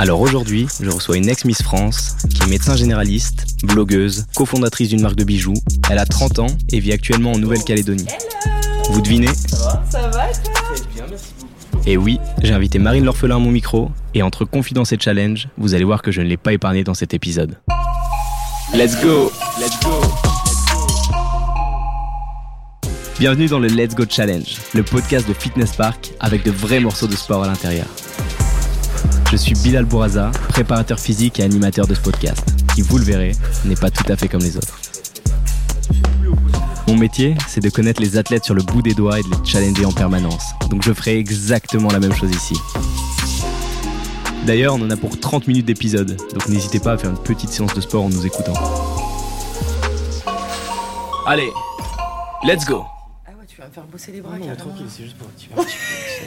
Alors 0.00 0.22
aujourd'hui, 0.22 0.66
je 0.80 0.88
reçois 0.88 1.18
une 1.18 1.28
ex-Miss 1.28 1.60
France 1.60 2.16
qui 2.30 2.42
est 2.42 2.46
médecin 2.46 2.74
généraliste, 2.74 3.44
blogueuse, 3.64 4.24
cofondatrice 4.34 4.88
d'une 4.88 5.02
marque 5.02 5.16
de 5.16 5.24
bijoux. 5.24 5.52
Elle 5.90 5.98
a 5.98 6.06
30 6.06 6.38
ans 6.38 6.46
et 6.70 6.80
vit 6.80 6.94
actuellement 6.94 7.32
en 7.32 7.38
Nouvelle-Calédonie. 7.38 8.06
Vous 8.88 9.02
devinez 9.02 9.26
Ça 9.26 9.58
va 9.58 9.84
Ça 9.90 10.08
va 10.08 10.24
Et 11.86 11.98
oui, 11.98 12.18
j'ai 12.42 12.54
invité 12.54 12.78
Marine 12.78 13.04
L'Orphelin 13.04 13.36
à 13.36 13.38
mon 13.38 13.50
micro 13.50 13.90
et 14.14 14.22
entre 14.22 14.46
confidence 14.46 14.90
et 14.92 14.98
challenge, 14.98 15.48
vous 15.58 15.74
allez 15.74 15.84
voir 15.84 16.00
que 16.00 16.10
je 16.10 16.22
ne 16.22 16.28
l'ai 16.28 16.38
pas 16.38 16.54
épargné 16.54 16.82
dans 16.82 16.94
cet 16.94 17.12
épisode. 17.12 17.58
Let's 18.72 18.98
go 19.02 19.30
Let's 19.60 19.78
go 19.84 20.00
Bienvenue 23.18 23.48
dans 23.48 23.58
le 23.58 23.68
Let's 23.68 23.94
Go 23.94 24.04
Challenge, 24.08 24.56
le 24.72 24.82
podcast 24.82 25.28
de 25.28 25.34
Fitness 25.34 25.72
Park 25.76 26.12
avec 26.20 26.42
de 26.42 26.50
vrais 26.50 26.80
morceaux 26.80 27.06
de 27.06 27.16
sport 27.16 27.44
à 27.44 27.48
l'intérieur. 27.48 27.86
Je 29.30 29.36
suis 29.36 29.54
Bilal 29.54 29.84
Bouraza, 29.84 30.32
préparateur 30.48 30.98
physique 30.98 31.38
et 31.38 31.44
animateur 31.44 31.86
de 31.86 31.94
ce 31.94 32.00
podcast, 32.00 32.44
qui, 32.74 32.82
vous 32.82 32.98
le 32.98 33.04
verrez, 33.04 33.30
n'est 33.64 33.76
pas 33.76 33.88
tout 33.88 34.02
à 34.12 34.16
fait 34.16 34.26
comme 34.26 34.40
les 34.40 34.56
autres. 34.56 34.76
Mon 36.88 36.96
métier, 36.96 37.36
c'est 37.46 37.62
de 37.62 37.70
connaître 37.70 38.02
les 38.02 38.16
athlètes 38.16 38.44
sur 38.44 38.54
le 38.54 38.62
bout 38.62 38.82
des 38.82 38.92
doigts 38.92 39.20
et 39.20 39.22
de 39.22 39.28
les 39.28 39.36
challenger 39.44 39.84
en 39.84 39.92
permanence. 39.92 40.42
Donc 40.68 40.82
je 40.82 40.92
ferai 40.92 41.16
exactement 41.16 41.92
la 41.92 42.00
même 42.00 42.12
chose 42.12 42.32
ici. 42.32 42.56
D'ailleurs, 44.46 44.74
on 44.74 44.82
en 44.82 44.90
a 44.90 44.96
pour 44.96 45.20
30 45.20 45.46
minutes 45.46 45.66
d'épisode, 45.66 46.16
donc 46.32 46.48
n'hésitez 46.48 46.80
pas 46.80 46.94
à 46.94 46.98
faire 46.98 47.10
une 47.10 47.18
petite 47.18 47.50
séance 47.50 47.72
de 47.72 47.80
sport 47.80 48.02
en 48.02 48.08
nous 48.08 48.26
écoutant. 48.26 48.54
Allez, 51.28 51.50
let's 52.44 52.64
go 52.64 52.84
tu 53.60 53.64
vas 53.64 53.68
me 53.68 53.74
faire 53.74 53.84
bosser 53.84 54.12
les 54.12 54.20
bras. 54.22 54.38
Non, 54.38 54.46
carrément. 54.46 54.56
tranquille, 54.56 54.86
c'est 54.88 55.02
juste 55.04 55.18
pour 55.18 55.28
un 55.28 55.32
petit, 55.32 55.48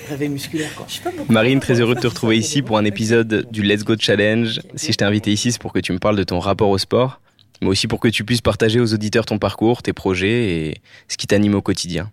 réveil 0.07 0.29
musculaire 0.29 0.73
quoi. 0.75 0.85
Je 0.87 1.01
pas. 1.01 1.09
Marine, 1.29 1.59
très 1.59 1.79
heureux 1.81 1.95
de 1.95 1.99
te 1.99 2.05
retrouver 2.05 2.37
ici 2.37 2.61
pour 2.61 2.77
un 2.77 2.85
épisode 2.85 3.47
du 3.51 3.63
Let's 3.63 3.83
Go 3.83 3.95
Challenge. 3.97 4.61
Si 4.75 4.91
je 4.91 4.97
t'ai 4.97 5.05
invité 5.05 5.31
ici, 5.31 5.51
c'est 5.51 5.61
pour 5.61 5.73
que 5.73 5.79
tu 5.79 5.93
me 5.93 5.97
parles 5.97 6.15
de 6.15 6.23
ton 6.23 6.39
rapport 6.39 6.69
au 6.69 6.77
sport, 6.77 7.21
mais 7.61 7.67
aussi 7.67 7.87
pour 7.87 7.99
que 7.99 8.07
tu 8.07 8.23
puisses 8.23 8.41
partager 8.41 8.79
aux 8.79 8.93
auditeurs 8.93 9.25
ton 9.25 9.39
parcours, 9.39 9.81
tes 9.81 9.93
projets 9.93 10.51
et 10.51 10.81
ce 11.07 11.17
qui 11.17 11.25
t'anime 11.25 11.55
au 11.55 11.61
quotidien. 11.63 12.11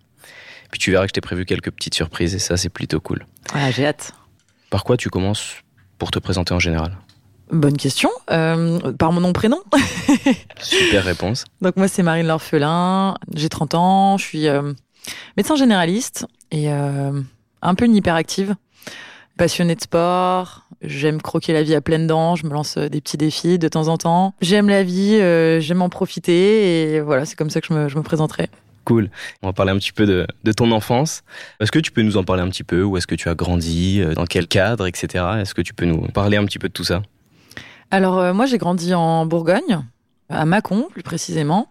Puis 0.71 0.79
tu 0.79 0.89
verras 0.89 1.03
que 1.03 1.09
je 1.09 1.13
t'ai 1.13 1.21
prévu 1.21 1.45
quelques 1.45 1.69
petites 1.69 1.93
surprises 1.93 2.33
et 2.33 2.39
ça, 2.39 2.57
c'est 2.57 2.69
plutôt 2.69 2.99
cool. 2.99 3.25
Ah, 3.53 3.69
j'ai 3.69 3.85
hâte. 3.85 4.13
Par 4.71 4.83
quoi 4.83 4.97
tu 4.97 5.09
commences 5.09 5.57
pour 5.99 6.09
te 6.09 6.17
présenter 6.17 6.53
en 6.55 6.59
général? 6.59 6.97
Bonne 7.51 7.77
question. 7.77 8.09
Euh, 8.31 8.93
par 8.93 9.11
mon 9.11 9.19
nom 9.19 9.33
prénom. 9.33 9.61
Super 10.61 11.03
réponse. 11.03 11.43
Donc 11.61 11.75
moi 11.75 11.89
c'est 11.89 12.01
Marine 12.01 12.25
L'Orphelin, 12.25 13.17
j'ai 13.35 13.49
30 13.49 13.75
ans, 13.75 14.17
je 14.17 14.23
suis 14.23 14.47
euh, 14.47 14.71
médecin 15.37 15.55
généraliste 15.55 16.25
et 16.51 16.71
euh, 16.71 17.19
un 17.61 17.75
peu 17.75 17.85
une 17.85 17.95
hyperactive, 17.95 18.55
passionnée 19.37 19.75
de 19.75 19.81
sport, 19.81 20.67
j'aime 20.81 21.21
croquer 21.21 21.53
la 21.53 21.63
vie 21.63 21.75
à 21.75 21.81
pleines 21.81 22.07
dents, 22.07 22.35
je 22.35 22.45
me 22.45 22.51
lance 22.51 22.77
euh, 22.77 22.89
des 22.89 23.01
petits 23.01 23.17
défis 23.17 23.57
de 23.57 23.67
temps 23.67 23.87
en 23.87 23.97
temps. 23.97 24.33
J'aime 24.41 24.69
la 24.69 24.83
vie, 24.83 25.15
euh, 25.15 25.59
j'aime 25.59 25.81
en 25.81 25.89
profiter 25.89 26.93
et 26.93 26.99
voilà, 27.01 27.25
c'est 27.25 27.35
comme 27.35 27.49
ça 27.49 27.61
que 27.61 27.67
je 27.67 27.73
me, 27.73 27.89
je 27.89 27.97
me 27.97 28.03
présenterai. 28.03 28.49
Cool. 28.85 29.11
On 29.43 29.47
va 29.47 29.53
parler 29.53 29.71
un 29.71 29.77
petit 29.77 29.91
peu 29.91 30.05
de, 30.05 30.25
de 30.43 30.51
ton 30.51 30.71
enfance. 30.71 31.23
Est-ce 31.59 31.71
que 31.71 31.79
tu 31.79 31.91
peux 31.91 32.01
nous 32.01 32.17
en 32.17 32.23
parler 32.23 32.41
un 32.41 32.49
petit 32.49 32.63
peu? 32.63 32.83
Où 32.83 32.97
est-ce 32.97 33.05
que 33.05 33.13
tu 33.13 33.29
as 33.29 33.35
grandi? 33.35 34.01
Dans 34.15 34.25
quel 34.25 34.47
cadre, 34.47 34.87
etc. 34.87 35.23
Est-ce 35.39 35.53
que 35.53 35.61
tu 35.61 35.75
peux 35.75 35.85
nous 35.85 36.07
parler 36.07 36.37
un 36.37 36.45
petit 36.45 36.57
peu 36.57 36.67
de 36.67 36.73
tout 36.73 36.83
ça? 36.83 37.03
Alors 37.91 38.19
euh, 38.19 38.33
moi 38.33 38.45
j'ai 38.45 38.57
grandi 38.57 38.93
en 38.93 39.25
Bourgogne, 39.25 39.81
à 40.29 40.45
Mâcon 40.45 40.87
plus 40.89 41.03
précisément. 41.03 41.67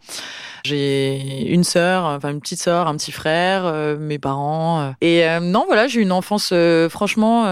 J'ai 0.64 1.46
une 1.48 1.64
sœur, 1.64 2.04
enfin 2.04 2.30
une 2.30 2.40
petite 2.40 2.60
sœur, 2.60 2.86
un 2.88 2.96
petit 2.96 3.12
frère, 3.12 3.62
euh, 3.64 3.96
mes 3.98 4.18
parents. 4.18 4.80
euh. 4.80 4.90
Et 5.00 5.24
euh, 5.24 5.40
non 5.40 5.64
voilà, 5.66 5.86
j'ai 5.88 6.00
une 6.00 6.12
enfance 6.12 6.52
franchement 6.88 7.44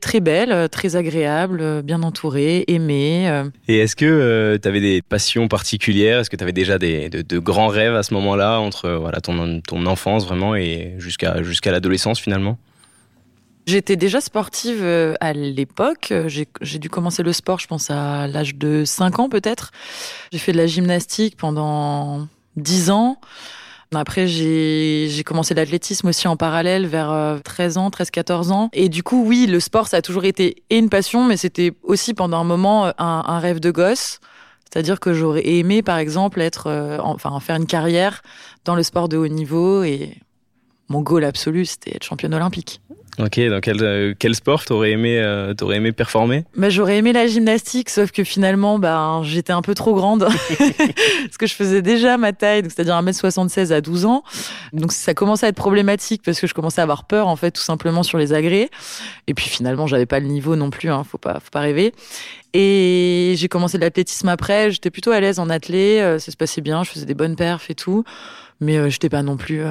très 0.00 0.20
belle, 0.20 0.68
très 0.70 0.96
agréable, 0.96 1.82
bien 1.82 2.02
entourée, 2.02 2.64
aimée. 2.68 3.42
Et 3.68 3.78
est-ce 3.78 3.96
que 3.96 4.58
tu 4.60 4.68
avais 4.68 4.80
des 4.80 5.02
passions 5.02 5.48
particulières? 5.48 6.20
Est-ce 6.20 6.30
que 6.30 6.36
tu 6.36 6.42
avais 6.42 6.52
déjà 6.52 6.78
des, 6.78 7.08
de, 7.08 7.22
de 7.22 7.38
grands 7.38 7.68
rêves 7.68 7.94
à 7.94 8.02
ce 8.02 8.14
moment-là, 8.14 8.58
entre 8.58 8.90
voilà, 8.90 9.20
ton, 9.20 9.60
ton 9.60 9.86
enfance 9.86 10.26
vraiment 10.26 10.54
et 10.56 10.94
jusqu'à 10.98 11.42
jusqu'à 11.42 11.72
l'adolescence 11.72 12.20
finalement? 12.20 12.58
J'étais 13.66 13.96
déjà 13.96 14.20
sportive 14.20 14.80
euh, 14.82 15.14
à 15.20 15.32
l'époque. 15.32 16.08
Euh, 16.12 16.28
J'ai 16.28 16.78
dû 16.78 16.90
commencer 16.90 17.22
le 17.22 17.32
sport, 17.32 17.58
je 17.58 17.66
pense, 17.66 17.90
à 17.90 18.26
l'âge 18.26 18.54
de 18.56 18.84
5 18.84 19.18
ans 19.18 19.28
peut-être. 19.28 19.70
J'ai 20.32 20.38
fait 20.38 20.52
de 20.52 20.58
la 20.58 20.66
gymnastique 20.66 21.36
pendant 21.36 22.28
10 22.56 22.90
ans. 22.90 23.18
Après, 23.94 24.26
j'ai 24.26 25.22
commencé 25.24 25.54
l'athlétisme 25.54 26.08
aussi 26.08 26.28
en 26.28 26.36
parallèle 26.36 26.86
vers 26.86 27.10
euh, 27.10 27.38
13 27.38 27.78
ans, 27.78 27.88
13-14 27.90 28.50
ans. 28.50 28.68
Et 28.72 28.88
du 28.88 29.02
coup, 29.02 29.24
oui, 29.24 29.46
le 29.46 29.60
sport, 29.60 29.88
ça 29.88 29.98
a 29.98 30.02
toujours 30.02 30.24
été 30.24 30.62
une 30.70 30.88
passion, 30.88 31.24
mais 31.24 31.36
c'était 31.36 31.72
aussi 31.82 32.14
pendant 32.14 32.38
un 32.38 32.44
moment 32.44 32.86
euh, 32.86 32.90
un, 32.98 33.24
un 33.26 33.38
rêve 33.38 33.60
de 33.60 33.70
gosse. 33.70 34.20
C'est-à-dire 34.64 34.98
que 34.98 35.14
j'aurais 35.14 35.46
aimé, 35.46 35.82
par 35.82 35.98
exemple, 35.98 36.40
être, 36.40 36.66
euh, 36.66 36.98
enfin, 37.00 37.38
faire 37.40 37.56
une 37.56 37.66
carrière 37.66 38.22
dans 38.64 38.74
le 38.74 38.82
sport 38.82 39.08
de 39.08 39.16
haut 39.16 39.28
niveau 39.28 39.84
et 39.84 40.18
mon 40.88 41.00
goal 41.00 41.24
absolu, 41.24 41.64
c'était 41.64 41.94
être 41.94 42.04
championne 42.04 42.34
olympique. 42.34 42.80
Ok, 43.20 43.38
dans 43.48 43.60
quel, 43.60 43.82
euh, 43.82 44.14
quel 44.18 44.34
sport 44.34 44.64
t'aurais 44.64 44.90
aimé, 44.90 45.20
euh, 45.20 45.54
aimé 45.72 45.92
performer? 45.92 46.44
Bah, 46.56 46.68
j'aurais 46.68 46.96
aimé 46.96 47.12
la 47.12 47.28
gymnastique, 47.28 47.88
sauf 47.88 48.10
que 48.10 48.24
finalement, 48.24 48.80
bah, 48.80 49.20
j'étais 49.22 49.52
un 49.52 49.62
peu 49.62 49.74
trop 49.74 49.94
grande. 49.94 50.26
parce 50.58 51.38
que 51.38 51.46
je 51.46 51.54
faisais 51.54 51.80
déjà 51.80 52.16
ma 52.16 52.32
taille, 52.32 52.62
c'est-à-dire 52.64 52.96
1m76 53.00 53.72
à 53.72 53.80
12 53.80 54.06
ans. 54.06 54.24
Donc 54.72 54.92
ça 54.92 55.14
commençait 55.14 55.46
à 55.46 55.48
être 55.50 55.56
problématique 55.56 56.22
parce 56.24 56.40
que 56.40 56.48
je 56.48 56.54
commençais 56.54 56.80
à 56.80 56.82
avoir 56.82 57.04
peur, 57.04 57.28
en 57.28 57.36
fait, 57.36 57.52
tout 57.52 57.62
simplement 57.62 58.02
sur 58.02 58.18
les 58.18 58.32
agrès. 58.32 58.68
Et 59.28 59.34
puis 59.34 59.48
finalement, 59.48 59.86
j'avais 59.86 60.06
pas 60.06 60.18
le 60.18 60.26
niveau 60.26 60.56
non 60.56 60.70
plus, 60.70 60.90
hein, 60.90 61.04
faut 61.04 61.18
pas, 61.18 61.34
faut 61.34 61.50
pas 61.52 61.60
rêver. 61.60 61.92
Et 62.52 63.34
j'ai 63.36 63.48
commencé 63.48 63.78
l'athlétisme 63.78 64.28
après, 64.28 64.72
j'étais 64.72 64.90
plutôt 64.90 65.12
à 65.12 65.20
l'aise 65.20 65.38
en 65.38 65.50
athlé, 65.50 66.00
euh, 66.00 66.18
ça 66.18 66.32
se 66.32 66.36
passait 66.36 66.62
bien, 66.62 66.82
je 66.82 66.90
faisais 66.90 67.06
des 67.06 67.14
bonnes 67.14 67.36
perfs 67.36 67.70
et 67.70 67.74
tout. 67.76 68.02
Mais 68.60 68.76
euh, 68.76 68.90
j'étais 68.90 69.08
pas 69.08 69.22
non 69.22 69.36
plus. 69.36 69.62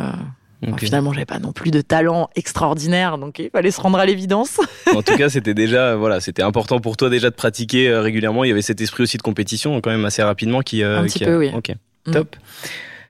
Euh, 0.64 0.68
enfin, 0.70 0.78
finalement, 0.78 1.14
j'avais 1.14 1.26
pas 1.26 1.40
non 1.40 1.52
plus 1.52 1.72
de 1.72 1.82
talent 1.82 2.30
extraordinaire, 2.36 3.18
donc 3.18 3.40
il 3.40 3.50
fallait 3.50 3.72
se 3.72 3.82
rendre 3.82 3.98
à 4.00 4.06
l'évidence. 4.06 4.60
En 4.96 5.02
tout 5.02 5.16
cas, 5.18 5.30
c'était 5.30 5.54
déjà, 5.54 5.96
voilà, 5.96 6.20
c'était 6.20 6.44
important 6.44 6.80
pour 6.80 6.98
toi 6.98 7.10
déjà 7.10 7.30
de 7.30 7.36
pratiquer 7.36 7.90
euh, 7.90 8.02
régulièrement. 8.02 8.44
Il 8.44 8.50
y 8.50 8.52
avait 8.52 8.62
cet 8.62 8.80
esprit 8.82 9.04
aussi 9.04 9.18
de 9.18 9.22
compétition 9.24 9.80
quand 9.82 9.90
même 9.92 10.06
assez 10.06 10.22
rapidement 10.24 10.62
qui. 10.62 10.84
euh, 10.84 11.00
Un 11.00 11.04
petit 11.06 11.24
a- 11.24 11.28
peu, 11.28 11.38
oui. 11.38 11.52
Ok, 11.56 11.72
Mm. 12.06 12.12
top. 12.12 12.36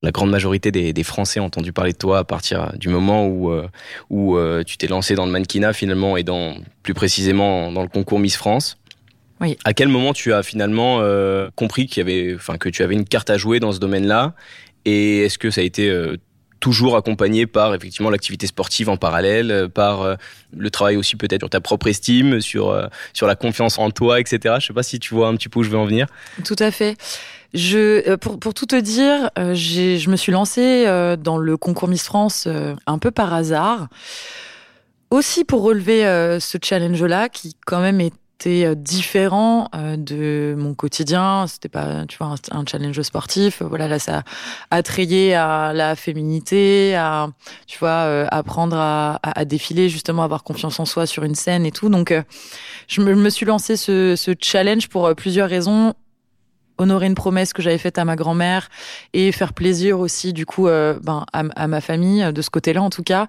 La 0.03 0.11
grande 0.11 0.29
majorité 0.31 0.69
des, 0.71 0.91
des 0.93 1.03
Français 1.03 1.39
ont 1.39 1.45
entendu 1.45 1.71
parler 1.73 1.93
de 1.93 1.97
toi 1.97 2.19
à 2.19 2.23
partir 2.25 2.73
du 2.77 2.89
moment 2.89 3.25
où, 3.25 3.51
euh, 3.51 3.67
où 4.09 4.35
euh, 4.37 4.61
tu 4.63 4.77
t'es 4.77 4.87
lancé 4.87 5.15
dans 5.15 5.25
le 5.25 5.31
mannequinat 5.31 5.71
finalement 5.73 6.17
et 6.17 6.23
dans, 6.23 6.55
plus 6.83 6.93
précisément 6.93 7.71
dans 7.71 7.81
le 7.81 7.87
concours 7.87 8.19
Miss 8.19 8.35
France. 8.35 8.77
Oui. 9.41 9.57
À 9.63 9.73
quel 9.73 9.87
moment 9.87 10.13
tu 10.13 10.33
as 10.33 10.43
finalement 10.43 10.99
euh, 11.01 11.49
compris 11.55 11.87
qu'il 11.87 11.97
y 11.97 12.01
avait, 12.01 12.35
enfin, 12.35 12.57
que 12.57 12.67
tu 12.69 12.83
avais 12.83 12.93
une 12.95 13.05
carte 13.05 13.29
à 13.29 13.37
jouer 13.37 13.59
dans 13.61 13.71
ce 13.71 13.79
domaine-là? 13.79 14.33
Et 14.85 15.19
est-ce 15.23 15.37
que 15.37 15.49
ça 15.49 15.61
a 15.61 15.63
été 15.63 15.89
euh, 15.89 16.17
toujours 16.63 16.95
accompagné 16.95 17.45
par 17.45 17.75
effectivement 17.75 18.09
l'activité 18.09 18.47
sportive 18.47 18.87
en 18.87 18.95
parallèle, 18.95 19.51
euh, 19.51 19.67
par 19.67 20.01
euh, 20.01 20.15
le 20.55 20.69
travail 20.69 20.95
aussi 20.95 21.17
peut-être 21.17 21.41
sur 21.41 21.49
ta 21.49 21.59
propre 21.59 21.87
estime, 21.87 22.39
sur, 22.39 22.69
euh, 22.69 22.87
sur 23.11 23.27
la 23.27 23.35
confiance 23.35 23.77
en 23.77 23.91
toi, 23.91 24.21
etc. 24.21 24.55
Je 24.61 24.67
sais 24.67 24.73
pas 24.73 24.81
si 24.81 24.97
tu 24.97 25.13
vois 25.13 25.27
un 25.27 25.35
petit 25.35 25.49
peu 25.49 25.59
où 25.59 25.63
je 25.63 25.69
veux 25.69 25.77
en 25.77 25.85
venir. 25.85 26.07
Tout 26.45 26.55
à 26.59 26.71
fait. 26.71 26.95
Je, 27.53 28.15
pour, 28.15 28.39
pour 28.39 28.53
tout 28.53 28.65
te 28.65 28.79
dire, 28.79 29.29
je 29.35 30.09
me 30.09 30.15
suis 30.15 30.31
lancée 30.31 30.85
dans 31.19 31.37
le 31.37 31.57
concours 31.57 31.89
Miss 31.89 32.03
France 32.03 32.47
un 32.87 32.97
peu 32.97 33.11
par 33.11 33.33
hasard, 33.33 33.89
aussi 35.11 35.43
pour 35.43 35.61
relever 35.61 36.01
ce 36.39 36.57
challenge-là 36.59 37.29
qui 37.29 37.55
quand 37.65 37.81
même 37.81 38.01
était 38.01 38.22
euh, 38.45 38.75
différent 38.75 39.69
euh, 39.73 39.95
de 39.95 40.53
mon 40.57 40.73
quotidien. 40.73 41.45
C'était 41.47 41.69
pas, 41.69 42.05
tu 42.07 42.17
vois, 42.17 42.35
un, 42.51 42.65
challenge 42.65 43.01
sportif. 43.01 43.61
Voilà, 43.61 43.87
là, 43.87 43.99
ça 43.99 44.23
a 44.69 44.83
trayé 44.83 45.33
à 45.33 45.71
la 45.73 45.95
féminité, 45.95 46.95
à, 46.95 47.29
tu 47.67 47.79
vois, 47.79 47.89
euh, 47.89 48.25
apprendre 48.31 48.75
à, 48.77 49.19
à, 49.23 49.45
défiler, 49.45 49.89
justement, 49.89 50.23
avoir 50.23 50.43
confiance 50.43 50.79
en 50.79 50.85
soi 50.85 51.05
sur 51.05 51.23
une 51.23 51.35
scène 51.35 51.65
et 51.65 51.71
tout. 51.71 51.89
Donc, 51.89 52.13
je 52.87 53.01
me, 53.01 53.15
me 53.15 53.29
suis 53.29 53.45
lancé 53.45 53.77
ce, 53.77 54.15
ce 54.15 54.31
challenge 54.39 54.89
pour 54.89 55.13
plusieurs 55.15 55.49
raisons 55.49 55.93
honorer 56.79 57.05
une 57.05 57.15
promesse 57.15 57.53
que 57.53 57.61
j'avais 57.61 57.77
faite 57.77 57.99
à 57.99 58.03
ma 58.03 58.15
grand-mère 58.15 58.67
et 59.13 59.31
faire 59.31 59.53
plaisir 59.53 59.99
aussi 59.99 60.33
du 60.33 60.47
coup 60.47 60.65
ben, 60.65 61.23
à, 61.31 61.43
à 61.55 61.67
ma 61.67 61.81
famille 61.81 62.33
de 62.33 62.41
ce 62.41 62.49
côté-là 62.49 62.81
en 62.81 62.89
tout 62.89 63.03
cas 63.03 63.27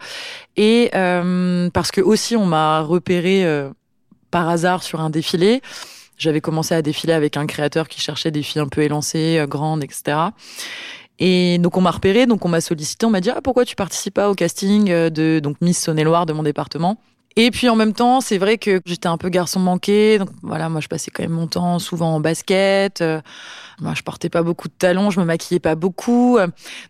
et 0.56 0.90
euh, 0.94 1.68
parce 1.70 1.90
que 1.90 2.00
aussi 2.00 2.36
on 2.36 2.46
m'a 2.46 2.80
repéré 2.80 3.44
euh, 3.44 3.68
par 4.34 4.48
hasard 4.48 4.82
sur 4.82 5.00
un 5.00 5.10
défilé. 5.10 5.62
J'avais 6.18 6.40
commencé 6.40 6.74
à 6.74 6.82
défiler 6.82 7.12
avec 7.12 7.36
un 7.36 7.46
créateur 7.46 7.86
qui 7.86 8.00
cherchait 8.00 8.32
des 8.32 8.42
filles 8.42 8.62
un 8.62 8.66
peu 8.66 8.82
élancées 8.82 9.38
euh, 9.38 9.46
grandes 9.46 9.84
etc 9.84 10.16
et 11.20 11.58
donc 11.58 11.76
on 11.76 11.80
m'a 11.80 11.92
repéré 11.92 12.26
donc 12.26 12.44
on 12.44 12.48
m'a 12.48 12.60
sollicité 12.60 13.06
on 13.06 13.10
m'a 13.10 13.20
dit 13.20 13.30
ah 13.30 13.40
pourquoi 13.40 13.64
tu 13.64 13.76
participes 13.76 14.14
pas 14.14 14.28
au 14.28 14.34
casting 14.34 14.90
euh, 14.90 15.08
de 15.08 15.38
donc 15.38 15.60
Miss 15.60 15.78
Saône-et-Loire 15.78 16.26
de 16.26 16.32
mon 16.32 16.42
département? 16.42 16.98
Et 17.36 17.50
puis 17.50 17.68
en 17.68 17.76
même 17.76 17.92
temps, 17.92 18.20
c'est 18.20 18.38
vrai 18.38 18.58
que 18.58 18.80
j'étais 18.86 19.08
un 19.08 19.16
peu 19.16 19.28
garçon 19.28 19.60
manqué. 19.60 20.18
Donc 20.18 20.28
voilà, 20.42 20.68
moi 20.68 20.80
je 20.80 20.88
passais 20.88 21.10
quand 21.10 21.22
même 21.22 21.32
mon 21.32 21.46
temps 21.46 21.78
souvent 21.78 22.14
en 22.14 22.20
basket. 22.20 23.00
Euh, 23.00 23.20
moi, 23.80 23.92
je 23.94 24.02
portais 24.02 24.28
pas 24.28 24.42
beaucoup 24.42 24.68
de 24.68 24.74
talons, 24.76 25.10
je 25.10 25.20
me 25.20 25.24
maquillais 25.24 25.60
pas 25.60 25.74
beaucoup. 25.74 26.38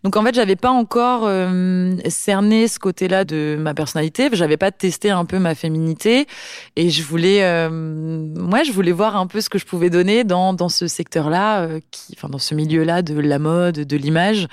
Donc 0.03 0.17
en 0.17 0.23
fait, 0.23 0.35
j'avais 0.35 0.57
pas 0.57 0.71
encore 0.71 1.23
euh, 1.25 1.97
cerné 2.09 2.69
ce 2.69 2.79
côté-là 2.79 3.25
de 3.25 3.57
ma 3.59 3.75
personnalité. 3.75 4.29
J'avais 4.33 4.57
pas 4.57 4.71
testé 4.71 5.11
un 5.11 5.25
peu 5.25 5.39
ma 5.39 5.55
féminité 5.55 6.27
et 6.77 6.91
je 6.91 7.03
voulais, 7.03 7.43
euh, 7.43 7.71
moi, 7.71 8.63
je 8.63 8.73
voulais 8.73 8.93
voir 8.93 9.17
un 9.17 9.27
peu 9.27 9.41
ce 9.41 9.49
que 9.49 9.59
je 9.59 9.65
pouvais 9.65 9.91
donner 9.91 10.25
dans 10.25 10.53
dans 10.53 10.69
ce 10.69 10.87
secteur-là, 10.87 11.63
euh, 11.63 11.81
qui, 11.91 12.15
enfin 12.17 12.29
dans 12.29 12.39
ce 12.39 12.55
milieu-là 12.55 13.03
de 13.03 13.19
la 13.19 13.39
mode, 13.39 13.81
de 13.81 13.97
l'image 13.97 14.49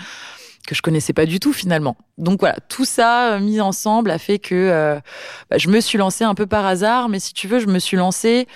que 0.61 0.75
je 0.75 0.81
connaissais 0.81 1.13
pas 1.13 1.25
du 1.25 1.39
tout 1.39 1.53
finalement. 1.53 1.97
Donc 2.17 2.39
voilà, 2.39 2.55
tout 2.69 2.85
ça 2.85 3.33
euh, 3.33 3.39
mis 3.39 3.61
ensemble 3.61 4.11
a 4.11 4.17
fait 4.17 4.39
que 4.39 4.55
euh, 4.55 4.99
bah, 5.49 5.57
je 5.57 5.69
me 5.69 5.79
suis 5.79 5.97
lancée 5.97 6.23
un 6.23 6.35
peu 6.35 6.45
par 6.45 6.65
hasard, 6.65 7.09
mais 7.09 7.19
si 7.19 7.33
tu 7.33 7.47
veux, 7.47 7.59
je 7.59 7.67
me 7.67 7.79
suis 7.79 7.97
lancée 7.97 8.47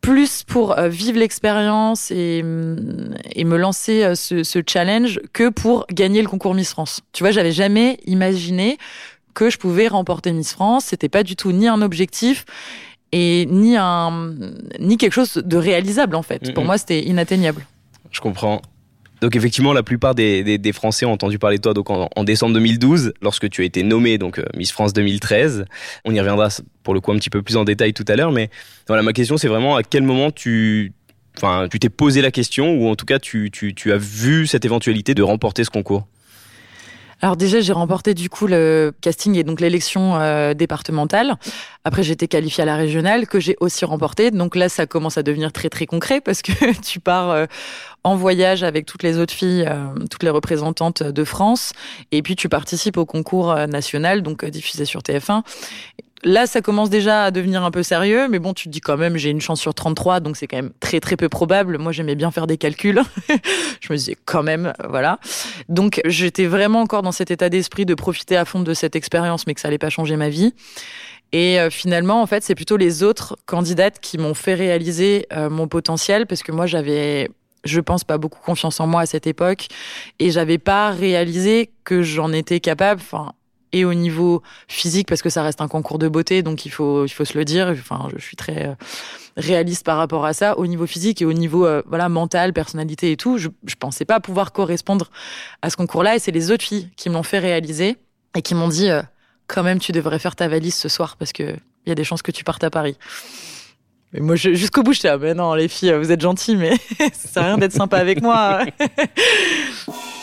plus 0.00 0.44
pour 0.44 0.78
euh, 0.78 0.88
vivre 0.88 1.18
l'expérience 1.18 2.10
et, 2.10 2.42
mm, 2.42 3.14
et, 3.34 3.44
me 3.44 3.56
lancer 3.56 4.14
ce, 4.14 4.44
ce, 4.44 4.60
challenge 4.66 5.20
que 5.32 5.48
pour 5.48 5.86
gagner 5.90 6.22
le 6.22 6.28
concours 6.28 6.54
Miss 6.54 6.70
France. 6.70 7.00
Tu 7.12 7.22
vois, 7.22 7.32
j'avais 7.32 7.52
jamais 7.52 7.98
imaginé 8.06 8.78
que 9.34 9.50
je 9.50 9.58
pouvais 9.58 9.88
remporter 9.88 10.32
Miss 10.32 10.52
France. 10.52 10.86
C'était 10.86 11.08
pas 11.08 11.22
du 11.22 11.36
tout 11.36 11.52
ni 11.52 11.68
un 11.68 11.82
objectif 11.82 12.44
et 13.12 13.46
ni 13.46 13.76
un 13.76 14.34
ni 14.78 14.96
quelque 14.96 15.12
chose 15.12 15.34
de 15.34 15.56
réalisable 15.56 16.16
en 16.16 16.22
fait. 16.22 16.52
Pour 16.54 16.64
moi, 16.64 16.78
c'était 16.78 17.00
inatteignable. 17.00 17.66
Je 18.10 18.20
comprends. 18.20 18.60
Donc 19.20 19.34
effectivement, 19.34 19.72
la 19.72 19.82
plupart 19.82 20.14
des, 20.14 20.58
des, 20.58 20.72
Français 20.72 21.04
ont 21.04 21.12
entendu 21.12 21.38
parler 21.38 21.56
de 21.56 21.62
toi 21.62 21.74
donc 21.74 21.90
en, 21.90 22.24
décembre 22.24 22.54
2012, 22.54 23.14
lorsque 23.20 23.48
tu 23.50 23.62
as 23.62 23.64
été 23.64 23.82
nommée 23.82 24.18
donc 24.18 24.38
euh, 24.38 24.44
Miss 24.56 24.70
France 24.70 24.92
2013. 24.92 25.64
On 26.04 26.14
y 26.14 26.20
reviendra 26.20 26.48
pour 26.82 26.94
le 26.94 27.00
coup 27.00 27.12
un 27.12 27.16
petit 27.16 27.30
peu 27.30 27.42
plus 27.42 27.56
en 27.56 27.64
détail 27.64 27.92
tout 27.92 28.04
à 28.08 28.16
l'heure, 28.16 28.32
mais 28.32 28.50
voilà, 28.86 29.02
ma 29.02 29.12
question 29.12 29.36
c'est 29.36 29.48
vraiment 29.48 29.76
à 29.76 29.82
quel 29.82 30.02
moment 30.02 30.30
tu 30.30 30.92
enfin 31.36 31.68
tu 31.70 31.78
t'es 31.78 31.88
posé 31.88 32.22
la 32.22 32.30
question 32.30 32.76
ou 32.76 32.88
en 32.88 32.96
tout 32.96 33.06
cas 33.06 33.18
tu, 33.18 33.50
tu, 33.50 33.74
tu 33.74 33.92
as 33.92 33.98
vu 33.98 34.46
cette 34.46 34.64
éventualité 34.64 35.14
de 35.14 35.22
remporter 35.22 35.64
ce 35.64 35.70
concours? 35.70 36.06
Alors 37.20 37.36
déjà, 37.36 37.60
j'ai 37.60 37.72
remporté 37.72 38.14
du 38.14 38.30
coup 38.30 38.46
le 38.46 38.92
casting 39.00 39.34
et 39.34 39.42
donc 39.42 39.60
l'élection 39.60 40.20
euh, 40.20 40.54
départementale. 40.54 41.36
Après, 41.84 42.02
j'ai 42.02 42.12
été 42.12 42.28
qualifiée 42.28 42.62
à 42.62 42.66
la 42.66 42.76
régionale 42.76 43.26
que 43.26 43.40
j'ai 43.40 43.56
aussi 43.60 43.84
remporté. 43.84 44.30
Donc 44.30 44.54
là, 44.54 44.68
ça 44.68 44.86
commence 44.86 45.18
à 45.18 45.22
devenir 45.24 45.52
très 45.52 45.68
très 45.68 45.86
concret 45.86 46.20
parce 46.20 46.42
que 46.42 46.52
tu 46.82 47.00
pars 47.00 47.30
euh, 47.30 47.46
en 48.04 48.14
voyage 48.14 48.62
avec 48.62 48.86
toutes 48.86 49.02
les 49.02 49.18
autres 49.18 49.34
filles, 49.34 49.66
euh, 49.68 50.06
toutes 50.10 50.22
les 50.22 50.30
représentantes 50.30 51.02
de 51.02 51.24
France, 51.24 51.72
et 52.12 52.22
puis 52.22 52.36
tu 52.36 52.48
participes 52.48 52.96
au 52.96 53.04
concours 53.04 53.54
national, 53.66 54.22
donc 54.22 54.44
diffusé 54.44 54.84
sur 54.84 55.00
TF1. 55.00 55.42
Là, 56.24 56.46
ça 56.46 56.60
commence 56.60 56.90
déjà 56.90 57.24
à 57.24 57.30
devenir 57.30 57.62
un 57.62 57.70
peu 57.70 57.82
sérieux, 57.82 58.28
mais 58.28 58.38
bon, 58.38 58.52
tu 58.52 58.64
te 58.64 58.70
dis 58.70 58.80
quand 58.80 58.96
même, 58.96 59.16
j'ai 59.16 59.30
une 59.30 59.40
chance 59.40 59.60
sur 59.60 59.72
33, 59.72 60.20
donc 60.20 60.36
c'est 60.36 60.48
quand 60.48 60.56
même 60.56 60.72
très 60.80 60.98
très 60.98 61.16
peu 61.16 61.28
probable. 61.28 61.78
Moi, 61.78 61.92
j'aimais 61.92 62.16
bien 62.16 62.30
faire 62.30 62.46
des 62.46 62.58
calculs. 62.58 63.00
je 63.80 63.92
me 63.92 63.96
disais 63.96 64.16
quand 64.24 64.42
même, 64.42 64.72
voilà. 64.88 65.20
Donc, 65.68 66.00
j'étais 66.04 66.46
vraiment 66.46 66.80
encore 66.80 67.02
dans 67.02 67.12
cet 67.12 67.30
état 67.30 67.48
d'esprit 67.48 67.86
de 67.86 67.94
profiter 67.94 68.36
à 68.36 68.44
fond 68.44 68.60
de 68.60 68.74
cette 68.74 68.96
expérience, 68.96 69.46
mais 69.46 69.54
que 69.54 69.60
ça 69.60 69.68
allait 69.68 69.78
pas 69.78 69.90
changer 69.90 70.16
ma 70.16 70.28
vie. 70.28 70.54
Et 71.32 71.60
euh, 71.60 71.70
finalement, 71.70 72.20
en 72.22 72.26
fait, 72.26 72.42
c'est 72.42 72.54
plutôt 72.54 72.76
les 72.76 73.02
autres 73.02 73.36
candidates 73.46 74.00
qui 74.00 74.18
m'ont 74.18 74.34
fait 74.34 74.54
réaliser 74.54 75.26
euh, 75.32 75.50
mon 75.50 75.68
potentiel, 75.68 76.26
parce 76.26 76.42
que 76.42 76.52
moi, 76.52 76.66
j'avais 76.66 77.30
je 77.64 77.80
pense 77.80 78.04
pas 78.04 78.18
beaucoup 78.18 78.40
confiance 78.40 78.80
en 78.80 78.86
moi 78.86 79.02
à 79.02 79.06
cette 79.06 79.26
époque 79.26 79.66
et 80.20 80.30
j'avais 80.30 80.58
pas 80.58 80.90
réalisé 80.90 81.70
que 81.84 82.02
j'en 82.02 82.32
étais 82.32 82.60
capable 82.60 83.00
et 83.72 83.84
au 83.84 83.94
niveau 83.94 84.42
physique 84.66 85.08
parce 85.08 85.22
que 85.22 85.30
ça 85.30 85.42
reste 85.42 85.60
un 85.60 85.68
concours 85.68 85.98
de 85.98 86.08
beauté 86.08 86.42
donc 86.42 86.66
il 86.66 86.70
faut 86.70 87.04
il 87.04 87.10
faut 87.10 87.24
se 87.24 87.36
le 87.36 87.44
dire. 87.44 87.68
Enfin 87.68 88.08
je 88.14 88.20
suis 88.20 88.36
très 88.36 88.68
euh, 88.68 88.74
réaliste 89.36 89.84
par 89.84 89.96
rapport 89.96 90.24
à 90.24 90.32
ça. 90.32 90.58
Au 90.58 90.66
niveau 90.66 90.86
physique 90.86 91.22
et 91.22 91.24
au 91.24 91.32
niveau 91.32 91.66
euh, 91.66 91.82
voilà 91.86 92.08
mental 92.08 92.52
personnalité 92.52 93.12
et 93.12 93.16
tout 93.16 93.38
je 93.38 93.48
je 93.66 93.74
pensais 93.74 94.04
pas 94.04 94.20
pouvoir 94.20 94.52
correspondre 94.52 95.10
à 95.62 95.70
ce 95.70 95.76
concours 95.76 96.02
là 96.02 96.16
et 96.16 96.18
c'est 96.18 96.32
les 96.32 96.50
autres 96.50 96.64
filles 96.64 96.90
qui 96.96 97.10
m'ont 97.10 97.22
fait 97.22 97.38
réaliser 97.38 97.96
et 98.36 98.42
qui 98.42 98.54
m'ont 98.54 98.68
dit 98.68 98.90
euh, 98.90 99.02
quand 99.46 99.62
même 99.62 99.78
tu 99.78 99.92
devrais 99.92 100.18
faire 100.18 100.36
ta 100.36 100.48
valise 100.48 100.74
ce 100.74 100.88
soir 100.88 101.16
parce 101.16 101.32
que 101.32 101.56
il 101.86 101.88
y 101.88 101.92
a 101.92 101.94
des 101.94 102.04
chances 102.04 102.22
que 102.22 102.32
tu 102.32 102.44
partes 102.44 102.64
à 102.64 102.70
Paris. 102.70 102.98
Mais 104.12 104.20
moi, 104.20 104.36
jusqu'au 104.36 104.82
bout, 104.82 104.92
je 104.92 105.00
suis 105.00 105.08
mais 105.20 105.34
non, 105.34 105.54
les 105.54 105.68
filles, 105.68 105.92
vous 105.92 106.10
êtes 106.12 106.20
gentilles, 106.20 106.56
mais 106.56 106.76
ça 107.12 107.28
sert 107.28 107.42
à 107.42 107.46
rien 107.46 107.58
d'être 107.58 107.72
sympa 107.72 107.98
avec 107.98 108.22
moi. 108.22 108.60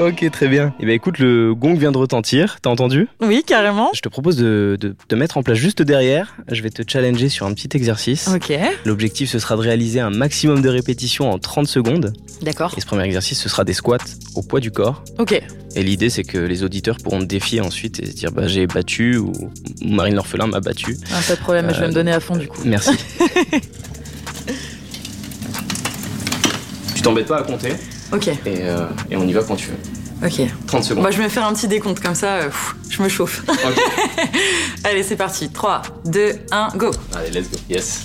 Ok, 0.00 0.24
très 0.32 0.48
bien. 0.48 0.72
Eh 0.80 0.86
bien, 0.86 0.94
écoute, 0.94 1.18
le 1.18 1.54
gong 1.54 1.74
vient 1.74 1.92
de 1.92 1.98
retentir. 1.98 2.56
T'as 2.62 2.70
entendu? 2.70 3.06
Oui, 3.20 3.44
carrément. 3.46 3.90
Je 3.92 4.00
te 4.00 4.08
propose 4.08 4.36
de, 4.36 4.78
de, 4.80 4.96
te 5.08 5.14
mettre 5.14 5.36
en 5.36 5.42
place 5.42 5.58
juste 5.58 5.82
derrière. 5.82 6.36
Je 6.50 6.62
vais 6.62 6.70
te 6.70 6.80
challenger 6.90 7.28
sur 7.28 7.44
un 7.44 7.52
petit 7.52 7.68
exercice. 7.76 8.26
Ok. 8.34 8.50
L'objectif, 8.86 9.28
ce 9.28 9.38
sera 9.38 9.56
de 9.56 9.60
réaliser 9.60 10.00
un 10.00 10.08
maximum 10.08 10.62
de 10.62 10.70
répétitions 10.70 11.30
en 11.30 11.38
30 11.38 11.66
secondes. 11.66 12.14
D'accord. 12.40 12.72
Et 12.78 12.80
ce 12.80 12.86
premier 12.86 13.04
exercice, 13.04 13.38
ce 13.38 13.50
sera 13.50 13.64
des 13.64 13.74
squats 13.74 13.98
au 14.34 14.40
poids 14.40 14.60
du 14.60 14.70
corps. 14.70 15.04
Ok. 15.18 15.38
Et 15.76 15.82
l'idée, 15.82 16.08
c'est 16.08 16.24
que 16.24 16.38
les 16.38 16.64
auditeurs 16.64 16.96
pourront 16.96 17.20
te 17.20 17.26
défier 17.26 17.60
ensuite 17.60 18.00
et 18.00 18.06
se 18.06 18.12
dire 18.12 18.32
bah, 18.32 18.46
j'ai 18.46 18.66
battu 18.66 19.18
ou 19.18 19.32
Marine 19.84 20.14
L'Orphelin 20.14 20.46
m'a 20.46 20.60
battu. 20.60 20.96
Ah, 21.12 21.20
pas 21.28 21.34
de 21.34 21.40
problème, 21.40 21.66
je 21.74 21.78
vais 21.78 21.88
me 21.88 21.92
euh, 21.92 21.94
donner 21.94 22.12
à 22.12 22.20
fond 22.20 22.36
du 22.36 22.48
coup. 22.48 22.62
Merci. 22.64 22.92
tu 26.94 27.02
t'embêtes 27.02 27.26
pas 27.26 27.40
à 27.40 27.42
compter? 27.42 27.74
Ok. 28.12 28.28
Et, 28.28 28.38
euh, 28.46 28.86
et, 29.10 29.16
on 29.16 29.26
y 29.26 29.32
va 29.32 29.42
quand 29.42 29.56
tu 29.56 29.68
veux. 29.68 30.26
Ok. 30.26 30.40
30 30.66 30.84
secondes. 30.84 31.02
Moi, 31.02 31.10
je 31.10 31.18
vais 31.18 31.24
me 31.24 31.28
faire 31.28 31.46
un 31.46 31.52
petit 31.52 31.68
décompte 31.68 32.00
comme 32.00 32.14
ça, 32.14 32.34
euh, 32.34 32.50
je 32.88 33.02
me 33.02 33.08
chauffe. 33.08 33.42
Allez, 34.84 35.02
c'est 35.02 35.16
parti. 35.16 35.50
3, 35.50 35.82
2, 36.04 36.32
1, 36.50 36.68
go. 36.76 36.90
Allez, 37.14 37.30
let's 37.30 37.50
go. 37.50 37.58
Yes. 37.68 38.00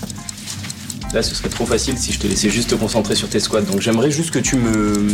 Là, 1.13 1.21
ce 1.23 1.33
serait 1.35 1.49
trop 1.49 1.65
facile 1.65 1.97
si 1.97 2.11
je 2.11 2.19
te 2.19 2.27
laissais 2.27 2.49
juste 2.49 2.69
te 2.69 2.75
concentrer 2.75 3.15
sur 3.15 3.29
tes 3.29 3.39
squats. 3.39 3.61
Donc, 3.61 3.81
j'aimerais 3.81 4.11
juste 4.11 4.31
que 4.31 4.39
tu 4.39 4.55
me, 4.55 5.07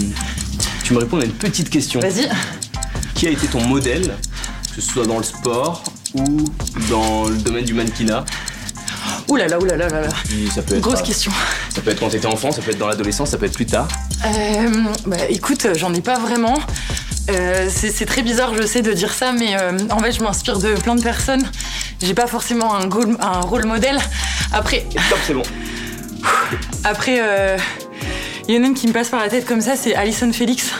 tu 0.83 0.93
me 0.93 0.99
répondes 0.99 1.21
à 1.21 1.25
une 1.25 1.31
petite 1.31 1.69
question. 1.69 1.99
Vas-y. 1.99 2.29
Qui 3.15 3.27
a 3.27 3.31
été 3.31 3.47
ton 3.47 3.61
modèle, 3.61 4.15
que 4.75 4.81
ce 4.81 4.91
soit 4.91 5.05
dans 5.05 5.17
le 5.17 5.23
sport 5.23 5.83
ou 6.13 6.45
dans 6.89 7.25
le 7.27 7.35
domaine 7.37 7.65
du 7.65 7.73
mannequinat? 7.73 8.25
Ouh 9.27 9.35
là 9.37 9.47
là, 9.47 9.59
ouh 9.59 9.65
là 9.65 9.77
là 9.77 9.87
là 9.87 10.09
Ça 10.53 10.61
peut 10.61 10.75
être, 10.75 10.81
Grosse 10.81 11.01
question. 11.01 11.31
Ça 11.69 11.81
peut 11.81 11.91
être 11.91 11.99
quand 11.99 12.09
t'étais 12.09 12.25
enfant, 12.25 12.51
ça 12.51 12.61
peut 12.61 12.71
être 12.71 12.77
dans 12.77 12.87
l'adolescence, 12.87 13.29
ça 13.29 13.37
peut 13.37 13.45
être 13.45 13.53
plus 13.53 13.65
tard. 13.65 13.87
Euh, 14.25 14.69
bah 15.07 15.17
écoute, 15.29 15.67
j'en 15.75 15.93
ai 15.93 16.01
pas 16.01 16.19
vraiment. 16.19 16.59
Euh, 17.29 17.69
c'est 17.69 18.05
très 18.05 18.21
bizarre, 18.21 18.53
je 18.55 18.65
sais, 18.65 18.81
de 18.81 18.91
dire 18.93 19.13
ça, 19.13 19.31
mais 19.31 19.55
euh, 19.59 19.77
en 19.89 19.99
fait, 19.99 20.11
je 20.11 20.21
m'inspire 20.21 20.59
de 20.59 20.73
plein 20.73 20.95
de 20.95 21.01
personnes. 21.01 21.49
J'ai 22.01 22.13
pas 22.13 22.27
forcément 22.27 22.75
un, 22.75 22.89
un 23.19 23.39
rôle 23.41 23.65
modèle. 23.65 23.99
Après. 24.53 24.85
Stop, 25.07 25.19
c'est 25.25 25.33
bon. 25.33 25.43
Après, 26.83 27.21
il 28.47 28.55
y 28.55 28.57
en 28.57 28.63
a 28.63 28.67
une 28.67 28.73
qui 28.73 28.87
me 28.87 28.93
passe 28.93 29.09
par 29.09 29.19
la 29.19 29.29
tête 29.29 29.45
comme 29.45 29.61
ça, 29.61 29.75
c'est 29.75 29.95
Alison 29.95 30.31
Félix. 30.33 30.71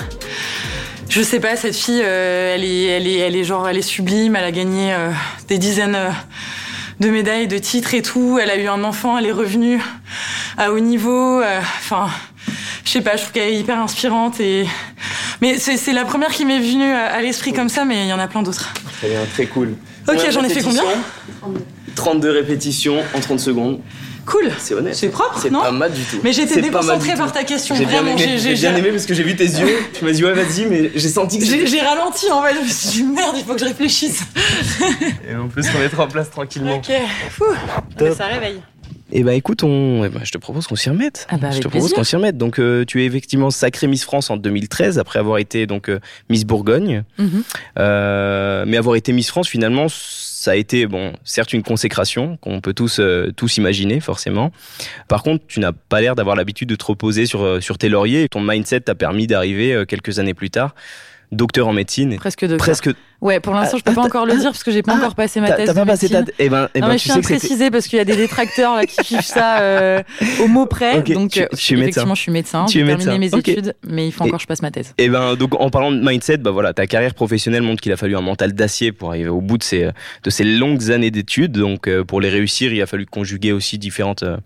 Je 1.10 1.22
sais 1.22 1.40
pas, 1.40 1.56
cette 1.56 1.76
fille, 1.76 2.00
elle, 2.00 2.64
est, 2.64 2.86
elle, 2.86 3.08
est, 3.08 3.18
elle 3.18 3.36
est 3.36 3.44
genre, 3.44 3.68
elle 3.68 3.78
est 3.78 3.82
sublime, 3.82 4.36
elle 4.36 4.44
a 4.44 4.52
gagné 4.52 4.96
des 5.48 5.58
dizaines 5.58 5.98
de 7.02 7.10
médailles, 7.10 7.48
de 7.48 7.58
titres 7.58 7.94
et 7.96 8.02
tout. 8.02 8.40
Elle 8.42 8.52
a 8.52 8.58
eu 8.58 8.68
un 8.68 8.84
enfant, 8.84 9.18
elle 9.18 9.26
est 9.26 9.32
revenue 9.32 9.82
à 10.58 10.72
haut 10.72 10.80
niveau. 10.80 11.42
Euh, 11.42 11.60
enfin, 11.60 12.10
je 12.86 12.90
sais 12.90 13.02
pas, 13.02 13.16
je 13.16 13.22
trouve 13.22 13.32
qu'elle 13.34 13.50
est 13.50 13.60
hyper 13.60 13.80
inspirante 13.80 14.40
et. 14.40 14.66
Mais 15.42 15.58
c'est 15.58 15.94
la 15.94 16.06
première 16.06 16.30
qui 16.30 16.46
m'est 16.46 16.60
venue 16.60 16.92
à, 16.92 17.22
l'esprit 17.22 17.54
comme 17.54 17.70
ça, 17.70 17.84
mais 17.84 18.06
il 18.06 18.10
y 18.10 18.14
en 18.14 18.20
a 18.20 18.28
plein 18.28 18.44
d'autres. 18.44 18.74
Très 19.00 19.10
bien, 19.10 19.20
très 19.34 19.46
cool. 19.48 19.76
Ok, 20.08 20.20
j'en 20.30 20.44
ai 20.44 20.50
fait 20.50 20.62
combien 20.62 20.84
32 21.96 22.32
répétitions 22.32 23.00
en 23.14 23.20
30 23.20 23.40
secondes. 23.40 23.82
Cool. 24.26 24.52
C'est 24.60 24.76
honnête. 24.76 24.96
C'est 24.96 25.10
propre, 25.10 25.40
C'est 25.42 25.50
pas 25.50 25.72
mal 25.72 25.92
du 25.92 26.04
tout. 26.04 26.20
Mais 26.24 26.32
j'étais 26.32 26.62
déconcentrée 26.62 27.16
par 27.16 27.32
ta 27.32 27.44
question. 27.44 27.76
J'ai 27.76 27.86
bien, 27.86 28.06
aimé, 28.06 28.38
j'ai 28.38 28.54
bien 28.54 28.76
aimé 28.76 28.92
parce 28.92 29.06
que 29.06 29.14
j'ai 29.14 29.24
vu 29.24 29.36
tes 29.36 29.46
yeux. 29.46 29.68
Tu 29.94 30.06
m'as 30.06 30.12
dit 30.12 30.24
ouais 30.24 30.34
vas-y, 30.34 30.66
mais 30.66 30.92
j'ai 30.96 31.10
senti 31.10 31.40
que 31.40 31.46
j'ai 31.46 31.82
ralenti 31.82 32.30
en 32.32 32.42
fait. 32.44 32.56
Je 32.56 32.60
me 32.62 32.68
suis 32.68 32.90
dit 32.90 33.04
merde, 33.04 33.36
il 33.38 33.44
faut 33.44 33.54
que 33.54 33.60
je 33.60 33.66
réfléchisse. 33.66 34.22
Et 35.30 35.36
on 35.36 35.48
peut 35.48 35.62
se 35.62 35.72
remettre 35.72 36.00
en 36.00 36.08
place 36.08 36.30
tranquillement. 36.30 36.76
Ok. 36.76 36.92
Fou. 37.32 37.46
ça 38.16 38.26
réveille. 38.26 38.62
Eh 39.12 39.24
ben 39.24 39.34
écoute, 39.34 39.64
on... 39.64 40.04
Eh 40.06 40.10
ben, 40.10 40.22
je 40.24 40.32
te 40.32 40.38
propose 40.38 40.68
qu'on 40.68 40.76
s'y 40.76 40.90
remette. 40.90 41.28
Ah 41.30 41.38
bah, 41.38 41.52
je 41.52 41.60
te 41.60 41.68
propose 41.68 41.94
qu'on 41.94 42.04
s'y 42.04 42.16
remette. 42.16 42.38
Donc 42.38 42.60
euh, 42.60 42.86
tu 42.86 43.02
es 43.02 43.06
effectivement 43.06 43.52
sacrée 43.52 43.88
Miss 43.88 44.04
France 44.04 44.30
en 44.30 44.38
2013 44.38 45.00
après 45.00 45.20
avoir 45.20 45.38
été 45.38 45.68
donc 45.68 45.90
euh, 45.90 46.00
Miss 46.30 46.46
Bourgogne, 46.46 47.04
mhm. 47.18 47.44
euh, 47.80 48.64
mais 48.68 48.78
avoir 48.78 48.96
été 48.96 49.14
Miss 49.14 49.30
France 49.30 49.48
finalement 49.48 49.88
ça 49.90 50.52
a 50.52 50.56
été 50.56 50.88
bon, 50.88 51.14
certes 51.24 51.54
une 51.54 51.62
consécration 51.62 52.38
qu'on 52.38 52.62
peut 52.62 52.74
tous 52.74 53.00
tous 53.36 53.58
imaginer 53.58 54.00
forcément. 54.00 54.52
Par 55.08 55.22
contre, 55.22 55.46
tu 55.48 55.60
n'as 55.60 55.72
pas 55.72 56.02
l'air 56.02 56.16
d'avoir 56.16 56.36
l'habitude 56.36 56.68
de 56.68 56.76
te 56.76 56.84
reposer 56.84 57.28
sur 57.28 57.62
sur 57.62 57.78
tes 57.78 57.90
lauriers. 57.90 58.28
Ton 58.28 58.42
mindset 58.42 58.82
t'a 58.82 58.96
permis 58.96 59.28
d'arriver 59.28 59.84
quelques 59.88 60.18
années 60.18 60.34
plus 60.34 60.50
tard 60.50 60.74
docteur 61.32 61.68
en 61.68 61.74
médecine. 61.74 62.16
Presque 62.18 62.42
docteur. 62.42 62.58
Presque. 62.58 62.90
Ouais, 63.22 63.40
pour 63.40 63.54
l'instant, 63.54 63.78
je 63.78 63.84
peux 63.84 63.92
Ah, 63.92 63.96
pas 63.96 64.02
encore 64.02 64.26
le 64.26 64.34
dire 64.36 64.46
parce 64.52 64.64
que 64.64 64.72
j'ai 64.72 64.82
pas 64.82 64.94
ah, 64.96 64.98
encore 64.98 65.14
passé 65.14 65.40
ma 65.42 65.52
thèse. 65.52 65.68
t'as 65.68 65.74
pas 65.76 65.86
passé 65.86 66.10
ta. 66.10 66.24
Eh 66.40 66.50
ben, 66.50 66.70
eh 66.74 66.80
non, 66.80 66.88
ben, 66.88 66.94
mais 66.94 66.98
tu 67.00 67.08
je 67.08 67.14
tiens 67.14 67.22
sais 67.22 67.36
à 67.36 67.38
préciser 67.38 67.70
parce 67.72 67.88
qu'il 67.88 67.98
y 67.98 68.02
a 68.02 68.06
des 68.06 68.16
détracteurs 68.16 68.76
là 68.76 68.86
qui 68.88 68.98
kiffent 69.04 69.22
ça 69.26 69.60
euh, 69.62 70.02
au 70.42 70.48
mot 70.48 70.66
près. 70.66 70.98
Ok, 70.98 71.12
donc, 71.14 71.30
tu- 71.32 71.42
euh, 71.42 71.48
je 71.52 71.58
suis 71.58 71.76
médecin. 71.76 72.04
je 72.16 72.20
suis 72.20 72.32
médecin. 72.32 72.66
Tu 72.66 72.80
J'ai 72.80 72.84
es 72.84 72.88
terminé 72.88 73.20
médecin. 73.20 73.38
mes 73.38 73.40
études, 73.54 73.76
mais 73.88 74.08
il 74.08 74.12
faut 74.12 74.24
encore 74.24 74.38
que 74.38 74.42
je 74.42 74.48
passe 74.48 74.64
ma 74.64 74.72
thèse. 74.72 74.94
Et 74.98 75.08
ben 75.08 75.36
donc 75.36 75.54
en 75.62 75.70
parlant 75.70 75.92
de 75.92 76.00
mindset, 76.04 76.38
bah 76.38 76.50
voilà, 76.52 76.74
ta 76.74 76.88
carrière 76.88 77.14
professionnelle 77.14 77.62
montre 77.62 77.82
qu'il 77.82 77.92
a 77.92 77.98
fallu 77.98 78.16
un 78.18 78.22
mental 78.22 78.54
d'acier 78.54 78.92
pour 78.92 79.10
arriver 79.10 79.30
au 79.30 79.42
bout 79.42 79.60
de 79.60 79.64
ces 79.64 79.90
de 80.24 80.30
ces 80.32 80.44
longues 80.44 80.90
années 80.92 81.12
d'études. 81.12 81.52
Donc 81.52 81.88
euh, 81.88 82.04
pour 82.04 82.22
les 82.22 82.30
réussir, 82.30 82.74
il 82.74 82.82
a 82.82 82.88
fallu 82.88 83.06
conjuguer 83.06 83.52
aussi 83.52 83.78
différentes 83.78 84.24
euh, 84.24 84.38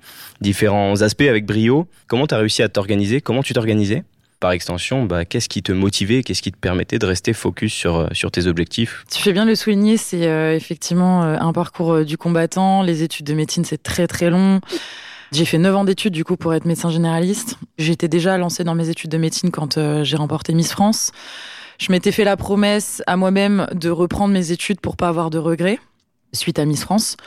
différents 0.42 1.02
aspects 1.02 1.22
avec 1.22 1.46
brio. 1.46 1.88
Comment 2.08 2.28
tu 2.28 2.36
as 2.36 2.40
réussi 2.40 2.62
à 2.62 2.68
t'organiser? 2.68 3.22
Comment 3.22 3.42
tu 3.42 3.54
t'organisais? 3.54 4.04
Par 4.40 4.52
extension, 4.52 5.06
bah, 5.06 5.26
qu'est-ce 5.26 5.48
qui 5.48 5.64
te 5.64 5.72
motivait 5.72 6.22
Qu'est-ce 6.22 6.42
qui 6.42 6.52
te 6.52 6.58
permettait 6.58 7.00
de 7.00 7.06
rester 7.06 7.34
focus 7.34 7.74
sur 7.74 7.96
euh, 7.96 8.08
sur 8.12 8.32
tes 8.32 8.48
objectifs 8.48 9.06
Tu 9.12 9.22
fais 9.22 9.34
bien 9.34 9.46
le 9.46 9.56
souligner, 9.56 9.98
c'est 9.98 10.28
euh, 10.28 10.56
effectivement 10.56 11.24
euh, 11.24 11.38
un 11.40 11.54
parcours 11.54 12.04
du 12.04 12.18
combattant. 12.18 12.84
Les 12.84 13.02
études 13.02 13.26
de 13.26 13.34
médecine, 13.34 13.64
c'est 13.64 13.82
très 13.82 14.08
très 14.08 14.30
long. 14.30 14.60
J'ai 15.32 15.46
fait 15.46 15.58
9 15.58 15.76
ans 15.76 15.84
d'études 15.86 16.14
du 16.14 16.24
coup 16.24 16.38
pour 16.38 16.54
être 16.54 16.66
médecin 16.66 16.90
généraliste. 16.90 17.58
J'étais 17.78 18.08
déjà 18.08 18.38
lancée 18.38 18.64
dans 18.64 18.76
mes 18.76 18.90
études 18.90 19.12
de 19.12 19.18
médecine 19.18 19.52
quand 19.52 19.80
j'ai 20.04 20.18
remporté 20.18 20.54
Miss 20.54 20.72
France. 20.72 21.12
Je 21.78 21.92
m'étais 21.92 22.12
fait 22.12 22.24
la 22.24 22.38
promesse 22.38 23.02
à 23.08 23.18
moi-même 23.18 23.68
de 23.74 23.90
reprendre 23.90 24.34
mes 24.34 24.52
études 24.52 24.80
pour 24.80 24.96
pas 24.96 25.10
avoir 25.10 25.30
de 25.30 25.40
regrets 25.40 25.80
suite 26.32 26.60
à 26.60 26.66
Miss 26.66 26.82
France. 26.82 27.18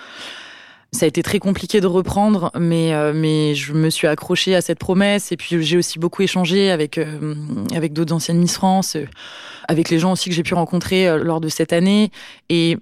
Ça 0.92 1.04
a 1.04 1.08
été 1.08 1.22
très 1.22 1.38
compliqué 1.38 1.82
de 1.82 1.86
reprendre, 1.86 2.50
mais, 2.58 2.94
euh, 2.94 3.12
mais 3.14 3.54
je 3.54 3.74
me 3.74 3.90
suis 3.90 4.06
accrochée 4.06 4.54
à 4.54 4.62
cette 4.62 4.78
promesse. 4.78 5.32
Et 5.32 5.36
puis 5.36 5.62
j'ai 5.62 5.76
aussi 5.76 5.98
beaucoup 5.98 6.22
échangé 6.22 6.70
avec, 6.70 6.96
euh, 6.96 7.34
avec 7.74 7.92
d'autres 7.92 8.14
anciennes 8.14 8.38
Miss 8.38 8.54
France, 8.54 8.96
euh, 8.96 9.06
avec 9.68 9.90
les 9.90 9.98
gens 9.98 10.12
aussi 10.12 10.30
que 10.30 10.34
j'ai 10.34 10.42
pu 10.42 10.54
rencontrer 10.54 11.06
euh, 11.06 11.22
lors 11.22 11.40
de 11.40 11.48
cette 11.48 11.74
année. 11.74 12.10
Et 12.48 12.78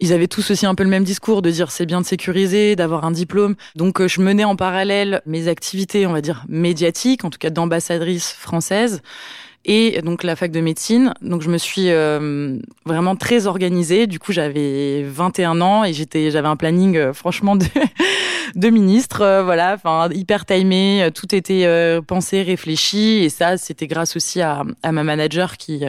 ils 0.00 0.12
avaient 0.12 0.28
tous 0.28 0.50
aussi 0.50 0.66
un 0.66 0.74
peu 0.74 0.84
le 0.84 0.90
même 0.90 1.04
discours 1.04 1.42
de 1.42 1.50
dire 1.50 1.70
c'est 1.70 1.86
bien 1.86 2.00
de 2.00 2.06
sécuriser, 2.06 2.76
d'avoir 2.76 3.04
un 3.04 3.10
diplôme. 3.10 3.56
Donc 3.74 4.00
euh, 4.00 4.08
je 4.08 4.20
menais 4.20 4.44
en 4.44 4.56
parallèle 4.56 5.22
mes 5.26 5.48
activités, 5.48 6.06
on 6.06 6.12
va 6.12 6.20
dire 6.20 6.44
médiatiques, 6.48 7.24
en 7.24 7.30
tout 7.30 7.38
cas 7.38 7.50
d'ambassadrice 7.50 8.32
française, 8.32 9.02
et 9.68 10.00
donc 10.00 10.22
la 10.22 10.34
fac 10.34 10.50
de 10.50 10.60
médecine. 10.60 11.12
Donc 11.20 11.42
je 11.42 11.50
me 11.50 11.58
suis 11.58 11.90
euh, 11.90 12.58
vraiment 12.86 13.14
très 13.16 13.46
organisée. 13.46 14.06
Du 14.06 14.18
coup 14.18 14.32
j'avais 14.32 15.04
21 15.04 15.60
ans 15.60 15.84
et 15.84 15.92
j'étais, 15.92 16.30
j'avais 16.30 16.48
un 16.48 16.56
planning 16.56 16.96
euh, 16.96 17.12
franchement 17.12 17.54
de, 17.54 17.66
de 18.56 18.70
ministre, 18.70 19.20
euh, 19.20 19.42
voilà, 19.44 19.74
enfin 19.74 20.08
hyper 20.10 20.46
timé. 20.46 21.10
Tout 21.14 21.34
était 21.34 21.68
pensé, 22.06 22.42
réfléchi, 22.42 23.22
et 23.22 23.28
ça 23.28 23.58
c'était 23.58 23.86
grâce 23.86 24.16
aussi 24.16 24.40
à, 24.40 24.64
à 24.82 24.90
ma 24.90 25.04
manager 25.04 25.58
qui 25.58 25.84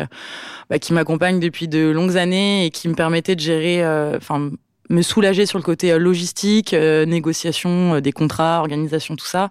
bah, 0.70 0.78
qui 0.78 0.92
m'accompagne 0.92 1.40
depuis 1.40 1.70
de 1.70 1.90
longues 1.90 2.18
années 2.18 2.66
et 2.66 2.72
qui 2.72 2.90
me 2.90 2.96
permettait 2.96 3.36
de 3.36 3.40
gérer, 3.40 3.86
enfin, 4.16 4.52
me 4.90 5.02
soulager 5.02 5.46
sur 5.46 5.58
le 5.58 5.64
côté 5.64 5.98
logistique, 5.98 6.74
négociation 6.74 8.02
des 8.02 8.12
contrats, 8.12 8.60
organisation, 8.60 9.16
tout 9.16 9.26
ça. 9.26 9.50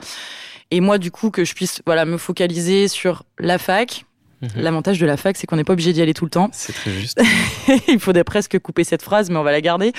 Et 0.71 0.81
moi, 0.81 0.99
du 0.99 1.11
coup, 1.11 1.31
que 1.31 1.45
je 1.45 1.55
puisse, 1.55 1.81
voilà, 1.87 2.05
me 2.05 2.19
focaliser 2.19 2.89
sur 2.89 3.23
la 3.39 3.57
fac. 3.59 4.05
Mhm. 4.41 4.51
L'avantage 4.57 4.99
de 5.01 5.07
la 5.07 5.17
fac, 5.17 5.37
c'est 5.37 5.47
qu'on 5.47 5.57
n'est 5.57 5.65
pas 5.65 5.73
obligé 5.73 5.93
d'y 5.93 6.01
aller 6.01 6.15
tout 6.15 6.25
le 6.25 6.31
temps. 6.31 6.49
C'est 6.53 6.73
très 6.73 6.91
juste. 6.93 7.21
Il 7.89 7.99
faudrait 7.99 8.25
presque 8.25 8.59
couper 8.59 8.85
cette 8.85 9.03
phrase, 9.03 9.31
mais 9.31 9.37
on 9.37 9.43
va 9.43 9.53
la 9.53 9.61
garder. 9.61 9.93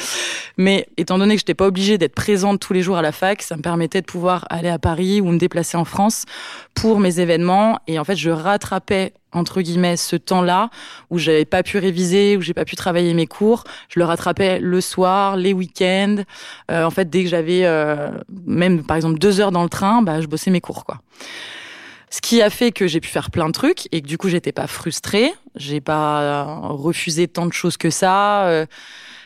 Mais 0.57 0.87
étant 0.97 1.17
donné 1.17 1.35
que 1.35 1.39
je 1.39 1.43
n'étais 1.43 1.55
pas 1.55 1.67
obligée 1.67 1.97
d'être 1.97 2.15
présente 2.15 2.59
tous 2.59 2.73
les 2.73 2.81
jours 2.81 2.97
à 2.97 3.01
la 3.01 3.11
fac, 3.11 3.41
ça 3.41 3.57
me 3.57 3.61
permettait 3.61 4.01
de 4.01 4.05
pouvoir 4.05 4.45
aller 4.49 4.69
à 4.69 4.79
Paris 4.79 5.19
ou 5.19 5.25
me 5.25 5.37
déplacer 5.37 5.77
en 5.77 5.85
France 5.85 6.25
pour 6.73 6.99
mes 6.99 7.19
événements. 7.19 7.79
Et 7.87 7.99
en 7.99 8.05
fait, 8.05 8.15
je 8.15 8.29
rattrapais 8.29 9.13
entre 9.31 9.61
guillemets 9.61 9.97
ce 9.97 10.15
temps-là 10.15 10.69
où 11.09 11.19
j'avais 11.19 11.45
pas 11.45 11.61
pu 11.61 11.77
réviser, 11.77 12.37
où 12.37 12.41
j'ai 12.41 12.53
pas 12.53 12.65
pu 12.65 12.75
travailler 12.75 13.13
mes 13.13 13.27
cours. 13.27 13.63
Je 13.89 13.99
le 13.99 14.05
rattrapais 14.05 14.59
le 14.59 14.81
soir, 14.81 15.35
les 15.35 15.53
week-ends. 15.53 16.23
Euh, 16.71 16.83
en 16.83 16.91
fait, 16.91 17.09
dès 17.09 17.23
que 17.23 17.29
j'avais 17.29 17.65
euh, 17.65 18.09
même 18.47 18.83
par 18.83 18.97
exemple 18.97 19.19
deux 19.19 19.39
heures 19.39 19.51
dans 19.51 19.63
le 19.63 19.69
train, 19.69 20.01
bah, 20.01 20.21
je 20.21 20.27
bossais 20.27 20.49
mes 20.49 20.61
cours 20.61 20.85
quoi. 20.85 21.01
Ce 22.11 22.21
qui 22.21 22.41
a 22.41 22.49
fait 22.49 22.71
que 22.71 22.87
j'ai 22.87 22.99
pu 22.99 23.07
faire 23.07 23.29
plein 23.29 23.47
de 23.47 23.51
trucs 23.53 23.87
et 23.91 24.01
que 24.01 24.07
du 24.07 24.17
coup 24.17 24.29
j'étais 24.29 24.51
pas 24.51 24.65
frustrée, 24.67 25.31
j'ai 25.55 25.79
pas 25.81 26.43
refusé 26.69 27.27
tant 27.27 27.45
de 27.45 27.53
choses 27.53 27.77
que 27.77 27.89
ça. 27.89 28.47
Euh, 28.47 28.65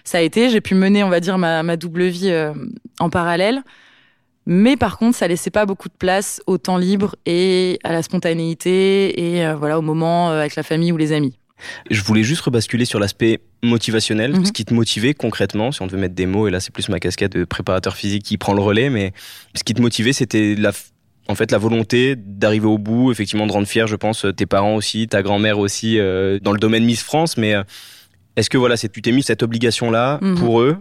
ça 0.04 0.18
a 0.18 0.22
été, 0.22 0.50
j'ai 0.50 0.60
pu 0.60 0.76
mener, 0.76 1.02
on 1.04 1.10
va 1.10 1.22
dire, 1.22 1.38
ma, 1.38 1.64
ma 1.64 1.78
double 1.78 2.04
vie 2.08 2.30
euh, 2.30 2.54
en 3.00 3.10
parallèle. 3.10 3.62
Mais 4.46 4.76
par 4.76 4.98
contre, 4.98 5.16
ça 5.18 5.26
laissait 5.30 5.50
pas 5.52 5.66
beaucoup 5.66 5.88
de 5.88 5.94
place 5.98 6.42
au 6.48 6.58
temps 6.58 6.76
libre 6.78 7.16
et 7.26 7.80
à 7.86 7.94
la 7.94 8.04
spontanéité 8.04 9.36
et 9.38 9.46
euh, 9.46 9.56
voilà 9.56 9.80
au 9.80 9.82
moment 9.82 10.32
avec 10.32 10.56
la 10.58 10.64
famille 10.64 10.92
ou 10.92 10.98
les 10.98 11.14
amis. 11.14 11.38
Je 11.90 12.02
voulais 12.02 12.24
juste 12.24 12.42
rebasculer 12.42 12.84
sur 12.84 13.00
l'aspect 13.00 13.40
motivationnel, 13.62 14.34
Mhm. 14.34 14.46
ce 14.46 14.52
qui 14.52 14.66
te 14.66 14.74
motivait 14.74 15.14
concrètement, 15.14 15.72
si 15.72 15.82
on 15.82 15.88
devait 15.88 15.98
mettre 16.02 16.16
des 16.16 16.26
mots, 16.26 16.50
et 16.50 16.52
là 16.52 16.60
c'est 16.60 16.74
plus 16.74 16.90
ma 16.90 17.00
casquette 17.00 17.38
de 17.38 17.46
préparateur 17.46 17.96
physique 17.96 18.24
qui 18.24 18.38
prend 18.38 18.54
le 18.54 18.62
relais, 18.62 18.90
mais 18.90 19.14
ce 19.56 19.64
qui 19.64 19.74
te 19.74 19.82
motivait 19.82 20.12
c'était 20.12 20.56
la, 20.58 20.74
en 21.28 21.36
fait 21.36 21.52
la 21.52 21.58
volonté 21.58 22.16
d'arriver 22.18 22.68
au 22.68 22.78
bout, 22.78 23.12
effectivement 23.12 23.48
de 23.48 23.52
rendre 23.52 23.68
fier, 23.68 23.88
je 23.88 23.96
pense, 23.96 24.26
tes 24.36 24.46
parents 24.46 24.76
aussi, 24.76 25.08
ta 25.08 25.22
grand-mère 25.24 25.60
aussi, 25.60 25.98
euh, 26.00 26.40
dans 26.42 26.52
le 26.52 26.60
domaine 26.60 26.84
Miss 26.84 27.02
France, 27.04 27.38
mais 27.38 27.54
euh, 27.56 27.64
est-ce 28.36 28.50
que 28.50 28.58
voilà, 28.58 28.78
c'est 28.78 28.90
tu 28.92 29.02
t'es 29.02 29.12
mis 29.12 29.24
cette 29.24 29.44
obligation-là 29.44 30.20
Mhm. 30.22 30.36
pour 30.38 30.62
eux? 30.62 30.78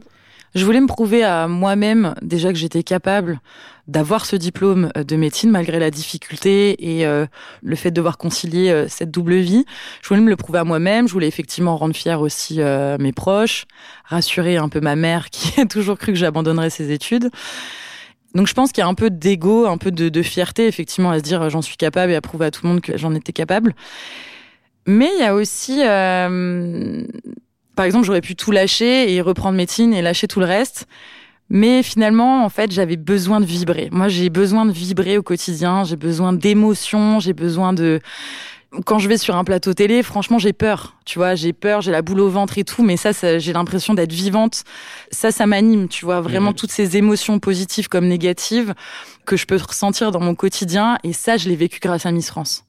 Je 0.54 0.66
voulais 0.66 0.80
me 0.82 0.86
prouver 0.86 1.22
à 1.24 1.48
moi-même 1.48 2.14
déjà 2.20 2.52
que 2.52 2.58
j'étais 2.58 2.82
capable 2.82 3.40
d'avoir 3.88 4.26
ce 4.26 4.36
diplôme 4.36 4.90
euh, 4.98 5.02
de 5.02 5.16
médecine 5.16 5.50
malgré 5.50 5.78
la 5.78 5.90
difficulté 5.90 6.96
et 6.98 7.06
euh, 7.06 7.24
le 7.62 7.74
fait 7.74 7.90
de 7.90 7.96
devoir 7.96 8.18
concilier 8.18 8.70
euh, 8.70 8.86
cette 8.88 9.10
double 9.10 9.36
vie. 9.36 9.64
Je 10.02 10.08
voulais 10.08 10.20
me 10.20 10.28
le 10.28 10.36
prouver 10.36 10.58
à 10.58 10.64
moi-même. 10.64 11.08
Je 11.08 11.12
voulais 11.14 11.26
effectivement 11.26 11.76
rendre 11.78 11.96
fier 11.96 12.20
aussi 12.20 12.60
euh, 12.60 12.96
mes 13.00 13.12
proches, 13.12 13.64
rassurer 14.04 14.56
un 14.58 14.68
peu 14.68 14.80
ma 14.80 14.94
mère 14.94 15.30
qui 15.32 15.58
a 15.60 15.64
toujours 15.64 15.96
cru 15.98 16.12
que 16.12 16.18
j'abandonnerais 16.18 16.68
ses 16.70 16.92
études. 16.92 17.30
Donc 18.34 18.46
je 18.46 18.54
pense 18.54 18.72
qu'il 18.72 18.82
y 18.82 18.84
a 18.84 18.88
un 18.88 18.94
peu 18.94 19.10
d'ego, 19.10 19.66
un 19.66 19.78
peu 19.78 19.90
de, 19.90 20.08
de 20.08 20.22
fierté 20.22 20.66
effectivement 20.66 21.10
à 21.10 21.18
se 21.18 21.22
dire 21.22 21.42
euh, 21.42 21.48
j'en 21.50 21.62
suis 21.62 21.76
capable 21.76 22.12
et 22.12 22.16
à 22.16 22.20
prouver 22.20 22.46
à 22.46 22.50
tout 22.50 22.60
le 22.64 22.70
monde 22.70 22.80
que 22.80 22.96
j'en 22.96 23.14
étais 23.14 23.32
capable. 23.32 23.74
Mais 24.86 25.10
il 25.16 25.20
y 25.20 25.24
a 25.24 25.34
aussi 25.34 25.82
euh, 25.84 27.04
par 27.74 27.86
exemple, 27.86 28.04
j'aurais 28.04 28.20
pu 28.20 28.36
tout 28.36 28.50
lâcher 28.50 29.12
et 29.12 29.20
reprendre 29.20 29.56
médecine 29.56 29.94
et 29.94 30.02
lâcher 30.02 30.28
tout 30.28 30.40
le 30.40 30.46
reste. 30.46 30.86
Mais 31.48 31.82
finalement, 31.82 32.44
en 32.44 32.48
fait, 32.48 32.70
j'avais 32.70 32.96
besoin 32.96 33.40
de 33.40 33.44
vibrer. 33.44 33.88
Moi, 33.92 34.08
j'ai 34.08 34.30
besoin 34.30 34.64
de 34.64 34.72
vibrer 34.72 35.18
au 35.18 35.22
quotidien. 35.22 35.84
J'ai 35.84 35.96
besoin 35.96 36.32
d'émotions. 36.32 37.20
J'ai 37.20 37.32
besoin 37.32 37.72
de. 37.72 38.00
Quand 38.86 38.98
je 38.98 39.06
vais 39.06 39.18
sur 39.18 39.36
un 39.36 39.44
plateau 39.44 39.74
télé, 39.74 40.02
franchement, 40.02 40.38
j'ai 40.38 40.54
peur. 40.54 40.96
Tu 41.04 41.18
vois, 41.18 41.34
j'ai 41.34 41.52
peur, 41.52 41.82
j'ai 41.82 41.90
la 41.92 42.00
boule 42.00 42.20
au 42.20 42.30
ventre 42.30 42.56
et 42.56 42.64
tout. 42.64 42.82
Mais 42.82 42.96
ça, 42.96 43.12
ça 43.12 43.38
j'ai 43.38 43.52
l'impression 43.52 43.92
d'être 43.92 44.12
vivante. 44.12 44.64
Ça, 45.10 45.30
ça 45.30 45.44
m'anime. 45.46 45.88
Tu 45.88 46.06
vois, 46.06 46.22
vraiment 46.22 46.50
Mhm. 46.50 46.56
toutes 46.56 46.70
ces 46.72 46.96
émotions 46.96 47.38
positives 47.38 47.88
comme 47.88 48.06
négatives 48.06 48.72
que 49.26 49.36
je 49.36 49.44
peux 49.44 49.56
ressentir 49.56 50.10
dans 50.10 50.20
mon 50.20 50.34
quotidien. 50.34 50.96
Et 51.04 51.12
ça, 51.12 51.36
je 51.36 51.50
l'ai 51.50 51.56
vécu 51.56 51.80
grâce 51.80 52.06
à 52.06 52.12
Miss 52.12 52.28
France 52.30 52.64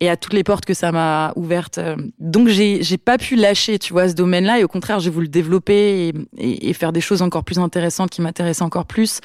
et 0.00 0.08
à 0.08 0.16
toutes 0.16 0.32
les 0.32 0.42
portes 0.42 0.64
que 0.64 0.72
ça 0.74 0.90
m'a 0.90 1.32
ouvertes. 1.36 1.78
Donc 2.18 2.48
j'ai 2.48 2.82
j'ai 2.82 2.96
pas 2.98 3.18
pu 3.18 3.36
lâcher, 3.36 3.78
tu 3.78 3.92
vois, 3.92 4.08
ce 4.08 4.14
domaine-là 4.14 4.58
et 4.58 4.64
au 4.64 4.68
contraire, 4.68 5.00
j'ai 5.00 5.10
voulu 5.10 5.26
le 5.26 5.30
développer 5.30 6.08
et, 6.08 6.14
et, 6.38 6.70
et 6.70 6.72
faire 6.72 6.92
des 6.92 7.02
choses 7.02 7.20
encore 7.20 7.44
plus 7.44 7.58
intéressantes 7.58 8.08
qui 8.10 8.22
m'intéressent 8.22 8.64
encore 8.66 8.86
plus 8.86 9.20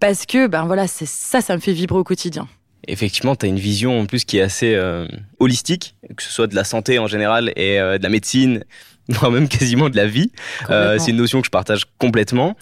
parce 0.00 0.26
que 0.26 0.46
ben 0.48 0.64
voilà, 0.66 0.88
c'est 0.88 1.06
ça 1.06 1.40
ça 1.40 1.54
me 1.54 1.60
fait 1.60 1.72
vibrer 1.72 1.98
au 1.98 2.04
quotidien. 2.04 2.48
Effectivement, 2.88 3.36
tu 3.36 3.46
as 3.46 3.48
une 3.48 3.58
vision 3.58 3.98
en 4.00 4.06
plus 4.06 4.24
qui 4.24 4.38
est 4.38 4.42
assez 4.42 4.74
euh, 4.74 5.06
holistique, 5.38 5.96
que 6.16 6.22
ce 6.22 6.30
soit 6.30 6.46
de 6.46 6.54
la 6.54 6.64
santé 6.64 6.98
en 6.98 7.06
général 7.06 7.52
et 7.56 7.80
euh, 7.80 7.98
de 7.98 8.02
la 8.02 8.08
médecine, 8.08 8.64
voire 9.08 9.30
même 9.30 9.48
quasiment 9.48 9.88
de 9.88 9.96
la 9.96 10.06
vie. 10.06 10.30
Euh, 10.70 10.98
c'est 10.98 11.10
une 11.10 11.16
notion 11.18 11.40
que 11.40 11.46
je 11.46 11.50
partage 11.50 11.86
complètement. 11.98 12.56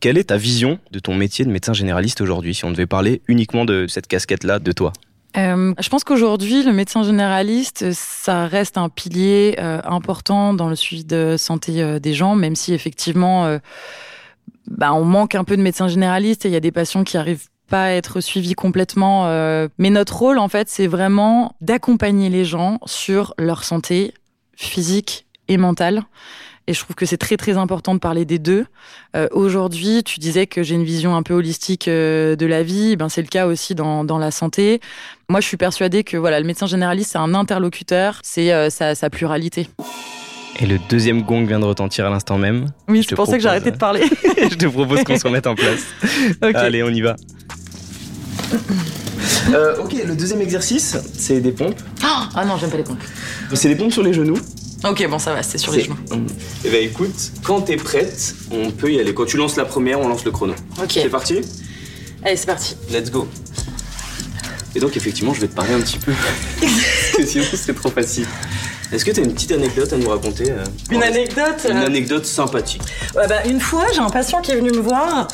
Quelle 0.00 0.18
est 0.18 0.24
ta 0.24 0.36
vision 0.36 0.78
de 0.92 0.98
ton 0.98 1.14
métier 1.14 1.44
de 1.44 1.50
médecin 1.50 1.72
généraliste 1.72 2.20
aujourd'hui, 2.20 2.54
si 2.54 2.64
on 2.64 2.70
devait 2.70 2.86
parler 2.86 3.22
uniquement 3.28 3.64
de 3.64 3.86
cette 3.88 4.06
casquette-là 4.06 4.58
de 4.58 4.72
toi? 4.72 4.92
Euh, 5.36 5.74
je 5.78 5.88
pense 5.88 6.04
qu'aujourd'hui, 6.04 6.62
le 6.62 6.72
médecin 6.72 7.02
généraliste, 7.02 7.92
ça 7.92 8.46
reste 8.46 8.78
un 8.78 8.88
pilier 8.88 9.56
euh, 9.58 9.80
important 9.84 10.54
dans 10.54 10.68
le 10.68 10.74
suivi 10.74 11.04
de 11.04 11.36
santé 11.36 11.82
euh, 11.82 11.98
des 11.98 12.14
gens, 12.14 12.34
même 12.34 12.56
si 12.56 12.72
effectivement, 12.72 13.58
bah, 14.66 14.94
on 14.94 15.04
manque 15.04 15.34
un 15.34 15.44
peu 15.44 15.56
de 15.56 15.62
médecins 15.62 15.88
généralistes 15.88 16.44
et 16.46 16.48
il 16.48 16.52
y 16.52 16.56
a 16.56 16.60
des 16.60 16.72
patients 16.72 17.04
qui 17.04 17.16
arrivent 17.16 17.48
pas 17.68 17.90
être 17.92 18.20
suivis 18.20 18.54
complètement. 18.54 19.26
euh. 19.26 19.68
Mais 19.78 19.90
notre 19.90 20.16
rôle, 20.16 20.38
en 20.38 20.48
fait, 20.48 20.68
c'est 20.68 20.86
vraiment 20.86 21.54
d'accompagner 21.60 22.28
les 22.30 22.44
gens 22.44 22.78
sur 22.86 23.34
leur 23.38 23.64
santé 23.64 24.12
physique 24.56 25.26
et 25.48 25.56
mentale. 25.56 26.02
Et 26.66 26.74
je 26.74 26.80
trouve 26.80 26.96
que 26.96 27.06
c'est 27.06 27.16
très 27.16 27.38
très 27.38 27.56
important 27.56 27.94
de 27.94 27.98
parler 27.98 28.26
des 28.26 28.38
deux. 28.38 28.66
Euh, 29.16 29.26
Aujourd'hui, 29.32 30.02
tu 30.04 30.20
disais 30.20 30.46
que 30.46 30.62
j'ai 30.62 30.74
une 30.74 30.84
vision 30.84 31.16
un 31.16 31.22
peu 31.22 31.32
holistique 31.32 31.88
euh, 31.88 32.36
de 32.36 32.44
la 32.44 32.62
vie. 32.62 32.94
Ben 32.96 33.08
c'est 33.08 33.22
le 33.22 33.28
cas 33.28 33.46
aussi 33.46 33.74
dans, 33.74 34.04
dans 34.04 34.18
la 34.18 34.30
santé. 34.30 34.80
Moi, 35.30 35.40
je 35.40 35.46
suis 35.46 35.56
persuadée 35.56 36.04
que 36.04 36.18
voilà, 36.18 36.38
le 36.40 36.46
médecin 36.46 36.66
généraliste, 36.66 37.12
c'est 37.12 37.18
un 37.18 37.32
interlocuteur, 37.34 38.20
c'est 38.22 38.52
euh, 38.52 38.68
sa, 38.68 38.94
sa 38.94 39.08
pluralité. 39.08 39.66
Et 40.60 40.66
le 40.66 40.78
deuxième 40.90 41.22
gong 41.22 41.46
vient 41.46 41.60
de 41.60 41.64
retentir 41.64 42.04
à 42.04 42.10
l'instant 42.10 42.36
même. 42.36 42.66
Oui, 42.88 42.98
Je 42.98 43.02
c'est 43.02 43.08
te 43.10 43.14
pour 43.14 43.26
ça 43.26 43.36
que 43.36 43.42
j'ai 43.42 43.48
arrêté 43.48 43.70
de 43.70 43.76
parler. 43.78 44.02
je 44.50 44.56
te 44.56 44.66
propose 44.66 45.04
qu'on 45.04 45.16
se 45.16 45.24
remette 45.26 45.46
en 45.46 45.54
place. 45.54 45.86
Allez, 46.42 46.82
on 46.82 46.90
y 46.90 47.00
va. 47.00 47.16
Euh, 49.52 49.78
ok, 49.82 49.94
le 50.06 50.14
deuxième 50.14 50.40
exercice, 50.42 50.96
c'est 51.18 51.40
des 51.40 51.52
pompes. 51.52 51.78
Ah, 52.02 52.28
ah 52.34 52.44
non, 52.44 52.56
j'aime 52.58 52.70
pas 52.70 52.76
les 52.76 52.82
pompes. 52.84 53.00
C'est 53.54 53.68
des 53.68 53.76
pompes 53.76 53.92
sur 53.92 54.02
les 54.02 54.12
genoux. 54.12 54.36
Ok, 54.84 55.06
bon, 55.08 55.18
ça 55.18 55.32
va, 55.32 55.42
c'est 55.42 55.56
sur 55.58 55.72
les 55.72 55.80
C'est- 55.80 55.84
genoux. 55.86 55.96
Eh 56.64 56.70
ben 56.70 56.84
écoute, 56.84 57.14
quand 57.42 57.62
t'es 57.62 57.76
prête, 57.76 58.34
on 58.50 58.70
peut 58.70 58.92
y 58.92 59.00
aller. 59.00 59.14
Quand 59.14 59.24
tu 59.24 59.36
lances 59.38 59.56
la 59.56 59.64
première, 59.64 60.00
on 60.00 60.08
lance 60.08 60.24
le 60.24 60.30
chrono. 60.30 60.54
Ok. 60.82 60.90
C'est 60.92 61.08
parti? 61.08 61.40
Allez, 62.24 62.36
c'est 62.36 62.46
parti. 62.46 62.76
Let's 62.92 63.10
go. 63.10 63.26
Et 64.74 64.80
donc 64.80 64.96
effectivement, 64.96 65.32
je 65.34 65.40
vais 65.40 65.48
te 65.48 65.54
parler 65.54 65.72
un 65.74 65.80
petit 65.80 65.98
peu. 65.98 66.12
Parce 66.60 67.16
que 67.16 67.26
sinon, 67.26 67.44
c'est 67.54 67.74
trop 67.74 67.90
facile. 67.90 68.26
Est-ce 68.92 69.04
que 69.04 69.10
t'as 69.10 69.22
une 69.22 69.32
petite 69.34 69.52
anecdote 69.52 69.92
à 69.92 69.96
nous 69.96 70.08
raconter 70.08 70.50
euh, 70.50 70.64
Une 70.90 71.02
anecdote 71.02 71.66
Une 71.68 71.76
euh, 71.76 71.86
anecdote 71.86 72.24
sympathique. 72.24 72.82
Ouais, 73.14 73.26
bah, 73.28 73.44
une 73.46 73.60
fois, 73.60 73.84
j'ai 73.92 74.00
un 74.00 74.08
patient 74.10 74.40
qui 74.40 74.52
est 74.52 74.56
venu 74.56 74.70
me 74.70 74.80
voir 74.80 75.28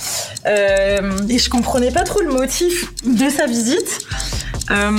euh, 0.46 1.12
et 1.28 1.38
je 1.38 1.48
comprenais 1.48 1.90
pas 1.90 2.02
trop 2.02 2.20
le 2.20 2.32
motif 2.32 2.92
de 3.04 3.28
sa 3.28 3.46
visite. 3.46 4.00
Euh, 4.70 4.90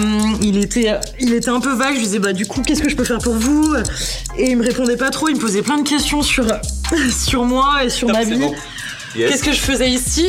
il 0.41 0.57
était, 0.57 0.93
il 1.19 1.33
était 1.33 1.49
un 1.49 1.59
peu 1.59 1.73
vague. 1.73 1.93
Je 1.93 1.99
lui 1.99 2.05
disais 2.05 2.19
bah 2.19 2.33
du 2.33 2.45
coup 2.45 2.61
qu'est-ce 2.61 2.83
que 2.83 2.89
je 2.89 2.95
peux 2.95 3.03
faire 3.03 3.17
pour 3.17 3.33
vous? 3.33 3.75
Et 4.37 4.51
il 4.51 4.57
me 4.57 4.63
répondait 4.63 4.95
pas 4.97 5.09
trop. 5.09 5.27
Il 5.27 5.35
me 5.35 5.41
posait 5.41 5.63
plein 5.63 5.79
de 5.79 5.87
questions 5.87 6.21
sur 6.21 6.45
sur 7.11 7.45
moi 7.45 7.83
et 7.83 7.89
sur 7.89 8.07
ma 8.09 8.23
vie. 8.23 8.37
bon. 8.37 8.53
Yes. 9.15 9.31
Qu'est-ce 9.31 9.43
que 9.43 9.51
je 9.53 9.59
faisais 9.59 9.89
ici? 9.89 10.27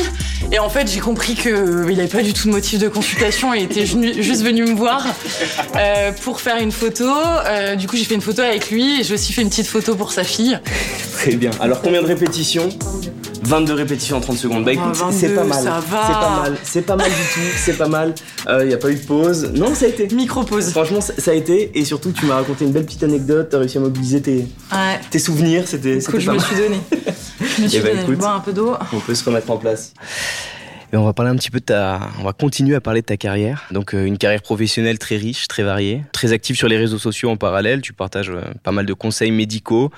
Et 0.52 0.59
en 0.59 0.69
fait, 0.69 0.90
j'ai 0.90 1.00
compris 1.00 1.35
qu'il 1.35 1.52
n'avait 1.55 2.07
pas 2.07 2.23
du 2.23 2.33
tout 2.33 2.47
de 2.49 2.52
motif 2.52 2.78
de 2.78 2.88
consultation. 2.88 3.52
Il 3.55 3.64
était 3.64 3.87
juste 4.23 4.43
venu 4.43 4.64
me 4.64 4.75
voir 4.75 5.05
euh, 5.76 6.12
pour 6.23 6.40
faire 6.40 6.59
une 6.59 6.73
photo. 6.73 7.05
Euh, 7.47 7.75
du 7.76 7.87
coup, 7.88 7.97
j'ai 7.97 8.05
fait 8.05 8.14
une 8.14 8.21
photo 8.21 8.43
avec 8.43 8.71
lui 8.71 9.00
et 9.00 9.05
j'ai 9.05 9.14
aussi 9.14 9.33
fait 9.33 9.43
une 9.43 9.49
petite 9.49 9.66
photo 9.66 9.95
pour 9.97 10.12
sa 10.12 10.25
fille. 10.25 10.59
Très 11.14 11.35
bien. 11.35 11.50
Alors 11.61 11.81
combien 11.83 12.00
de 12.02 12.07
répétitions? 12.07 12.69
22 13.43 13.75
répétitions 13.75 14.16
en 14.16 14.21
30 14.21 14.38
secondes. 14.38 14.64
Bah 14.64 14.73
écoute, 14.73 14.97
Ah, 15.00 15.09
c'est 15.12 15.28
22, 15.28 15.35
pas 15.37 15.45
mal. 15.45 15.62
ça 15.64 15.81
va. 15.88 16.02
C'est 16.07 16.12
pas 16.12 16.31
mal. 16.43 16.57
C'est 16.64 16.83
pas 16.83 16.97
mal 16.97 17.07
du 17.11 17.16
tout. 17.16 17.40
C'est 17.57 17.73
pas 17.78 17.88
mal. 17.88 18.14
Il 18.64 18.69
y 18.71 18.75
a 18.75 18.76
pas 18.76 18.90
eu 18.90 18.95
de 18.97 19.00
pause. 19.05 19.50
Non, 19.55 19.73
ça 19.75 19.85
a 19.87 19.88
été. 19.88 20.09
Micro-pause. 20.12 20.71
Franchement, 20.71 21.00
ça 21.00 21.31
a 21.31 21.35
été. 21.35 21.71
Et 21.78 21.85
surtout, 21.85 22.11
tu 22.11 22.26
m'as 22.26 22.37
raconté 22.37 22.64
une 22.64 22.73
belle 22.73 22.85
petite 22.85 23.05
anecdote. 23.05 23.49
T'as 23.50 23.59
réussi 23.59 23.78
à 23.78 23.81
mobiliser 23.81 24.21
tes, 24.21 24.47
Ouais. 24.73 24.99
tes 25.11 25.19
souvenirs. 25.21 25.62
C'était 25.66 26.00
c'était 26.00 26.09
Écoute, 26.19 26.21
je 26.21 26.31
me 26.33 26.38
suis 26.40 26.57
donné. 26.57 26.76
Je 27.56 27.62
me 27.62 27.68
suis 27.68 27.78
Eh 27.78 27.80
ben, 27.80 27.96
donné. 27.96 28.02
Écoute. 28.14 28.25
un 28.25 28.40
peu 28.40 28.52
d'eau. 28.52 28.75
On 28.92 29.00
peut 29.00 29.14
se 29.14 29.25
remettre 29.25 29.50
en 29.50 29.56
place. 29.56 29.92
Et 30.93 30.97
on 30.97 31.05
va 31.05 31.12
parler 31.12 31.31
un 31.33 31.37
petit 31.37 31.50
peu 31.50 31.59
de 31.59 31.64
ta, 31.64 32.00
on 32.21 32.23
va 32.25 32.33
continuer 32.33 32.76
à 32.76 32.81
parler 32.81 33.00
de 33.00 33.07
ta 33.07 33.16
carrière. 33.16 33.64
Donc 33.73 33.93
euh, 33.95 34.05
une 34.05 34.19
carrière 34.19 34.40
professionnelle 34.43 34.99
très 34.99 35.16
riche, 35.16 35.49
très 35.49 35.62
variée, 35.64 36.02
très 36.12 36.33
active 36.33 36.57
sur 36.57 36.69
les 36.69 36.76
réseaux 36.78 36.99
sociaux 36.99 37.28
en 37.31 37.37
parallèle. 37.37 37.81
Tu 37.83 37.93
partages 37.93 38.31
euh, 38.31 38.40
pas 38.62 38.71
mal 38.73 38.87
de 38.87 38.93
conseils 38.93 39.33
médicaux, 39.33 39.90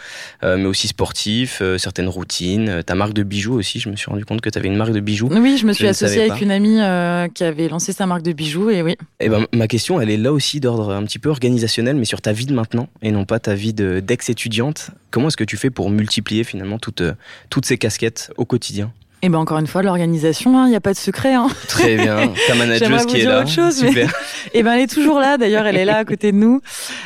euh, 0.42 0.56
mais 0.56 0.64
aussi 0.64 0.88
sportifs, 0.88 1.62
certaines 1.76 2.08
routines. 2.08 2.82
Ta 2.84 2.94
marque 2.94 3.12
de 3.12 3.22
bijoux 3.22 3.54
aussi. 3.58 3.80
Je 3.80 3.88
me 3.90 3.96
suis 3.96 4.10
rendu 4.10 4.24
compte 4.24 4.40
que 4.40 4.48
tu 4.48 4.58
avais 4.58 4.68
une 4.68 4.76
marque 4.76 4.92
de 4.92 5.00
bijoux. 5.00 5.28
Oui, 5.30 5.58
je 5.58 5.66
me 5.66 5.72
Je 5.72 5.76
suis 5.76 5.84
ne 5.84 5.90
associée 5.90 6.20
avec 6.20 6.32
pas. 6.32 6.38
une 6.40 6.50
amie 6.50 6.80
euh, 6.80 7.28
qui 7.28 7.44
avait 7.44 7.68
lancé 7.68 7.92
sa 7.92 8.06
marque 8.06 8.22
de 8.22 8.32
bijoux 8.32 8.70
et 8.70 8.82
oui. 8.82 8.96
Et 9.20 9.28
ben 9.28 9.46
ma 9.52 9.68
question, 9.68 10.00
elle 10.00 10.10
est 10.10 10.16
là 10.16 10.32
aussi 10.32 10.58
d'ordre 10.58 10.90
un 10.92 11.04
petit 11.04 11.18
peu 11.18 11.28
organisationnel, 11.28 11.96
mais 11.96 12.06
sur 12.06 12.22
ta 12.22 12.32
vie 12.32 12.46
de 12.46 12.54
maintenant 12.54 12.88
et 13.02 13.10
non 13.10 13.24
pas 13.26 13.38
ta 13.38 13.54
vie 13.54 13.74
de- 13.74 14.00
d'ex-étudiante. 14.00 14.90
Comment 15.10 15.28
est-ce 15.28 15.36
que 15.36 15.44
tu 15.44 15.56
fais 15.58 15.70
pour 15.70 15.90
multiplier 15.90 16.44
finalement 16.44 16.78
toutes 16.78 17.02
toutes 17.50 17.66
ces 17.66 17.76
casquettes 17.78 18.30
au 18.36 18.44
quotidien? 18.46 18.90
Et 19.20 19.28
ben 19.28 19.38
encore 19.38 19.58
une 19.58 19.66
fois, 19.66 19.82
l'organisation, 19.82 20.64
il 20.66 20.70
n'y 20.70 20.76
a 20.76 20.80
pas 20.80 20.92
de 20.92 20.98
secret. 20.98 21.34
Hein. 21.34 21.48
Très 21.66 21.96
bien. 21.96 22.32
Ta 22.46 22.54
manageuse 22.54 23.06
qui 23.06 23.14
vous 23.14 23.16
est 23.16 23.20
dire 23.22 23.30
là. 23.30 23.40
autre 23.40 23.50
chose, 23.50 23.82
mais- 23.82 23.88
Super. 23.88 24.14
Et 24.54 24.62
ben 24.62 24.74
elle 24.74 24.82
est 24.82 24.92
toujours 24.92 25.18
là. 25.18 25.36
D'ailleurs, 25.38 25.66
elle 25.66 25.76
est 25.76 25.84
là 25.84 25.96
à 25.98 26.04
côté 26.04 26.30
de 26.30 26.36
nous. 26.36 26.60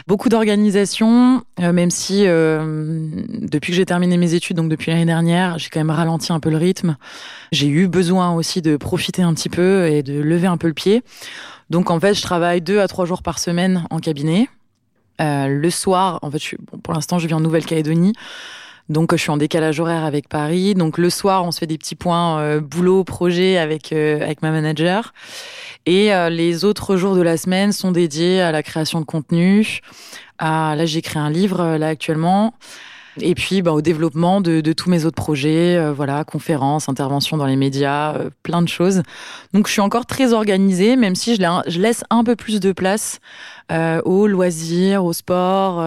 Beaucoup 0.06 0.28
d'organisation, 0.28 1.42
euh, 1.60 1.72
même 1.72 1.90
si 1.90 2.26
euh, 2.26 3.08
depuis 3.28 3.72
que 3.72 3.76
j'ai 3.76 3.86
terminé 3.86 4.16
mes 4.18 4.34
études, 4.34 4.56
donc 4.58 4.68
depuis 4.68 4.90
l'année 4.90 5.06
dernière, 5.06 5.58
j'ai 5.58 5.68
quand 5.70 5.80
même 5.80 5.90
ralenti 5.90 6.32
un 6.32 6.40
peu 6.40 6.50
le 6.50 6.58
rythme. 6.58 6.96
J'ai 7.50 7.66
eu 7.68 7.88
besoin 7.88 8.34
aussi 8.34 8.60
de 8.62 8.76
profiter 8.76 9.22
un 9.22 9.32
petit 9.32 9.48
peu 9.48 9.86
et 9.88 10.02
de 10.02 10.20
lever 10.20 10.46
un 10.46 10.58
peu 10.58 10.68
le 10.68 10.74
pied. 10.74 11.02
Donc 11.70 11.90
en 11.90 11.98
fait, 11.98 12.12
je 12.14 12.22
travaille 12.22 12.60
deux 12.60 12.80
à 12.80 12.88
trois 12.88 13.06
jours 13.06 13.22
par 13.22 13.38
semaine 13.38 13.84
en 13.90 13.98
cabinet. 13.98 14.48
Euh, 15.20 15.46
le 15.48 15.70
soir, 15.70 16.18
en 16.22 16.30
fait, 16.30 16.38
je 16.38 16.44
suis, 16.44 16.56
bon, 16.70 16.78
pour 16.78 16.92
l'instant, 16.94 17.18
je 17.18 17.26
vis 17.26 17.34
en 17.34 17.40
Nouvelle-Calédonie. 17.40 18.12
Donc, 18.88 19.12
je 19.12 19.16
suis 19.16 19.30
en 19.30 19.36
décalage 19.36 19.80
horaire 19.80 20.04
avec 20.04 20.28
Paris. 20.28 20.74
Donc, 20.74 20.98
le 20.98 21.08
soir, 21.08 21.44
on 21.44 21.52
se 21.52 21.60
fait 21.60 21.66
des 21.66 21.78
petits 21.78 21.94
points 21.94 22.40
euh, 22.40 22.60
boulot, 22.60 23.04
projet 23.04 23.56
avec, 23.56 23.92
euh, 23.92 24.20
avec 24.20 24.42
ma 24.42 24.50
manager. 24.50 25.14
Et 25.86 26.12
euh, 26.12 26.28
les 26.28 26.64
autres 26.64 26.96
jours 26.96 27.14
de 27.14 27.22
la 27.22 27.36
semaine 27.36 27.72
sont 27.72 27.92
dédiés 27.92 28.40
à 28.40 28.52
la 28.52 28.62
création 28.62 29.00
de 29.00 29.04
contenu. 29.04 29.80
À, 30.38 30.74
là, 30.76 30.84
j'écris 30.84 31.18
un 31.18 31.30
livre, 31.30 31.60
euh, 31.60 31.78
là, 31.78 31.88
actuellement. 31.88 32.54
Et 33.20 33.34
puis, 33.34 33.62
bah, 33.62 33.72
au 33.72 33.82
développement 33.82 34.40
de, 34.40 34.60
de 34.60 34.72
tous 34.72 34.88
mes 34.90 35.04
autres 35.04 35.16
projets, 35.22 35.76
euh, 35.76 35.92
voilà, 35.92 36.24
conférences, 36.24 36.88
interventions 36.88 37.36
dans 37.36 37.46
les 37.46 37.56
médias, 37.56 38.14
euh, 38.16 38.30
plein 38.42 38.62
de 38.62 38.68
choses. 38.68 39.02
Donc, 39.52 39.66
je 39.68 39.72
suis 39.72 39.80
encore 39.82 40.06
très 40.06 40.32
organisée, 40.32 40.96
même 40.96 41.14
si 41.14 41.36
je, 41.36 41.40
la- 41.42 41.62
je 41.66 41.78
laisse 41.78 42.04
un 42.10 42.24
peu 42.24 42.36
plus 42.36 42.58
de 42.58 42.72
place 42.72 43.20
aux 44.04 44.26
loisirs, 44.26 45.02
au 45.04 45.14
sport, 45.14 45.82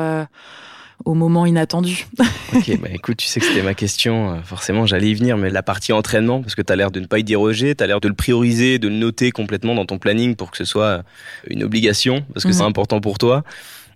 euh, 1.05 1.09
aux 1.09 1.13
moments 1.13 1.45
inattendus. 1.45 2.07
Ok, 2.53 2.79
bah 2.81 2.87
écoute, 2.93 3.17
tu 3.17 3.27
sais 3.27 3.39
que 3.39 3.45
c'était 3.45 3.61
ma 3.63 3.73
question. 3.73 4.33
euh, 4.33 4.41
Forcément, 4.43 4.85
j'allais 4.85 5.09
y 5.09 5.13
venir, 5.15 5.37
mais 5.37 5.49
la 5.49 5.63
partie 5.63 5.93
entraînement, 5.93 6.41
parce 6.41 6.55
que 6.55 6.61
tu 6.61 6.71
as 6.71 6.75
l'air 6.75 6.91
de 6.91 6.99
ne 6.99 7.05
pas 7.05 7.19
y 7.19 7.23
déroger, 7.23 7.75
tu 7.75 7.83
as 7.83 7.87
l'air 7.87 7.99
de 8.01 8.07
le 8.07 8.13
prioriser, 8.13 8.79
de 8.79 8.87
le 8.87 8.95
noter 8.95 9.31
complètement 9.31 9.75
dans 9.75 9.85
ton 9.85 9.97
planning 9.97 10.35
pour 10.35 10.51
que 10.51 10.57
ce 10.57 10.65
soit 10.65 11.03
une 11.47 11.63
obligation, 11.63 12.23
parce 12.33 12.45
que 12.45 12.51
c'est 12.51 12.61
Mhm. 12.63 12.69
important 12.69 13.01
pour 13.01 13.17
toi. 13.17 13.43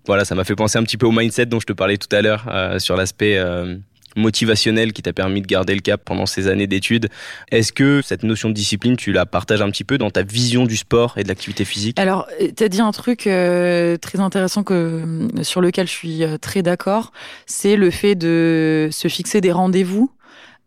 Voilà, 0.07 0.25
ça 0.25 0.33
m'a 0.33 0.43
fait 0.43 0.55
penser 0.55 0.77
un 0.79 0.83
petit 0.83 0.97
peu 0.97 1.05
au 1.05 1.11
mindset 1.11 1.45
dont 1.45 1.59
je 1.59 1.65
te 1.65 1.73
parlais 1.73 1.97
tout 1.97 2.13
à 2.15 2.21
l'heure, 2.21 2.45
euh, 2.49 2.79
sur 2.79 2.95
l'aspect 2.95 3.37
euh, 3.37 3.75
motivationnel 4.15 4.93
qui 4.93 5.01
t'a 5.01 5.13
permis 5.13 5.41
de 5.41 5.47
garder 5.47 5.73
le 5.73 5.81
cap 5.81 6.01
pendant 6.03 6.25
ces 6.25 6.47
années 6.47 6.67
d'études. 6.67 7.09
Est-ce 7.51 7.71
que 7.71 8.01
cette 8.01 8.23
notion 8.23 8.49
de 8.49 8.53
discipline, 8.53 8.97
tu 8.97 9.11
la 9.11 9.25
partages 9.25 9.61
un 9.61 9.69
petit 9.69 9.83
peu 9.83 9.97
dans 9.97 10.09
ta 10.09 10.23
vision 10.23 10.65
du 10.65 10.77
sport 10.77 11.17
et 11.17 11.23
de 11.23 11.27
l'activité 11.27 11.65
physique? 11.65 11.99
Alors, 11.99 12.27
tu 12.55 12.63
as 12.63 12.69
dit 12.69 12.81
un 12.81 12.91
truc 12.91 13.27
euh, 13.27 13.97
très 13.97 14.19
intéressant 14.19 14.63
que, 14.63 15.27
sur 15.41 15.61
lequel 15.61 15.87
je 15.87 15.91
suis 15.91 16.23
euh, 16.23 16.37
très 16.37 16.61
d'accord, 16.61 17.11
c'est 17.45 17.75
le 17.75 17.91
fait 17.91 18.15
de 18.15 18.89
se 18.91 19.07
fixer 19.07 19.41
des 19.41 19.51
rendez-vous 19.51 20.11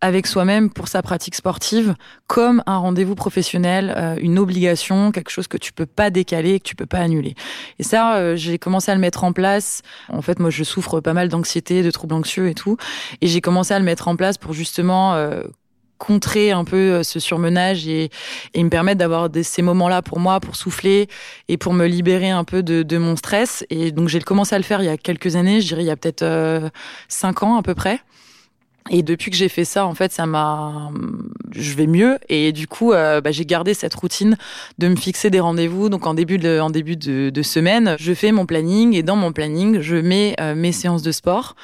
avec 0.02 0.26
soi-même 0.26 0.68
pour 0.68 0.88
sa 0.88 1.00
pratique 1.00 1.34
sportive 1.34 1.94
comme 2.26 2.62
un 2.66 2.76
rendez-vous 2.76 3.14
professionnel, 3.14 3.94
euh, 3.96 4.16
une 4.20 4.38
obligation, 4.38 5.12
quelque 5.12 5.30
chose 5.30 5.48
que 5.48 5.56
tu 5.56 5.72
peux 5.72 5.86
pas 5.86 6.10
décaler, 6.10 6.60
que 6.60 6.68
tu 6.68 6.76
peux 6.76 6.86
pas 6.86 6.98
annuler. 6.98 7.34
Et 7.78 7.82
ça, 7.82 8.16
euh, 8.16 8.36
j'ai 8.36 8.58
commencé 8.58 8.90
à 8.90 8.94
le 8.94 9.00
mettre 9.00 9.24
en 9.24 9.32
place. 9.32 9.80
En 10.10 10.20
fait, 10.20 10.38
moi, 10.38 10.50
je 10.50 10.64
souffre 10.64 11.00
pas 11.00 11.14
mal 11.14 11.30
d'anxiété, 11.30 11.82
de 11.82 11.90
troubles 11.90 12.14
anxieux 12.14 12.48
et 12.48 12.54
tout, 12.54 12.76
et 13.22 13.26
j'ai 13.28 13.40
commencé 13.40 13.72
à 13.72 13.78
le 13.78 13.84
mettre 13.86 14.08
en 14.08 14.16
place 14.16 14.36
pour 14.36 14.52
justement 14.52 15.14
euh, 15.14 15.44
contrer 16.02 16.50
un 16.50 16.64
peu 16.64 16.76
euh, 16.76 17.02
ce 17.04 17.20
surmenage 17.20 17.86
et, 17.86 18.10
et 18.54 18.64
me 18.64 18.68
permettre 18.68 18.98
d'avoir 18.98 19.28
ces 19.44 19.62
moments-là 19.62 20.02
pour 20.02 20.18
moi, 20.18 20.40
pour 20.40 20.56
souffler 20.56 21.06
et 21.46 21.56
pour 21.56 21.74
me 21.74 21.86
libérer 21.86 22.30
un 22.30 22.42
peu 22.42 22.64
de, 22.64 22.82
de 22.82 22.98
mon 22.98 23.14
stress. 23.14 23.64
Et 23.70 23.92
donc 23.92 24.08
j'ai 24.08 24.20
commencé 24.20 24.52
à 24.56 24.58
le 24.58 24.64
faire 24.64 24.82
il 24.82 24.86
y 24.86 24.88
a 24.88 24.96
quelques 24.96 25.36
années, 25.36 25.60
je 25.60 25.68
dirais 25.68 25.82
il 25.82 25.86
y 25.86 25.90
a 25.90 25.96
peut-être 25.96 26.22
euh, 26.22 26.68
cinq 27.06 27.44
ans 27.44 27.56
à 27.56 27.62
peu 27.62 27.76
près. 27.76 28.00
Et 28.90 29.02
depuis 29.02 29.30
que 29.30 29.36
j'ai 29.36 29.48
fait 29.48 29.64
ça, 29.64 29.86
en 29.86 29.94
fait, 29.94 30.12
ça 30.12 30.26
m'a, 30.26 30.90
je 31.52 31.74
vais 31.74 31.86
mieux. 31.86 32.18
Et 32.28 32.52
du 32.52 32.66
coup, 32.66 32.92
euh, 32.92 33.20
bah, 33.20 33.30
j'ai 33.30 33.46
gardé 33.46 33.74
cette 33.74 33.94
routine 33.94 34.36
de 34.78 34.88
me 34.88 34.96
fixer 34.96 35.30
des 35.30 35.40
rendez-vous. 35.40 35.88
Donc 35.88 36.06
en 36.06 36.14
début 36.14 36.38
de, 36.38 36.58
en 36.58 36.70
début 36.70 36.96
de, 36.96 37.42
semaine, 37.42 37.96
je 37.98 38.12
fais 38.12 38.32
mon 38.32 38.46
planning 38.46 38.94
et 38.94 39.02
dans 39.02 39.16
mon 39.16 39.32
planning, 39.32 39.80
je 39.80 39.96
mets 39.96 40.34
euh, 40.40 40.54
mes 40.54 40.72
séances 40.72 41.02
de 41.02 41.12
sport. 41.12 41.54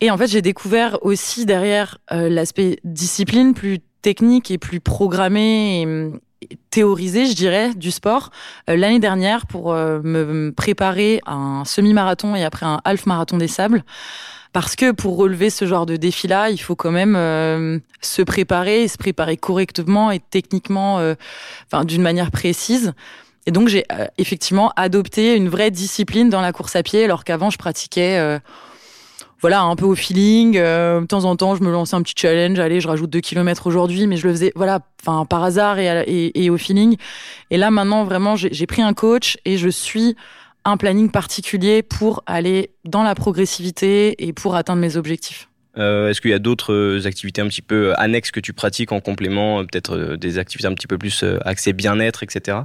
Et 0.00 0.10
en 0.10 0.18
fait, 0.18 0.28
j'ai 0.28 0.42
découvert 0.42 0.98
aussi 1.02 1.46
derrière 1.46 1.98
euh, 2.12 2.28
l'aspect 2.28 2.78
discipline 2.84 3.54
plus 3.54 3.78
technique 4.02 4.50
et 4.50 4.58
plus 4.58 4.80
programmé 4.80 6.10
théorisé, 6.70 7.26
je 7.26 7.34
dirais, 7.34 7.74
du 7.74 7.90
sport. 7.90 8.30
Euh, 8.68 8.76
L'année 8.76 8.98
dernière, 8.98 9.46
pour 9.46 9.72
euh, 9.72 10.00
me, 10.02 10.52
préparer 10.52 11.20
à 11.26 11.34
un 11.34 11.64
semi-marathon 11.64 12.34
et 12.34 12.44
après 12.44 12.66
un 12.66 12.80
half-marathon 12.84 13.36
des 13.36 13.48
sables, 13.48 13.84
parce 14.52 14.76
que 14.76 14.90
pour 14.90 15.16
relever 15.16 15.50
ce 15.50 15.66
genre 15.66 15.86
de 15.86 15.96
défi-là, 15.96 16.50
il 16.50 16.58
faut 16.58 16.76
quand 16.76 16.90
même 16.90 17.16
euh, 17.16 17.78
se 18.00 18.22
préparer, 18.22 18.82
et 18.82 18.88
se 18.88 18.98
préparer 18.98 19.36
correctement 19.36 20.10
et 20.10 20.20
techniquement, 20.20 21.00
d'une 21.84 22.02
manière 22.02 22.30
précise. 22.30 22.92
Et 23.46 23.50
donc 23.50 23.68
j'ai 23.68 23.84
effectivement 24.18 24.72
adopté 24.76 25.34
une 25.34 25.48
vraie 25.48 25.70
discipline 25.70 26.28
dans 26.28 26.42
la 26.42 26.52
course 26.52 26.76
à 26.76 26.82
pied, 26.82 27.04
alors 27.04 27.24
qu'avant 27.24 27.50
je 27.50 27.58
pratiquais, 27.58 28.38
voilà, 29.42 29.62
un 29.62 29.76
peu 29.76 29.84
au 29.84 29.94
feeling. 29.94 30.56
euh, 30.56 31.00
de 31.00 31.06
temps 31.06 31.24
en 31.24 31.36
temps, 31.36 31.56
je 31.56 31.62
me 31.62 31.70
lançais 31.70 31.96
un 31.96 32.02
petit 32.02 32.14
challenge. 32.16 32.58
Allez, 32.58 32.80
je 32.80 32.88
rajoute 32.88 33.10
deux 33.10 33.20
kilomètres 33.20 33.66
aujourd'hui, 33.66 34.06
mais 34.06 34.16
je 34.16 34.26
le 34.26 34.32
faisais, 34.32 34.52
voilà, 34.54 34.80
enfin 35.02 35.26
par 35.26 35.42
hasard 35.42 35.78
et, 35.78 36.50
au 36.50 36.56
feeling. 36.56 36.96
Et 37.50 37.58
là 37.58 37.70
maintenant, 37.70 38.04
vraiment, 38.04 38.36
j'ai 38.36 38.66
pris 38.66 38.82
un 38.82 38.94
coach 38.94 39.36
et 39.44 39.58
je 39.58 39.68
suis 39.68 40.16
un 40.64 40.76
planning 40.76 41.10
particulier 41.10 41.82
pour 41.82 42.22
aller 42.26 42.70
dans 42.84 43.02
la 43.02 43.16
progressivité 43.16 44.24
et 44.24 44.32
pour 44.32 44.54
atteindre 44.54 44.80
mes 44.80 44.96
objectifs. 44.96 45.48
Euh, 45.78 46.10
Est-ce 46.10 46.20
qu'il 46.20 46.30
y 46.30 46.34
a 46.34 46.38
d'autres 46.38 47.06
activités 47.06 47.40
un 47.40 47.48
petit 47.48 47.62
peu 47.62 47.94
annexes 47.96 48.30
que 48.30 48.40
tu 48.40 48.52
pratiques 48.52 48.92
en 48.92 49.00
complément, 49.00 49.60
euh, 49.60 49.62
peut-être 49.64 49.96
euh, 49.96 50.16
des 50.16 50.38
activités 50.38 50.68
un 50.68 50.74
petit 50.74 50.86
peu 50.86 50.98
plus 50.98 51.22
euh, 51.22 51.38
axées 51.44 51.72
bien-être, 51.72 52.22
etc. 52.22 52.58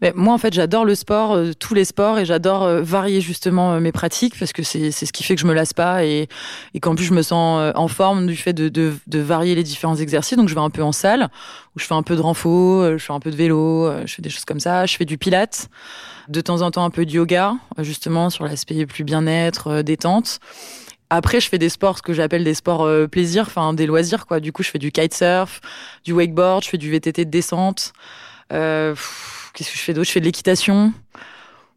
Mais 0.00 0.12
moi, 0.14 0.32
en 0.34 0.38
fait, 0.38 0.54
j'adore 0.54 0.84
le 0.84 0.94
sport, 0.94 1.32
euh, 1.32 1.52
tous 1.58 1.74
les 1.74 1.84
sports, 1.84 2.18
et 2.18 2.24
j'adore 2.24 2.62
euh, 2.62 2.82
varier 2.82 3.20
justement 3.20 3.72
euh, 3.72 3.80
mes 3.80 3.92
pratiques 3.92 4.38
parce 4.38 4.52
que 4.52 4.62
c'est 4.62 4.90
ce 4.92 5.12
qui 5.12 5.24
fait 5.24 5.34
que 5.34 5.40
je 5.40 5.46
me 5.46 5.54
lasse 5.54 5.72
pas 5.72 6.04
et, 6.04 6.28
et 6.74 6.80
qu'en 6.80 6.94
plus 6.94 7.04
je 7.04 7.14
me 7.14 7.22
sens 7.22 7.60
euh, 7.60 7.72
en 7.74 7.88
forme 7.88 8.26
du 8.26 8.36
fait 8.36 8.52
de, 8.52 8.68
de, 8.68 9.18
varier 9.18 9.54
les 9.54 9.62
différents 9.62 9.96
exercices. 9.96 10.36
Donc 10.36 10.48
je 10.48 10.54
vais 10.54 10.60
un 10.60 10.70
peu 10.70 10.82
en 10.82 10.92
salle 10.92 11.28
où 11.74 11.80
je 11.80 11.84
fais 11.84 11.94
un 11.94 12.02
peu 12.02 12.16
de 12.16 12.20
renfo, 12.20 12.82
euh, 12.82 12.98
je 12.98 13.04
fais 13.04 13.12
un 13.12 13.20
peu 13.20 13.30
de 13.30 13.36
vélo, 13.36 13.86
euh, 13.86 14.02
je 14.06 14.14
fais 14.14 14.22
des 14.22 14.30
choses 14.30 14.44
comme 14.44 14.60
ça. 14.60 14.86
Je 14.86 14.96
fais 14.96 15.04
du 15.04 15.18
pilates, 15.18 15.68
de 16.28 16.40
temps 16.40 16.62
en 16.62 16.70
temps 16.70 16.84
un 16.84 16.90
peu 16.90 17.06
de 17.06 17.10
yoga, 17.10 17.54
euh, 17.78 17.82
justement 17.82 18.30
sur 18.30 18.44
l'aspect 18.44 18.86
plus 18.86 19.04
bien-être, 19.04 19.68
euh, 19.68 19.82
détente. 19.82 20.38
Après, 21.14 21.40
je 21.40 21.48
fais 21.50 21.58
des 21.58 21.68
sports, 21.68 21.98
ce 21.98 22.02
que 22.02 22.14
j'appelle 22.14 22.42
des 22.42 22.54
sports 22.54 22.84
euh, 22.84 23.06
plaisir, 23.06 23.44
enfin 23.46 23.74
des 23.74 23.84
loisirs, 23.84 24.24
quoi. 24.24 24.40
Du 24.40 24.50
coup, 24.50 24.62
je 24.62 24.70
fais 24.70 24.78
du 24.78 24.90
kitesurf, 24.90 25.60
du 26.06 26.14
wakeboard, 26.14 26.64
je 26.64 26.70
fais 26.70 26.78
du 26.78 26.90
VTT 26.90 27.26
de 27.26 27.30
descente. 27.30 27.92
Euh, 28.50 28.94
Qu'est-ce 29.52 29.70
que 29.70 29.76
je 29.76 29.82
fais 29.82 29.92
d'autre? 29.92 30.06
Je 30.06 30.12
fais 30.12 30.20
de 30.20 30.24
l'équitation. 30.24 30.94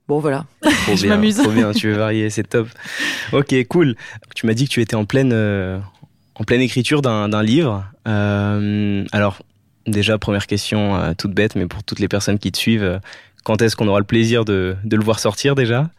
Bon, 0.08 0.20
voilà. 0.20 0.46
Trop 0.62 0.72
Je 0.96 1.08
m'amuse. 1.08 1.36
Trop 1.36 1.52
bien, 1.52 1.74
tu 1.74 1.90
veux 1.90 1.98
varier, 1.98 2.30
c'est 2.30 2.48
top. 2.48 2.70
Ok, 3.34 3.54
cool. 3.68 3.98
Tu 4.36 4.46
m'as 4.46 4.54
dit 4.54 4.70
que 4.70 4.74
tu 4.74 4.80
étais 4.80 4.96
en 4.96 5.04
pleine, 5.04 5.34
euh, 5.34 5.80
en 6.36 6.46
pleine 6.46 6.62
écriture 6.62 7.02
d'un 7.02 7.44
livre. 7.44 7.84
Euh, 8.08 9.04
alors, 9.12 9.40
déjà, 9.86 10.18
première 10.18 10.48
question 10.48 11.14
toute 11.18 11.34
bête, 11.34 11.56
mais 11.58 11.68
pour 11.68 11.84
toutes 11.84 12.00
les 12.00 12.08
personnes 12.08 12.40
qui 12.40 12.54
te 12.54 12.58
suivent, 12.58 13.02
quand 13.44 13.62
est-ce 13.62 13.76
qu'on 13.76 13.90
aura 13.90 14.00
le 14.00 14.06
plaisir 14.06 14.46
de, 14.46 14.78
de 14.86 14.96
le 14.96 15.04
voir 15.04 15.20
sortir 15.20 15.56
déjà? 15.56 15.90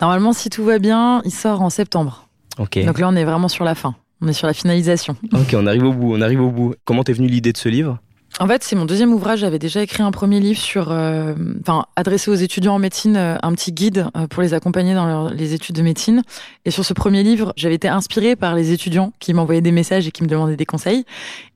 Normalement, 0.00 0.32
si 0.32 0.48
tout 0.48 0.64
va 0.64 0.78
bien, 0.78 1.20
il 1.26 1.30
sort 1.30 1.60
en 1.60 1.68
septembre. 1.68 2.23
Ok. 2.58 2.84
Donc 2.84 2.98
là, 2.98 3.08
on 3.08 3.16
est 3.16 3.24
vraiment 3.24 3.48
sur 3.48 3.64
la 3.64 3.74
fin. 3.74 3.94
On 4.20 4.28
est 4.28 4.32
sur 4.32 4.46
la 4.46 4.54
finalisation. 4.54 5.16
Ok, 5.32 5.54
on 5.56 5.66
arrive 5.66 5.84
au 5.84 5.92
bout, 5.92 6.14
on 6.14 6.20
arrive 6.20 6.40
au 6.40 6.50
bout. 6.50 6.74
Comment 6.84 7.02
t'es 7.04 7.12
venue 7.12 7.28
l'idée 7.28 7.52
de 7.52 7.58
ce 7.58 7.68
livre? 7.68 7.98
En 8.40 8.48
fait, 8.48 8.64
c'est 8.64 8.74
mon 8.74 8.84
deuxième 8.84 9.12
ouvrage. 9.12 9.40
J'avais 9.40 9.60
déjà 9.60 9.80
écrit 9.80 10.02
un 10.02 10.10
premier 10.10 10.40
livre 10.40 10.58
sur, 10.58 10.90
euh, 10.90 11.34
enfin, 11.60 11.86
adressé 11.94 12.32
aux 12.32 12.34
étudiants 12.34 12.74
en 12.74 12.78
médecine, 12.80 13.16
euh, 13.16 13.36
un 13.44 13.52
petit 13.52 13.70
guide 13.70 14.08
euh, 14.16 14.26
pour 14.26 14.42
les 14.42 14.54
accompagner 14.54 14.92
dans 14.92 15.06
leur- 15.06 15.30
les 15.32 15.54
études 15.54 15.76
de 15.76 15.82
médecine. 15.82 16.22
Et 16.64 16.72
sur 16.72 16.84
ce 16.84 16.94
premier 16.94 17.22
livre, 17.22 17.52
j'avais 17.56 17.76
été 17.76 17.86
inspirée 17.86 18.34
par 18.34 18.56
les 18.56 18.72
étudiants 18.72 19.12
qui 19.20 19.34
m'envoyaient 19.34 19.60
des 19.60 19.70
messages 19.70 20.08
et 20.08 20.10
qui 20.10 20.24
me 20.24 20.28
demandaient 20.28 20.56
des 20.56 20.66
conseils. 20.66 21.04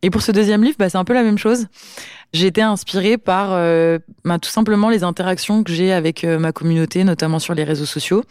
Et 0.03 0.11
pour 0.11 0.23
ce 0.23 0.31
deuxième 0.31 0.63
livre, 0.63 0.77
bah, 0.79 0.89
c'est 0.89 0.99
un 0.99 1.05
peu 1.05 1.15
la 1.15 1.25
même 1.25 1.39
chose. 1.39 1.67
J'ai 2.35 2.47
été 2.47 2.61
inspirée 2.61 3.17
par 3.17 3.53
euh, 3.53 3.99
bah, 4.25 4.39
tout 4.39 4.51
simplement 4.51 4.91
les 4.91 5.03
interactions 5.03 5.65
que 5.65 5.73
j'ai 5.73 5.93
avec 5.93 6.25
euh, 6.25 6.39
ma 6.39 6.53
communauté, 6.53 7.03
notamment 7.03 7.39
sur 7.39 7.55
les 7.55 7.65
réseaux 7.65 7.87
sociaux, 7.87 8.23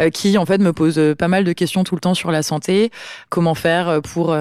euh, 0.00 0.10
qui 0.10 0.36
en 0.38 0.44
fait 0.44 0.58
me 0.58 0.72
posent 0.72 1.00
pas 1.16 1.28
mal 1.28 1.44
de 1.44 1.52
questions 1.52 1.84
tout 1.84 1.94
le 1.94 2.00
temps 2.00 2.14
sur 2.14 2.32
la 2.32 2.42
santé, 2.42 2.90
comment 3.28 3.54
faire 3.54 4.02
pour 4.02 4.36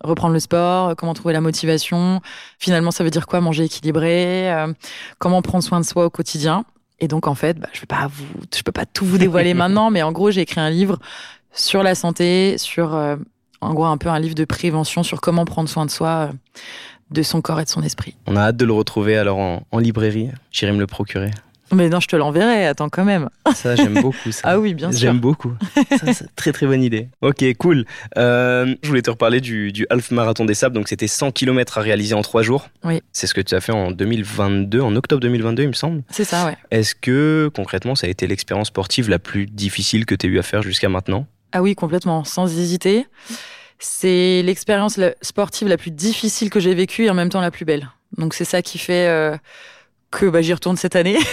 reprendre 0.00 0.32
le 0.32 0.38
sport, 0.38 0.94
comment 0.96 1.14
trouver 1.14 1.34
la 1.34 1.40
motivation, 1.40 2.20
finalement 2.58 2.92
ça 2.92 3.02
veut 3.02 3.10
dire 3.10 3.26
quoi? 3.26 3.40
Manger 3.40 3.64
équilibré, 3.64 4.52
comment 5.18 5.42
prendre 5.42 5.64
soin 5.64 5.80
de 5.80 5.84
soi 5.84 6.04
au 6.04 6.10
quotidien? 6.10 6.64
Et 7.00 7.08
donc 7.08 7.26
en 7.26 7.34
fait, 7.34 7.58
bah, 7.58 7.68
je 7.72 7.80
vais 7.80 7.86
pas 7.86 8.08
vous, 8.08 8.26
je 8.54 8.62
peux 8.62 8.72
pas 8.72 8.86
tout 8.86 9.04
vous 9.04 9.18
dévoiler 9.18 9.54
maintenant, 9.54 9.90
mais 9.90 10.02
en 10.02 10.12
gros 10.12 10.30
j'ai 10.30 10.42
écrit 10.42 10.60
un 10.60 10.70
livre 10.70 10.98
sur 11.52 11.82
la 11.82 11.96
santé, 11.96 12.56
sur 12.58 12.94
en 13.60 13.74
gros 13.74 13.86
un 13.86 13.98
peu 13.98 14.08
un 14.08 14.20
livre 14.20 14.36
de 14.36 14.44
prévention 14.44 15.02
sur 15.02 15.20
comment 15.20 15.44
prendre 15.44 15.68
soin 15.68 15.86
de 15.86 15.90
soi, 15.90 16.30
de 17.10 17.22
son 17.22 17.40
corps 17.40 17.60
et 17.60 17.64
de 17.64 17.68
son 17.68 17.82
esprit. 17.82 18.16
On 18.26 18.36
a 18.36 18.40
hâte 18.42 18.56
de 18.56 18.64
le 18.64 18.72
retrouver 18.72 19.16
alors 19.16 19.38
en, 19.38 19.62
en 19.70 19.78
librairie. 19.78 20.30
J'irai 20.52 20.72
me 20.72 20.78
le 20.78 20.86
procurer. 20.86 21.30
Mais 21.70 21.90
non, 21.90 22.00
je 22.00 22.08
te 22.08 22.16
l'enverrai, 22.16 22.66
attends 22.66 22.88
quand 22.88 23.04
même. 23.04 23.28
Ça, 23.54 23.76
j'aime 23.76 24.00
beaucoup 24.00 24.32
ça. 24.32 24.40
Ah 24.44 24.58
oui, 24.58 24.72
bien 24.72 24.90
sûr. 24.90 25.00
J'aime 25.00 25.18
beaucoup. 25.20 25.52
Ça, 26.00 26.24
très 26.34 26.50
très 26.52 26.66
bonne 26.66 26.82
idée. 26.82 27.08
Ok, 27.20 27.44
cool. 27.58 27.84
Euh, 28.16 28.74
je 28.82 28.88
voulais 28.88 29.02
te 29.02 29.10
reparler 29.10 29.42
du, 29.42 29.70
du 29.70 29.86
Half 29.90 30.10
Marathon 30.10 30.46
des 30.46 30.54
Sables. 30.54 30.74
Donc 30.74 30.88
c'était 30.88 31.06
100 31.06 31.32
km 31.32 31.76
à 31.76 31.82
réaliser 31.82 32.14
en 32.14 32.22
3 32.22 32.42
jours. 32.42 32.70
Oui. 32.84 33.02
C'est 33.12 33.26
ce 33.26 33.34
que 33.34 33.42
tu 33.42 33.54
as 33.54 33.60
fait 33.60 33.72
en 33.72 33.90
2022, 33.90 34.80
en 34.80 34.96
octobre 34.96 35.20
2022, 35.20 35.64
il 35.64 35.68
me 35.68 35.72
semble. 35.74 36.02
C'est 36.10 36.24
ça, 36.24 36.46
ouais. 36.46 36.56
Est-ce 36.70 36.94
que 36.94 37.50
concrètement, 37.54 37.94
ça 37.94 38.06
a 38.06 38.10
été 38.10 38.26
l'expérience 38.26 38.68
sportive 38.68 39.10
la 39.10 39.18
plus 39.18 39.44
difficile 39.44 40.06
que 40.06 40.14
tu 40.14 40.26
as 40.26 40.30
eu 40.30 40.38
à 40.38 40.42
faire 40.42 40.62
jusqu'à 40.62 40.88
maintenant? 40.88 41.26
Ah 41.52 41.60
oui, 41.60 41.74
complètement, 41.74 42.24
sans 42.24 42.46
hésiter. 42.58 43.06
C'est 43.78 44.42
l'expérience 44.42 44.98
sportive 45.22 45.68
la 45.68 45.76
plus 45.76 45.90
difficile 45.90 46.50
que 46.50 46.60
j'ai 46.60 46.74
vécue 46.74 47.04
et 47.04 47.10
en 47.10 47.14
même 47.14 47.28
temps 47.28 47.40
la 47.40 47.50
plus 47.50 47.64
belle. 47.64 47.90
Donc 48.16 48.34
c'est 48.34 48.44
ça 48.44 48.62
qui 48.62 48.78
fait 48.78 49.06
euh, 49.06 49.36
que 50.10 50.26
bah, 50.26 50.42
j'y 50.42 50.52
retourne 50.52 50.76
cette 50.76 50.96
année. 50.96 51.18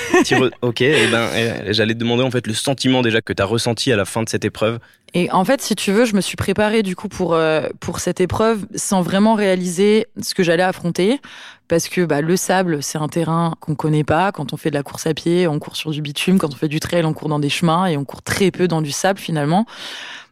Ok, 0.61 0.81
et 0.81 1.07
ben, 1.07 1.29
eh, 1.35 1.73
j'allais 1.73 1.93
te 1.93 1.99
demander 1.99 2.23
en 2.23 2.31
fait 2.31 2.47
le 2.47 2.53
sentiment 2.53 3.01
déjà 3.01 3.21
que 3.21 3.33
tu 3.33 3.41
as 3.41 3.45
ressenti 3.45 3.91
à 3.91 3.95
la 3.95 4.05
fin 4.05 4.23
de 4.23 4.29
cette 4.29 4.45
épreuve. 4.45 4.79
Et 5.13 5.31
en 5.31 5.45
fait, 5.45 5.61
si 5.61 5.75
tu 5.75 5.91
veux, 5.91 6.05
je 6.05 6.15
me 6.15 6.21
suis 6.21 6.35
préparée 6.35 6.83
du 6.83 6.95
coup 6.95 7.07
pour 7.07 7.35
euh, 7.35 7.69
pour 7.79 7.99
cette 7.99 8.19
épreuve 8.19 8.65
sans 8.75 9.01
vraiment 9.01 9.35
réaliser 9.35 10.07
ce 10.21 10.33
que 10.33 10.43
j'allais 10.43 10.63
affronter, 10.63 11.21
parce 11.67 11.87
que 11.87 12.01
bah, 12.01 12.21
le 12.21 12.35
sable, 12.35 12.81
c'est 12.83 12.97
un 12.97 13.07
terrain 13.07 13.55
qu'on 13.59 13.75
connaît 13.75 14.03
pas. 14.03 14.31
Quand 14.31 14.51
on 14.53 14.57
fait 14.57 14.71
de 14.71 14.75
la 14.75 14.83
course 14.83 15.07
à 15.07 15.13
pied, 15.13 15.47
on 15.47 15.59
court 15.59 15.75
sur 15.75 15.91
du 15.91 16.01
bitume. 16.01 16.37
Quand 16.37 16.53
on 16.53 16.57
fait 16.57 16.67
du 16.67 16.79
trail, 16.79 17.05
on 17.05 17.13
court 17.13 17.29
dans 17.29 17.39
des 17.39 17.49
chemins 17.49 17.85
et 17.85 17.97
on 17.97 18.03
court 18.03 18.23
très 18.23 18.51
peu 18.51 18.67
dans 18.67 18.81
du 18.81 18.91
sable 18.91 19.19
finalement. 19.19 19.65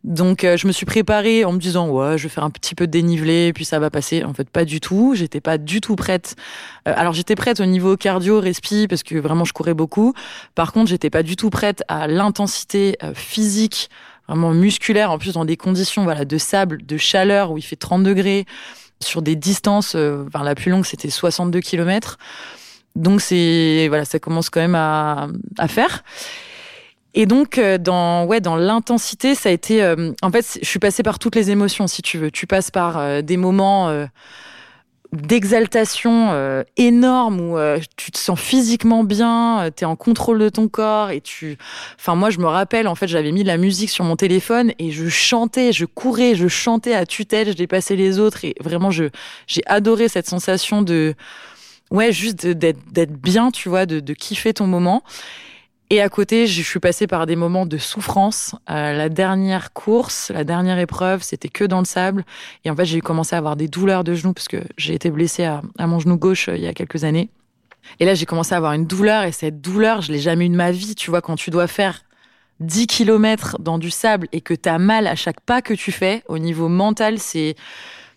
Donc 0.04 0.44
euh, 0.44 0.58
je 0.58 0.68
me 0.68 0.74
suis 0.74 0.86
préparée 0.86 1.46
en 1.46 1.54
me 1.54 1.60
disant 1.60 1.88
ouais, 1.90 2.18
je 2.18 2.24
vais 2.24 2.30
faire 2.30 2.44
un 2.44 2.50
petit 2.50 2.76
peu 2.76 2.88
de 2.88 2.92
dénivelé 2.92 3.54
puis 3.54 3.66
ça 3.66 3.80
va 3.80 3.90
passer. 3.90 4.24
En 4.24 4.34
fait, 4.34 4.50
pas 4.50 4.66
du 4.66 4.82
tout. 4.82 5.14
J'étais 5.16 5.42
pas 5.42 5.58
du 5.58 5.80
tout 5.80 5.96
prête. 5.96 6.36
Euh, 6.88 6.94
alors 6.96 7.14
j'étais 7.14 7.36
prête 7.36 7.60
au 7.60 7.66
niveau 7.66 7.96
cardio, 7.96 8.40
respi 8.40 8.88
parce 8.88 9.04
que 9.04 9.16
vraiment 9.16 9.46
je 9.46 9.54
courais 9.54 9.74
beaucoup. 9.74 10.14
Par 10.56 10.74
contre, 10.74 10.90
j'étais 10.90 11.10
pas 11.10 11.24
du 11.24 11.36
tout 11.36 11.50
prête 11.50 11.84
à 11.88 12.08
l'intensité 12.08 12.98
euh, 13.04 13.14
physique 13.14 13.90
vraiment 14.28 14.52
musculaire, 14.52 15.12
en 15.12 15.18
plus 15.18 15.34
dans 15.34 15.46
des 15.46 15.58
conditions 15.58 16.04
voilà 16.04 16.26
de 16.26 16.38
sable, 16.38 16.86
de 16.86 16.98
chaleur 16.98 17.52
où 17.52 17.58
il 17.58 17.62
fait 17.62 17.76
30 17.76 18.04
degrés, 18.04 18.46
sur 19.02 19.22
des 19.22 19.36
distances, 19.36 19.96
euh, 19.96 20.26
enfin 20.28 20.44
la 20.44 20.56
plus 20.56 20.72
longue 20.72 20.86
c'était 20.86 21.10
62 21.10 21.60
km. 21.60 22.18
Donc 22.96 23.22
c'est 23.22 23.88
voilà, 23.90 24.06
ça 24.06 24.20
commence 24.20 24.50
quand 24.50 24.62
même 24.62 24.76
à, 24.76 25.28
à 25.58 25.68
faire. 25.68 26.04
Et 27.16 27.26
donc 27.26 27.58
euh, 27.58 27.78
dans 27.78 28.26
ouais 28.26 28.42
dans 28.42 28.56
l'intensité, 28.56 29.36
ça 29.36 29.50
a 29.50 29.52
été 29.52 29.84
euh, 29.84 30.12
en 30.22 30.32
fait 30.32 30.60
je 30.62 30.68
suis 30.68 30.80
passée 30.80 31.04
par 31.04 31.20
toutes 31.20 31.36
les 31.36 31.52
émotions 31.52 31.88
si 31.88 32.02
tu 32.02 32.18
veux. 32.18 32.32
Tu 32.32 32.48
passes 32.48 32.72
par 32.72 32.98
euh, 32.98 33.22
des 33.22 33.38
moments 33.38 33.90
euh, 33.90 34.06
d'exaltation 35.12 36.32
euh, 36.32 36.64
énorme 36.76 37.40
où 37.40 37.58
euh, 37.58 37.80
tu 37.98 38.12
te 38.12 38.18
sens 38.18 38.40
physiquement 38.40 39.04
bien, 39.04 39.70
tu 39.76 39.84
es 39.84 39.86
en 39.86 39.96
contrôle 39.96 40.40
de 40.40 40.50
ton 40.50 40.68
corps 40.68 41.12
et 41.12 41.22
tu 41.22 41.58
enfin 42.00 42.16
moi 42.16 42.32
je 42.32 42.40
me 42.40 42.48
rappelle 42.48 42.88
en 42.88 42.96
fait 42.96 43.08
j'avais 43.08 43.32
mis 43.32 43.44
de 43.44 43.48
la 43.48 43.58
musique 43.58 43.92
sur 43.92 44.04
mon 44.06 44.16
téléphone 44.16 44.72
et 44.80 44.90
je 44.90 45.08
chantais, 45.08 45.72
je 45.72 45.86
courais, 45.86 46.34
je 46.34 46.48
chantais 46.48 46.96
à 46.96 47.06
tue-tête, 47.06 47.50
je 47.50 47.54
dépassais 47.54 47.96
les 47.96 48.18
autres 48.18 48.44
et 48.44 48.56
vraiment 48.60 48.90
je 48.90 49.06
j'ai 49.46 49.62
adoré 49.68 50.08
cette 50.08 50.28
sensation 50.28 50.82
de 50.82 51.14
ouais 51.92 52.12
juste 52.12 52.48
d'être 52.48 53.14
bien, 53.14 53.52
tu 53.52 53.70
vois, 53.70 53.86
de 53.86 54.00
de 54.00 54.14
kiffer 54.16 54.56
ton 54.56 54.66
moment. 54.66 55.04
Et 55.94 56.02
à 56.02 56.10
côté, 56.10 56.48
je 56.48 56.64
suis 56.64 56.80
passée 56.80 57.06
par 57.06 57.28
des 57.28 57.36
moments 57.36 57.68
de 57.68 57.78
souffrance. 57.78 58.56
Euh, 58.68 58.94
la 58.94 59.10
dernière 59.10 59.74
course, 59.74 60.32
la 60.34 60.44
dernière 60.44 60.80
épreuve, 60.80 61.22
c'était 61.22 61.50
que 61.50 61.66
dans 61.66 61.78
le 61.78 61.86
sable. 61.86 62.26
Et 62.66 62.72
en 62.72 62.76
fait, 62.76 62.86
j'ai 62.86 63.00
commencé 63.00 63.36
à 63.36 63.38
avoir 63.38 63.56
des 63.56 63.68
douleurs 63.68 64.04
de 64.04 64.16
genoux 64.16 64.34
parce 64.34 64.48
que 64.48 64.58
j'ai 64.76 64.96
été 64.96 65.12
blessée 65.12 65.44
à, 65.44 65.62
mon 65.86 66.00
genou 66.00 66.18
gauche 66.18 66.50
euh, 66.50 66.58
il 66.58 66.64
y 66.64 66.68
a 66.68 66.74
quelques 66.74 67.04
années. 67.04 67.30
Et 68.00 68.06
là, 68.06 68.16
j'ai 68.16 68.26
commencé 68.26 68.56
à 68.56 68.58
avoir 68.58 68.74
une 68.74 68.88
douleur 68.88 69.26
et 69.26 69.32
cette 69.32 69.62
douleur, 69.62 70.02
je 70.02 70.12
l'ai 70.12 70.18
jamais 70.18 70.48
eu 70.48 70.50
de 70.50 70.56
ma 70.56 70.72
vie. 70.72 70.96
Tu 70.96 71.12
vois, 71.12 71.22
quand 71.22 71.36
tu 71.36 71.52
dois 71.52 71.68
faire 71.68 72.02
10 72.60 72.88
kilomètres 72.88 73.58
dans 73.60 73.78
du 73.78 73.92
sable 73.92 74.28
et 74.32 74.42
que 74.42 74.56
tu 74.56 74.70
as 74.70 74.80
mal 74.80 75.06
à 75.06 75.14
chaque 75.14 75.42
pas 75.42 75.62
que 75.62 75.76
tu 75.76 75.92
fais, 75.92 76.24
au 76.28 76.40
niveau 76.40 76.70
mental, 76.70 77.20
c'est 77.20 77.56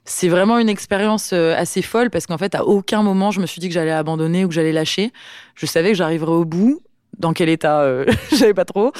c'est 0.06 0.28
vraiment 0.28 0.58
une 0.58 0.68
expérience 0.68 1.32
euh, 1.34 1.54
assez 1.56 1.82
folle 1.82 2.10
parce 2.10 2.26
qu'en 2.26 2.38
fait, 2.38 2.54
à 2.54 2.64
aucun 2.64 3.02
moment, 3.02 3.32
je 3.32 3.40
me 3.40 3.46
suis 3.46 3.60
dit 3.60 3.68
que 3.68 3.74
j'allais 3.74 3.90
abandonner 3.90 4.44
ou 4.44 4.48
que 4.48 4.54
j'allais 4.54 4.72
lâcher. 4.72 5.12
Je 5.56 5.66
savais 5.66 5.90
que 5.90 5.96
j'arriverais 5.96 6.32
au 6.32 6.44
bout. 6.44 6.80
Dans 7.18 7.32
quel 7.32 7.48
état, 7.48 7.80
euh, 7.80 8.04
je 8.30 8.36
savais 8.36 8.54
pas 8.54 8.64
trop. 8.64 8.92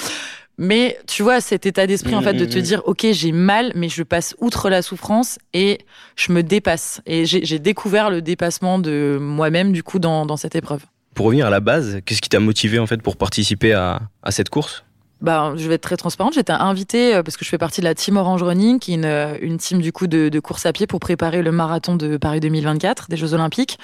Mais 0.59 0.97
tu 1.07 1.21
vois, 1.21 1.39
cet 1.39 1.67
état 1.67 1.85
d'esprit, 1.85 2.15
en 2.15 2.21
fait, 2.21 2.33
de 2.33 2.45
te 2.45 2.57
Mhm. 2.57 2.63
dire, 2.63 2.81
OK, 2.85 3.05
j'ai 3.11 3.31
mal, 3.31 3.71
mais 3.75 3.89
je 3.89 4.01
passe 4.01 4.35
outre 4.39 4.69
la 4.71 4.81
souffrance 4.81 5.37
et 5.53 5.77
je 6.15 6.31
me 6.31 6.41
dépasse. 6.41 7.01
Et 7.05 7.25
j'ai 7.27 7.45
j'ai 7.45 7.59
découvert 7.59 8.09
le 8.09 8.23
dépassement 8.23 8.79
de 8.79 9.19
moi-même, 9.21 9.71
du 9.71 9.83
coup, 9.83 9.99
dans, 9.99 10.25
dans 10.25 10.35
cette 10.37 10.55
épreuve. 10.55 10.81
Pour 11.13 11.27
revenir 11.27 11.45
à 11.45 11.49
la 11.51 11.59
base, 11.59 11.99
qu'est-ce 12.05 12.21
qui 12.21 12.29
t'a 12.29 12.39
motivé 12.39 12.79
en 12.79 12.87
fait 12.87 13.01
pour 13.03 13.17
participer 13.17 13.73
à, 13.73 14.01
à 14.23 14.31
cette 14.31 14.49
course? 14.49 14.83
Bah, 15.19 15.53
je 15.55 15.67
vais 15.67 15.75
être 15.75 15.81
très 15.81 15.97
transparente. 15.97 16.33
J'étais 16.33 16.53
invitée 16.53 17.15
euh, 17.15 17.23
parce 17.23 17.37
que 17.37 17.45
je 17.45 17.49
fais 17.49 17.57
partie 17.57 17.81
de 17.81 17.85
la 17.85 17.95
team 17.95 18.17
Orange 18.17 18.43
Running, 18.43 18.79
qui 18.79 18.91
est 18.91 18.95
une, 18.95 19.05
euh, 19.05 19.37
une 19.41 19.57
team 19.57 19.81
du 19.81 19.91
coup 19.91 20.05
de, 20.05 20.29
de 20.29 20.39
course 20.39 20.65
à 20.67 20.73
pied 20.73 20.85
pour 20.85 20.99
préparer 20.99 21.41
le 21.41 21.51
marathon 21.51 21.95
de 21.95 22.17
Paris 22.17 22.39
2024 22.39 23.07
des 23.09 23.17
Jeux 23.17 23.33
Olympiques. 23.33 23.79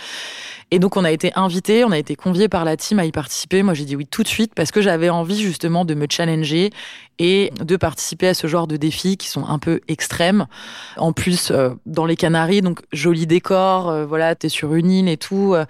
Et 0.69 0.79
donc 0.79 0.97
on 0.97 1.03
a 1.03 1.11
été 1.11 1.31
invité, 1.35 1.83
on 1.85 1.91
a 1.91 1.97
été 1.97 2.15
convié 2.15 2.49
par 2.49 2.65
la 2.65 2.77
team 2.77 2.99
à 2.99 3.05
y 3.05 3.11
participer. 3.11 3.63
Moi 3.63 3.73
j'ai 3.73 3.85
dit 3.85 3.95
oui 3.95 4.07
tout 4.07 4.23
de 4.23 4.27
suite 4.27 4.53
parce 4.55 4.71
que 4.71 4.81
j'avais 4.81 5.09
envie 5.09 5.41
justement 5.41 5.85
de 5.85 5.93
me 5.93 6.07
challenger 6.09 6.71
et 7.19 7.51
de 7.59 7.75
participer 7.75 8.27
à 8.27 8.33
ce 8.33 8.47
genre 8.47 8.67
de 8.67 8.77
défis 8.77 9.17
qui 9.17 9.27
sont 9.27 9.45
un 9.47 9.59
peu 9.59 9.81
extrêmes. 9.87 10.45
En 10.97 11.13
plus 11.13 11.51
euh, 11.51 11.69
dans 11.85 12.05
les 12.05 12.15
Canaries, 12.15 12.61
donc 12.61 12.81
joli 12.91 13.27
décor, 13.27 13.89
euh, 13.89 14.05
voilà, 14.05 14.35
t'es 14.35 14.49
sur 14.49 14.73
une 14.73 14.89
île 14.91 15.07
et 15.07 15.17
tout. 15.17 15.53
euh, 15.53 15.65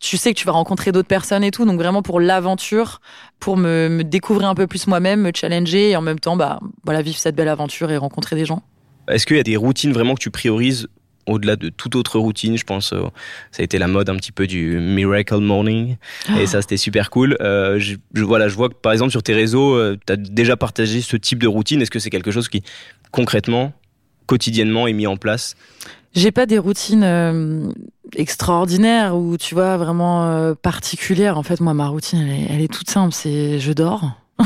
tu 0.00 0.16
sais 0.16 0.32
que 0.32 0.38
tu 0.38 0.46
vas 0.46 0.52
rencontrer 0.52 0.92
d'autres 0.92 1.08
personnes 1.08 1.44
et 1.44 1.50
tout, 1.50 1.64
donc 1.64 1.78
vraiment 1.78 2.02
pour 2.02 2.20
l'aventure, 2.20 3.00
pour 3.40 3.56
me, 3.56 3.88
me 3.88 4.04
découvrir 4.04 4.48
un 4.48 4.54
peu 4.54 4.66
plus 4.66 4.86
moi-même, 4.86 5.20
me 5.20 5.32
challenger 5.34 5.90
et 5.90 5.96
en 5.96 6.02
même 6.02 6.20
temps, 6.20 6.36
bah 6.36 6.60
voilà, 6.84 7.02
vivre 7.02 7.18
cette 7.18 7.36
belle 7.36 7.48
aventure 7.48 7.90
et 7.90 7.96
rencontrer 7.96 8.36
des 8.36 8.44
gens. 8.44 8.62
Est-ce 9.08 9.26
qu'il 9.26 9.36
y 9.36 9.40
a 9.40 9.44
des 9.44 9.56
routines 9.56 9.92
vraiment 9.92 10.14
que 10.14 10.20
tu 10.20 10.30
priorises 10.30 10.88
au-delà 11.26 11.56
de 11.56 11.68
toute 11.68 11.96
autre 11.96 12.18
routine, 12.18 12.56
je 12.56 12.64
pense, 12.64 12.92
euh, 12.92 13.02
ça 13.50 13.60
a 13.60 13.64
été 13.64 13.78
la 13.78 13.88
mode 13.88 14.08
un 14.08 14.16
petit 14.16 14.32
peu 14.32 14.46
du 14.46 14.78
miracle 14.78 15.38
morning, 15.38 15.96
et 16.38 16.46
ça 16.46 16.62
c'était 16.62 16.76
super 16.76 17.10
cool. 17.10 17.36
Euh, 17.40 17.78
je, 17.78 17.96
je- 18.14 18.22
voilà, 18.24 18.48
je 18.48 18.54
vois 18.54 18.68
que 18.68 18.74
par 18.74 18.92
exemple 18.92 19.10
sur 19.10 19.22
tes 19.22 19.34
réseaux, 19.34 19.78
tu 20.06 20.12
as 20.12 20.16
déjà 20.16 20.56
partagé 20.56 21.00
ce 21.00 21.16
type 21.16 21.38
de 21.40 21.48
routine. 21.48 21.82
Est-ce 21.82 21.90
que 21.90 21.98
c'est 21.98 22.10
quelque 22.10 22.30
chose 22.30 22.48
qui 22.48 22.62
concrètement, 23.10 23.72
quotidiennement 24.26 24.86
est 24.86 24.92
mis 24.92 25.06
en 25.06 25.16
place? 25.16 25.54
J'ai 26.14 26.30
pas 26.32 26.46
des 26.46 26.58
routines 26.58 27.02
euh, 27.04 27.68
extraordinaires 28.14 29.16
ou 29.16 29.36
tu 29.36 29.54
vois 29.54 29.76
vraiment 29.76 30.24
euh, 30.26 30.54
particulières. 30.54 31.36
En 31.38 31.42
fait, 31.42 31.60
moi, 31.60 31.74
ma 31.74 31.88
routine, 31.88 32.20
elle 32.20 32.30
est, 32.30 32.46
elle 32.54 32.60
est 32.62 32.72
toute 32.72 32.88
simple. 32.88 33.12
C'est 33.12 33.58
je 33.58 33.72
dors, 33.72 34.12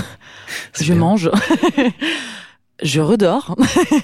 je 0.80 0.84
bien. 0.92 0.94
mange, 0.96 1.30
je 2.82 3.00
redors, 3.00 3.54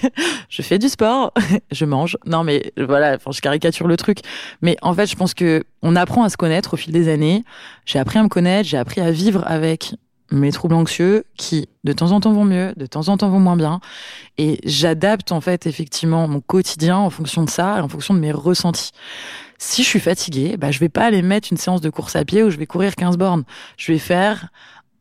je 0.48 0.62
fais 0.62 0.78
du 0.78 0.88
sport, 0.88 1.32
je 1.70 1.84
mange. 1.84 2.16
Non, 2.26 2.44
mais 2.44 2.72
voilà, 2.76 3.16
enfin, 3.16 3.30
je 3.32 3.40
caricature 3.40 3.86
le 3.86 3.96
truc. 3.96 4.18
Mais 4.62 4.76
en 4.82 4.94
fait, 4.94 5.06
je 5.06 5.16
pense 5.16 5.34
que 5.34 5.64
on 5.82 5.96
apprend 5.96 6.22
à 6.24 6.28
se 6.28 6.36
connaître 6.36 6.74
au 6.74 6.76
fil 6.76 6.92
des 6.92 7.08
années. 7.08 7.44
J'ai 7.84 7.98
appris 7.98 8.18
à 8.18 8.22
me 8.22 8.28
connaître, 8.28 8.68
j'ai 8.68 8.78
appris 8.78 9.00
à 9.00 9.10
vivre 9.10 9.42
avec 9.46 9.94
mes 10.32 10.50
troubles 10.50 10.74
anxieux 10.74 11.24
qui, 11.36 11.68
de 11.84 11.92
temps 11.92 12.10
en 12.12 12.20
temps, 12.20 12.32
vont 12.32 12.44
mieux, 12.44 12.72
de 12.76 12.86
temps 12.86 13.08
en 13.08 13.16
temps, 13.16 13.28
vont 13.28 13.40
moins 13.40 13.56
bien. 13.56 13.80
Et 14.38 14.58
j'adapte, 14.64 15.32
en 15.32 15.40
fait, 15.40 15.66
effectivement, 15.66 16.26
mon 16.26 16.40
quotidien 16.40 16.96
en 16.96 17.10
fonction 17.10 17.44
de 17.44 17.50
ça 17.50 17.78
et 17.78 17.80
en 17.80 17.88
fonction 17.88 18.14
de 18.14 18.18
mes 18.18 18.32
ressentis. 18.32 18.90
Si 19.58 19.82
je 19.82 19.88
suis 19.88 20.00
fatiguée, 20.00 20.56
bah, 20.56 20.70
je 20.70 20.80
vais 20.80 20.88
pas 20.88 21.04
aller 21.04 21.22
mettre 21.22 21.48
une 21.50 21.56
séance 21.56 21.80
de 21.80 21.88
course 21.90 22.16
à 22.16 22.24
pied 22.24 22.42
où 22.42 22.50
je 22.50 22.58
vais 22.58 22.66
courir 22.66 22.94
15 22.94 23.16
bornes. 23.16 23.44
Je 23.78 23.92
vais 23.92 23.98
faire 23.98 24.48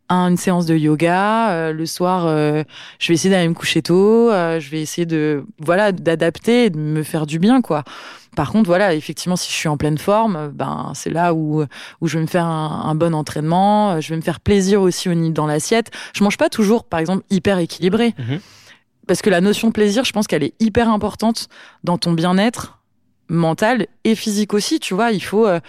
une 0.10 0.38
séance 0.38 0.66
de 0.66 0.76
yoga. 0.76 1.50
euh, 1.52 1.74
le 1.74 1.86
soir, 1.86 2.26
euh, 2.28 2.64
je 3.00 3.08
vais 3.08 3.14
essayer 3.16 3.30
d'aller 3.34 3.48
me 3.48 3.54
coucher 3.54 3.82
tôt. 3.82 4.30
euh, 4.32 4.60
je 4.60 4.70
vais 4.70 4.82
essayer 4.82 5.06
de, 5.06 5.44
voilà, 5.60 5.92
d'adapter 5.92 6.66
et 6.66 6.70
de 6.70 6.78
me 6.78 7.04
faire 7.04 7.26
du 7.26 7.40
bien, 7.40 7.62
quoi. 7.62 7.84
Par 8.36 8.52
contre, 8.52 8.68
voilà, 8.68 8.94
effectivement, 8.94 9.38
si 9.38 9.50
je 9.50 9.56
suis 9.56 9.70
en 9.70 9.78
pleine 9.78 9.98
forme, 9.98 10.50
ben 10.54 10.92
c'est 10.94 11.10
là 11.10 11.34
où 11.34 11.64
où 12.02 12.08
je 12.08 12.18
vais 12.18 12.22
me 12.22 12.28
faire 12.28 12.46
un, 12.46 12.84
un 12.86 12.94
bon 12.96 13.14
entraînement. 13.16 13.92
euh, 13.92 14.02
Je 14.02 14.10
vais 14.10 14.18
me 14.18 14.22
faire 14.22 14.40
plaisir 14.42 14.82
aussi 14.82 15.08
au 15.10 15.16
dans 15.32 15.48
l'assiette. 15.48 15.90
Je 16.14 16.24
mange 16.24 16.38
pas 16.38 16.50
toujours, 16.50 16.84
par 16.84 17.00
exemple, 17.00 17.24
hyper 17.30 17.60
équilibré, 17.60 18.14
Mhm. 18.20 18.40
parce 19.08 19.22
que 19.22 19.30
la 19.30 19.40
notion 19.42 19.70
de 19.70 19.74
plaisir, 19.74 20.04
je 20.04 20.12
pense 20.12 20.28
qu'elle 20.28 20.44
est 20.44 20.54
hyper 20.60 20.90
importante 20.90 21.48
dans 21.86 21.98
ton 21.98 22.12
bien-être 22.12 22.80
mental 23.30 23.88
et 24.04 24.16
physique 24.16 24.54
aussi. 24.54 24.80
Tu 24.80 24.94
vois, 24.94 25.12
il 25.12 25.22
faut 25.24 25.48
euh, 25.48 25.60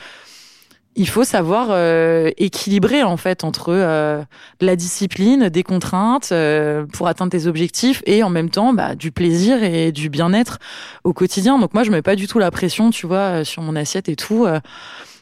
il 0.96 1.08
faut 1.08 1.24
savoir 1.24 1.68
euh, 1.70 2.30
équilibrer 2.38 3.02
en 3.02 3.16
fait 3.16 3.44
entre 3.44 3.68
euh, 3.68 4.22
la 4.60 4.76
discipline, 4.76 5.48
des 5.50 5.62
contraintes 5.62 6.30
euh, 6.32 6.86
pour 6.86 7.06
atteindre 7.08 7.30
tes 7.32 7.46
objectifs 7.46 8.02
et 8.06 8.22
en 8.22 8.30
même 8.30 8.48
temps 8.50 8.72
bah, 8.72 8.94
du 8.94 9.12
plaisir 9.12 9.62
et 9.62 9.92
du 9.92 10.08
bien-être 10.08 10.58
au 11.04 11.12
quotidien. 11.12 11.58
Donc 11.58 11.74
moi 11.74 11.82
je 11.84 11.90
mets 11.90 12.02
pas 12.02 12.16
du 12.16 12.26
tout 12.26 12.38
la 12.38 12.50
pression, 12.50 12.90
tu 12.90 13.06
vois, 13.06 13.18
euh, 13.40 13.44
sur 13.44 13.62
mon 13.62 13.76
assiette 13.76 14.08
et 14.08 14.16
tout. 14.16 14.46
euh, 14.46 14.60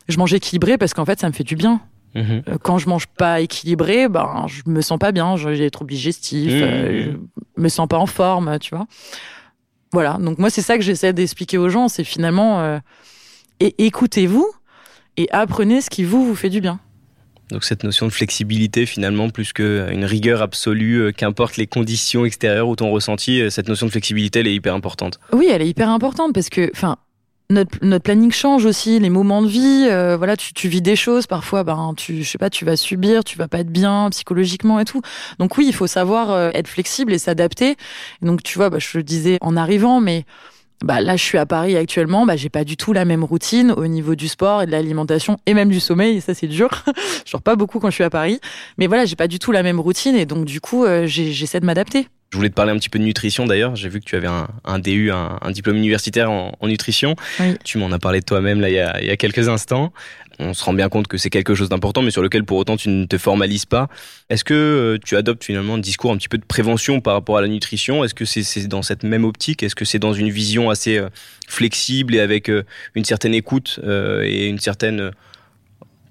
je 0.08 0.16
mange 0.18 0.32
équilibré 0.34 0.78
parce 0.78 0.94
qu'en 0.94 1.04
fait 1.04 1.18
ça 1.20 1.26
me 1.28 1.32
fait 1.32 1.44
du 1.44 1.56
bien. 1.56 1.80
Mhm. 2.14 2.42
Euh, 2.48 2.56
Quand 2.62 2.78
je 2.78 2.88
mange 2.88 3.06
pas 3.08 3.40
équilibré, 3.40 4.08
ben 4.08 4.46
je 4.46 4.62
me 4.66 4.80
sens 4.80 4.98
pas 4.98 5.10
bien, 5.10 5.37
j'ai 5.37 5.56
des 5.58 5.70
troubles 5.70 5.90
digestifs, 5.90 6.52
Mmh. 6.52 6.62
euh, 6.62 7.12
je 7.56 7.62
me 7.62 7.68
sens 7.68 7.88
pas 7.88 7.98
en 7.98 8.06
forme, 8.06 8.58
tu 8.60 8.74
vois. 8.76 8.87
Voilà, 9.92 10.18
donc 10.20 10.38
moi 10.38 10.50
c'est 10.50 10.62
ça 10.62 10.76
que 10.76 10.82
j'essaie 10.84 11.12
d'expliquer 11.12 11.58
aux 11.58 11.68
gens, 11.68 11.88
c'est 11.88 12.04
finalement 12.04 12.60
euh, 12.60 12.78
et 13.60 13.74
écoutez-vous 13.87 14.46
et 15.16 15.29
apprenez 15.31 15.81
ce 15.81 15.90
qui 15.90 16.05
vous 16.05 16.24
vous 16.27 16.35
fait 16.35 16.50
du 16.50 16.61
bien. 16.61 16.81
Donc 17.50 17.64
cette 17.64 17.85
notion 17.85 18.07
de 18.07 18.12
flexibilité 18.12 18.87
finalement, 18.87 19.29
plus 19.29 19.53
qu'une 19.53 20.05
rigueur 20.05 20.40
absolue, 20.40 20.96
euh, 21.03 21.12
qu'importe 21.12 21.57
les 21.57 21.66
conditions 21.66 22.24
extérieures 22.24 22.68
ou 22.68 22.77
ton 22.77 22.90
ressenti, 22.90 23.40
euh, 23.40 23.50
cette 23.50 23.68
notion 23.68 23.87
de 23.87 23.90
flexibilité, 23.90 24.40
elle 24.40 24.46
est 24.46 24.55
hyper 24.55 24.74
importante. 24.74 25.20
Oui, 25.33 25.48
elle 25.50 25.61
est 25.61 25.68
hyper 25.68 25.90
importante 25.90 26.33
parce 26.33 26.48
que, 26.48 26.70
enfin, 26.74 26.96
notre, 27.50 27.79
notre 27.83 28.03
planning 28.03 28.33
change 28.33 28.64
aussi, 28.64 28.98
les 28.98 29.11
moments 29.11 29.42
de 29.42 29.48
vie. 29.48 29.87
euh, 29.90 30.16
voilà, 30.16 30.37
tu, 30.37 30.55
tu 30.55 30.68
vis 30.68 30.81
des 30.81 30.96
choses 30.96 31.27
parfois. 31.27 31.64
Ben, 31.64 31.92
tu, 31.96 32.22
je 32.22 32.29
sais 32.31 32.38
pas, 32.38 32.50
tu 32.50 32.64
vas 32.64 32.77
subir, 32.77 33.22
tu 33.24 33.37
vas 33.37 33.48
pas 33.48 33.59
être 33.59 33.70
bien 33.70 34.09
psychologiquement 34.11 34.81
et 34.81 34.85
tout. 34.85 35.03
Donc 35.38 35.59
oui, 35.59 35.66
il 35.68 35.74
faut 35.74 35.87
savoir 35.87 36.31
euh, 36.31 36.50
être 36.55 36.68
flexible 36.68 37.12
et 37.12 37.18
s'adapter. 37.18 37.77
Donc 38.22 38.42
tu 38.42 38.57
vois, 38.57 38.70
bah, 38.70 38.79
je 38.79 38.96
le 38.96 39.05
disais 39.05 39.38
en 39.42 39.57
arrivant, 39.57 40.00
mais 40.00 40.24
bah 40.82 41.00
là, 41.00 41.16
je 41.16 41.22
suis 41.22 41.38
à 41.38 41.46
Paris 41.46 41.76
actuellement. 41.76 42.26
Bah, 42.26 42.37
j'ai 42.37 42.50
pas 42.50 42.64
du 42.64 42.76
tout 42.76 42.92
la 42.92 43.04
même 43.04 43.24
routine 43.24 43.72
au 43.72 43.87
niveau 43.87 44.14
du 44.14 44.28
sport 44.28 44.62
et 44.62 44.66
de 44.66 44.70
l'alimentation 44.70 45.38
et 45.46 45.54
même 45.54 45.70
du 45.70 45.80
sommeil. 45.80 46.16
Et 46.16 46.20
ça, 46.20 46.34
c'est 46.34 46.46
dur. 46.46 46.68
je 47.26 47.32
dors 47.32 47.42
pas 47.42 47.56
beaucoup 47.56 47.78
quand 47.78 47.90
je 47.90 47.94
suis 47.94 48.04
à 48.04 48.10
Paris. 48.10 48.40
Mais 48.76 48.87
voilà, 48.87 49.04
j'ai 49.04 49.16
pas 49.16 49.28
du 49.28 49.38
tout 49.38 49.52
la 49.52 49.62
même 49.62 49.80
routine 49.80 50.14
et 50.16 50.26
donc 50.26 50.44
du 50.44 50.60
coup, 50.60 50.84
euh, 50.84 51.06
j'essaie 51.06 51.60
de 51.60 51.66
m'adapter. 51.66 52.08
Je 52.30 52.37
voulais 52.37 52.50
te 52.50 52.54
parler 52.54 52.72
un 52.72 52.76
petit 52.78 52.88
peu 52.88 52.98
de 52.98 53.04
nutrition 53.04 53.46
d'ailleurs. 53.46 53.76
J'ai 53.76 53.88
vu 53.88 54.00
que 54.00 54.04
tu 54.04 54.16
avais 54.16 54.26
un, 54.26 54.48
un 54.64 54.80
DU, 54.80 55.12
un, 55.12 55.38
un 55.40 55.50
diplôme 55.52 55.76
universitaire 55.76 56.32
en, 56.32 56.52
en 56.58 56.66
nutrition. 56.66 57.14
Oui. 57.38 57.54
Tu 57.62 57.78
m'en 57.78 57.92
as 57.92 58.00
parlé 58.00 58.22
toi-même 58.22 58.60
là 58.60 58.68
il 58.68 58.74
y, 58.74 58.80
a, 58.80 59.00
il 59.00 59.06
y 59.06 59.10
a 59.10 59.16
quelques 59.16 59.48
instants. 59.48 59.92
On 60.38 60.53
se 60.55 60.64
rend 60.64 60.73
bien 60.73 60.88
compte 60.88 61.07
que 61.07 61.16
c'est 61.16 61.31
quelque 61.31 61.55
chose 61.55 61.68
d'important, 61.68 62.03
mais 62.03 62.11
sur 62.11 62.23
lequel 62.23 62.44
pour 62.44 62.57
autant 62.59 62.77
tu 62.77 62.88
ne 62.88 63.05
te 63.05 63.18
formalises 63.18 63.66
pas. 63.66 63.88
Est-ce 64.31 64.42
que 64.44 64.55
euh, 64.55 64.99
tu 65.05 65.16
adoptes 65.16 65.44
finalement 65.44 65.75
un 65.75 65.79
discours 65.79 66.11
un 66.12 66.16
petit 66.16 66.29
peu 66.29 66.38
de 66.38 66.44
prévention 66.44 67.01
par 67.01 67.14
rapport 67.14 67.38
à 67.38 67.40
la 67.42 67.49
nutrition? 67.49 68.03
Est-ce 68.05 68.14
que 68.14 68.25
c'est 68.25 68.66
dans 68.66 68.83
cette 68.83 69.05
même 69.05 69.25
optique? 69.25 69.62
Est-ce 69.62 69.75
que 69.77 69.85
c'est 69.85 69.99
dans 70.01 70.12
une 70.12 70.31
vision 70.31 70.70
assez 70.70 70.99
euh, 70.99 71.09
flexible 71.49 72.14
et 72.14 72.20
avec 72.20 72.49
euh, 72.51 72.64
une 72.94 73.05
certaine 73.05 73.35
écoute 73.35 73.79
et 74.23 74.49
une 74.49 74.59
certaine 74.59 75.12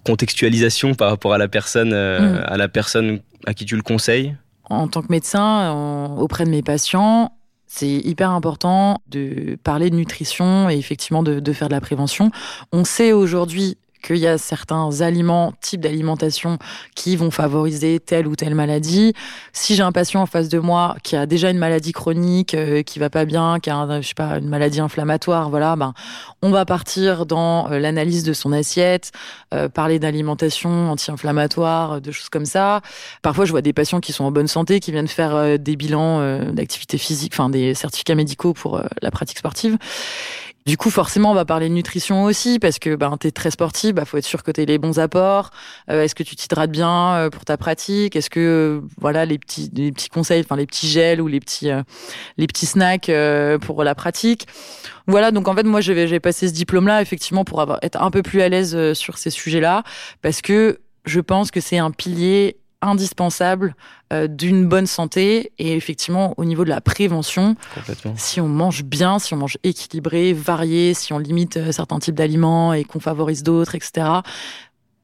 contextualisation 0.06 0.96
par 0.96 1.10
rapport 1.10 1.34
à 1.34 1.38
la 1.38 1.48
personne, 1.48 1.90
Mm. 1.94 2.44
à 2.46 2.58
la 2.58 2.68
personne 2.68 3.20
à 3.46 3.54
qui 3.54 3.66
tu 3.66 3.76
le 3.76 3.82
conseilles? 3.82 4.36
En 4.70 4.88
tant 4.88 5.02
que 5.02 5.08
médecin 5.12 5.72
en- 5.72 6.18
auprès 6.18 6.46
de 6.46 6.50
mes 6.50 6.62
patients, 6.62 7.32
c'est 7.68 7.88
hyper 7.90 8.30
important 8.32 9.02
de 9.10 9.58
parler 9.64 9.90
de 9.90 9.96
nutrition 9.96 10.70
et 10.70 10.78
effectivement 10.78 11.24
de, 11.24 11.40
de 11.40 11.54
faire 11.54 11.68
de 11.70 11.74
la 11.74 11.82
prévention. 11.82 12.32
On 12.72 12.84
sait 12.86 13.12
aujourd'hui 13.14 13.78
qu'il 14.04 14.18
y 14.18 14.28
a 14.28 14.38
certains 14.38 15.02
aliments, 15.02 15.54
types 15.62 15.82
d'alimentation 15.82 16.60
qui 16.96 17.16
vont 17.16 17.32
favoriser 17.32 18.00
telle 18.00 18.28
ou 18.28 18.36
telle 18.36 18.54
maladie. 18.54 19.14
Si 19.54 19.76
j'ai 19.76 19.84
un 19.84 19.92
patient 19.92 20.22
en 20.22 20.26
face 20.28 20.50
de 20.50 20.60
moi 20.60 20.96
qui 21.02 21.16
a 21.16 21.26
déjà 21.26 21.50
une 21.50 21.58
maladie 21.58 21.92
chronique, 21.92 22.54
euh, 22.54 22.84
qui 22.84 23.00
va 23.00 23.10
pas 23.10 23.26
bien, 23.26 23.60
qui 23.60 23.70
a 23.70 24.02
je 24.02 24.08
sais 24.08 24.14
pas 24.14 24.38
une 24.38 24.50
maladie 24.50 24.80
inflammatoire, 24.80 25.50
voilà, 25.50 25.76
ben 25.76 25.94
on 26.42 26.52
va 26.52 26.66
partir 26.66 27.26
dans 27.26 27.72
euh, 27.72 27.80
l'analyse 27.80 28.24
de 28.24 28.34
son 28.34 28.52
assiette, 28.52 29.12
euh, 29.54 29.70
parler 29.70 29.98
d'alimentation 29.98 30.92
anti-inflammatoire, 30.92 31.94
euh, 31.94 32.00
de 32.00 32.12
choses 32.12 32.30
comme 32.30 32.46
ça. 32.46 32.82
Parfois, 33.22 33.46
je 33.46 33.52
vois 33.52 33.62
des 33.62 33.74
patients 33.74 34.02
qui 34.02 34.12
sont 34.12 34.26
en 34.26 34.32
bonne 34.32 34.48
santé, 34.48 34.80
qui 34.80 34.92
viennent 34.92 35.08
faire 35.08 35.58
des 35.58 35.76
bilans 35.76 36.44
d'activité 36.52 36.98
physique, 36.98 37.34
enfin 37.34 37.50
des 37.50 37.74
certificats 37.74 38.16
médicaux 38.16 38.54
pour 38.54 38.82
la 39.02 39.12
pratique 39.12 39.38
sportive. 39.38 39.78
Du 40.66 40.78
coup, 40.78 40.90
forcément, 40.90 41.32
on 41.32 41.34
va 41.34 41.44
parler 41.44 41.68
de 41.68 41.74
nutrition 41.74 42.24
aussi, 42.24 42.58
parce 42.58 42.80
que 42.80 42.96
ben, 42.96 43.18
tu 43.20 43.28
es 43.28 43.32
très 43.32 43.52
sportif, 43.52 43.94
bah, 43.94 44.06
faut 44.06 44.18
être 44.18 44.26
sûr 44.26 44.44
que 44.44 44.52
tu 44.52 44.64
les 44.64 44.78
bons 44.78 44.98
apports. 44.98 45.50
Euh, 45.90 46.04
Est-ce 46.04 46.16
que 46.16 46.24
tu 46.24 46.38
t'hydrates 46.38 46.72
bien 46.72 47.16
euh, 47.16 47.30
pour 47.30 47.44
ta 47.44 47.58
pratique? 47.58 48.16
Est-ce 48.16 48.30
que 48.30 48.40
euh, 48.40 48.88
voilà 48.98 49.26
les 49.26 49.38
petits, 49.38 49.70
les 49.74 49.92
petits 49.92 50.08
conseils, 50.08 50.42
enfin 50.42 50.56
les 50.56 50.66
petits 50.66 50.88
gels 50.88 51.20
ou 51.20 51.28
les 51.28 51.42
petits, 51.42 51.70
euh, 51.70 51.84
les 52.38 52.48
petits 52.48 52.66
snacks 52.66 53.10
euh, 53.10 53.58
pour 53.58 53.84
la 53.84 53.94
pratique? 53.94 54.48
Voilà, 55.06 55.32
donc 55.32 55.50
en 55.50 55.56
fait, 55.56 55.64
moi, 55.64 55.82
j'ai 55.82 56.20
passé 56.22 56.48
ce 56.48 56.54
diplôme-là, 56.54 57.02
effectivement, 57.02 57.44
pour 57.44 57.60
avoir, 57.60 57.80
être 57.82 58.02
un 58.02 58.10
peu 58.10 58.22
plus 58.22 58.42
à 58.42 58.48
l'aise 58.48 58.94
sur 58.94 59.18
ces 59.18 59.32
sujets-là, 59.32 59.84
parce 60.22 60.42
que 60.42 60.80
je 61.04 61.20
pense 61.20 61.52
que 61.52 61.60
c'est 61.60 61.78
un 61.78 61.92
pilier 61.92 62.56
indispensable 62.84 63.76
euh, 64.12 64.28
d'une 64.28 64.68
bonne 64.68 64.86
santé 64.88 65.52
et 65.60 65.76
effectivement 65.76 66.34
au 66.38 66.46
niveau 66.46 66.64
de 66.64 66.70
la 66.70 66.82
prévention 66.82 67.56
si 68.16 68.40
on 68.42 68.48
mange 68.48 68.84
bien, 68.84 69.20
si 69.20 69.34
on 69.34 69.38
mange 69.38 69.58
équilibré, 69.64 70.34
varié, 70.34 70.94
si 70.94 71.14
on 71.14 71.18
limite 71.20 71.58
euh, 71.58 71.72
certains 71.72 72.00
types 72.00 72.16
d'aliments 72.16 72.74
et 72.74 72.84
qu'on 72.84 73.00
favorise 73.00 73.44
d'autres, 73.44 73.76
etc. 73.76 74.06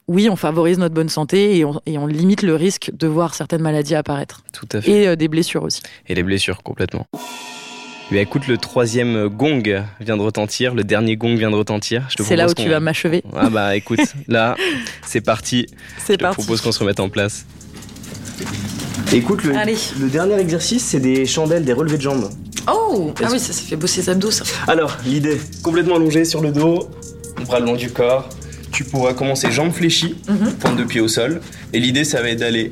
Oui, 0.08 0.28
on 0.30 0.36
favorise 0.36 0.80
notre 0.80 0.96
bonne 0.96 1.10
santé 1.10 1.58
et 1.58 1.66
on, 1.66 1.80
et 1.86 1.98
on 1.98 2.08
limite 2.08 2.42
le 2.42 2.56
risque 2.56 2.92
de 2.94 3.06
voir 3.08 3.36
certaines 3.36 3.62
maladies 3.62 3.94
apparaître. 3.96 4.42
Tout 4.54 4.68
à 4.74 4.82
fait. 4.82 4.92
Et 4.92 5.08
euh, 5.08 5.16
des 5.16 5.28
blessures 5.28 5.64
aussi. 5.64 5.82
Et 6.08 6.16
les 6.16 6.24
blessures, 6.24 6.64
complètement. 6.64 7.06
Bien, 8.12 8.22
écoute, 8.22 8.48
le 8.48 8.58
troisième 8.58 9.28
gong 9.28 9.62
vient 10.00 10.18
de 10.18 10.22
retentir, 10.24 10.74
le 10.74 10.84
dernier 10.84 11.16
gong 11.16 11.36
vient 11.36 11.52
de 11.52 11.56
retentir. 11.56 12.08
Je 12.10 12.16
te 12.16 12.24
C'est 12.24 12.36
là 12.36 12.48
où 12.50 12.54
tu 12.56 12.68
vas 12.68 12.80
m'achever. 12.80 13.24
Ah 13.36 13.52
bah 13.52 13.76
écoute, 13.76 14.00
là, 14.28 14.56
c'est 15.06 15.22
parti. 15.22 15.68
Je 16.00 16.04
C'est 16.06 16.18
te 16.18 16.24
parti. 16.24 16.38
propose 16.42 16.62
qu'on 16.62 16.72
se 16.72 16.80
remette 16.80 17.00
en 17.00 17.10
place. 17.10 17.46
Écoute, 19.12 19.44
le, 19.44 19.56
Allez. 19.56 19.76
le 20.00 20.08
dernier 20.08 20.36
exercice, 20.40 20.84
c'est 20.86 21.00
des 21.00 21.26
chandelles, 21.26 21.64
des 21.66 21.74
relevés 21.74 21.98
de 21.98 22.02
jambes. 22.04 22.30
Oh 22.72 23.12
Ah 23.24 23.28
oui, 23.32 23.40
ça, 23.40 23.54
ça 23.54 23.62
fait 23.62 23.76
bosser 23.76 24.02
les 24.02 24.10
abdos, 24.10 24.32
ça. 24.32 24.44
Alors, 24.68 24.98
l'idée, 25.06 25.40
complètement 25.64 25.96
allongé 25.96 26.26
sur 26.26 26.42
le 26.42 26.52
dos, 26.52 26.90
bras 27.46 27.60
le 27.60 27.66
long 27.66 27.76
du 27.76 27.90
corps. 27.90 28.30
Tu 28.72 28.84
pourras 28.84 29.14
commencer 29.14 29.50
jambes 29.52 29.72
fléchies, 29.72 30.16
Mhm. 30.28 30.52
pointe 30.54 30.76
de 30.78 30.84
pied 30.84 31.02
au 31.02 31.08
sol. 31.08 31.42
Et 31.74 31.80
l'idée, 31.80 32.04
ça 32.04 32.22
va 32.22 32.30
être 32.30 32.40
d'aller 32.40 32.72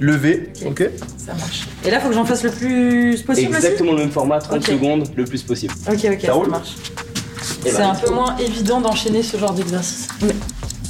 lever, 0.00 0.50
ok 0.64 0.88
Ça 1.18 1.34
marche. 1.34 1.66
Et 1.84 1.90
là, 1.90 2.00
faut 2.00 2.08
que 2.08 2.14
j'en 2.14 2.24
fasse 2.24 2.42
le 2.42 2.50
plus 2.50 3.20
possible 3.22 3.54
Exactement 3.54 3.92
le 3.92 3.98
même 3.98 4.10
format, 4.10 4.38
30 4.38 4.60
Ok. 4.60 4.66
secondes, 4.68 5.08
le 5.14 5.24
plus 5.24 5.42
possible. 5.42 5.74
aussi 5.86 6.06
Ok, 6.06 6.12
ok, 6.14 6.20
Ça 6.24 6.32
roule 6.32 6.48
marche. 6.48 6.70
Et 7.66 7.70
C'est 7.70 7.78
là, 7.78 7.90
un 7.90 7.94
peu 7.94 8.10
moins 8.12 8.36
évident 8.38 8.80
d'enchaîner 8.80 9.22
ce 9.22 9.36
genre 9.36 9.52
d'exercice. 9.52 10.08
Mais- 10.22 10.28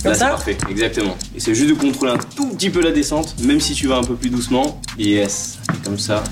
Là, 0.06 0.14
c'est 0.14 0.24
parfait, 0.28 0.56
exactement. 0.70 1.16
Et 1.34 1.40
c'est 1.40 1.54
juste 1.54 1.68
de 1.70 1.74
contrôler 1.74 2.12
un 2.12 2.18
tout 2.18 2.48
petit 2.50 2.70
peu 2.70 2.80
la 2.80 2.92
descente, 2.92 3.34
même 3.42 3.60
si 3.60 3.74
tu 3.74 3.86
vas 3.88 3.96
un 3.96 4.04
peu 4.04 4.14
plus 4.14 4.30
doucement. 4.30 4.80
Yes. 4.98 5.58
Et 5.74 5.84
comme 5.84 5.98
ça. 5.98 6.22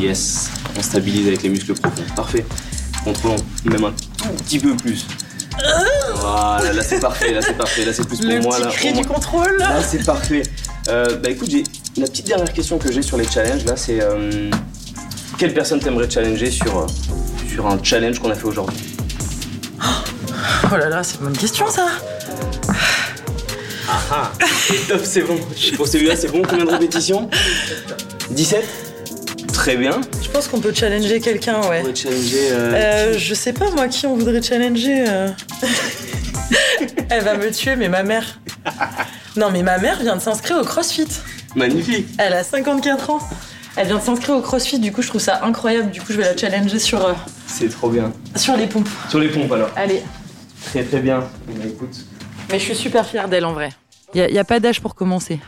Yes. 0.00 0.50
On 0.78 0.82
stabilise 0.82 1.26
avec 1.28 1.42
les 1.42 1.48
muscles 1.48 1.74
profonds. 1.74 2.02
Parfait. 2.16 2.44
Contrôlons 3.04 3.36
même 3.64 3.84
un 3.84 3.92
tout 4.16 4.28
petit 4.44 4.58
peu 4.58 4.74
plus. 4.76 5.06
Voilà, 6.16 6.72
là 6.72 6.82
c'est 6.82 6.98
parfait, 7.00 7.32
là 7.32 7.40
c'est 7.40 7.56
parfait, 7.56 7.84
là 7.84 7.92
c'est 7.92 8.06
plus 8.06 8.18
pour 8.18 8.28
Le 8.28 8.40
moi. 8.40 8.56
petit 8.56 8.64
Là, 8.64 8.70
cri 8.72 8.92
du 8.92 9.04
contrôle. 9.06 9.56
Là 9.58 9.80
c'est 9.82 10.04
parfait. 10.04 10.42
Euh, 10.88 11.16
bah 11.18 11.30
écoute, 11.30 11.48
j'ai 11.50 11.62
la 11.96 12.06
petite 12.06 12.26
dernière 12.26 12.52
question 12.52 12.78
que 12.78 12.90
j'ai 12.90 13.02
sur 13.02 13.16
les 13.16 13.26
challenges 13.26 13.64
là, 13.64 13.76
c'est 13.76 14.00
euh, 14.02 14.50
quelle 15.38 15.54
personne 15.54 15.78
t'aimerais 15.80 16.10
challenger 16.10 16.50
sur, 16.50 16.76
euh, 16.78 16.86
sur 17.52 17.66
un 17.68 17.78
challenge 17.82 18.18
qu'on 18.18 18.30
a 18.30 18.34
fait 18.34 18.46
aujourd'hui? 18.46 18.76
Oh 20.72 20.76
là 20.76 20.88
là, 20.88 21.02
c'est 21.04 21.18
une 21.18 21.24
bonne 21.26 21.36
question 21.36 21.66
ça. 21.70 21.86
Ah 24.16 24.30
Top, 24.88 25.00
c'est 25.02 25.22
bon. 25.22 25.36
Pour 25.76 25.88
celui-là, 25.88 26.14
c'est 26.14 26.30
bon. 26.30 26.42
Combien 26.48 26.64
de 26.66 26.70
répétitions? 26.70 27.28
17 28.30 28.64
Très 29.52 29.76
bien. 29.76 30.00
Je 30.22 30.28
pense 30.28 30.46
qu'on 30.48 30.60
peut 30.60 30.72
challenger 30.74 31.20
quelqu'un, 31.20 31.60
ouais. 31.68 31.78
On 31.78 31.82
pourrait 31.82 31.94
challenger. 31.96 32.48
euh, 32.50 32.72
Euh, 32.74 33.18
je 33.18 33.34
sais 33.34 33.52
pas 33.52 33.70
moi 33.70 33.88
qui 33.88 34.06
on 34.06 34.14
voudrait 34.16 34.40
challenger. 34.42 35.04
euh. 35.08 35.28
Elle 37.10 37.24
va 37.24 37.36
me 37.36 37.50
tuer, 37.50 37.74
mais 37.76 37.88
ma 37.88 38.02
mère. 38.04 38.40
Non, 39.36 39.50
mais 39.50 39.62
ma 39.62 39.78
mère 39.78 40.00
vient 40.00 40.16
de 40.16 40.20
s'inscrire 40.22 40.58
au 40.58 40.64
CrossFit. 40.64 41.08
Magnifique. 41.56 42.06
Elle 42.18 42.32
a 42.34 42.44
54 42.44 43.10
ans. 43.10 43.20
Elle 43.76 43.88
vient 43.88 43.98
de 43.98 44.02
s'inscrire 44.02 44.36
au 44.36 44.40
CrossFit, 44.40 44.78
du 44.78 44.92
coup 44.92 45.02
je 45.02 45.08
trouve 45.08 45.20
ça 45.20 45.40
incroyable. 45.44 45.90
Du 45.90 46.00
coup 46.00 46.12
je 46.12 46.16
vais 46.18 46.22
la 46.24 46.36
challenger 46.36 46.78
sur, 46.78 47.04
euh, 47.04 47.12
C'est 47.48 47.68
trop 47.68 47.88
bien. 47.90 48.12
sur 48.36 48.56
les 48.56 48.68
pompes. 48.68 48.88
Sur 49.08 49.18
les 49.18 49.28
pompes 49.28 49.50
alors. 49.50 49.70
Allez. 49.74 50.02
Très 50.66 50.84
très 50.84 51.00
bien. 51.00 51.18
Bah, 51.48 51.64
écoute. 51.66 51.96
Mais 52.50 52.58
je 52.60 52.64
suis 52.64 52.74
super 52.76 53.04
fière 53.06 53.28
d'elle 53.28 53.44
en 53.44 53.52
vrai. 53.52 53.70
Il 54.14 54.26
n'y 54.30 54.38
a, 54.38 54.44
pas 54.44 54.60
d'âge 54.60 54.80
pour 54.80 54.94
commencer. 54.94 55.40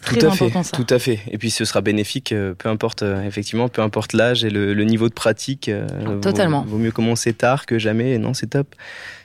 Très 0.00 0.18
tout 0.18 0.26
à 0.26 0.32
important 0.32 0.62
fait, 0.64 0.76
ça. 0.76 0.82
tout 0.82 0.94
à 0.94 0.98
fait. 0.98 1.20
Et 1.30 1.38
puis 1.38 1.50
ce 1.50 1.64
sera 1.64 1.80
bénéfique, 1.80 2.32
euh, 2.32 2.54
peu 2.54 2.68
importe, 2.68 3.02
euh, 3.02 3.22
effectivement, 3.24 3.68
peu 3.68 3.82
importe 3.82 4.14
l'âge 4.14 4.44
et 4.44 4.50
le, 4.50 4.74
le 4.74 4.84
niveau 4.84 5.08
de 5.08 5.14
pratique. 5.14 5.68
euh, 5.68 5.86
vaut- 6.04 6.16
Totalement. 6.16 6.64
Vaut, 6.66 6.78
mieux 6.78 6.90
commencer 6.90 7.32
tard 7.32 7.66
que 7.66 7.78
jamais. 7.78 8.12
Et 8.14 8.18
non, 8.18 8.34
c'est 8.34 8.48
top. 8.48 8.74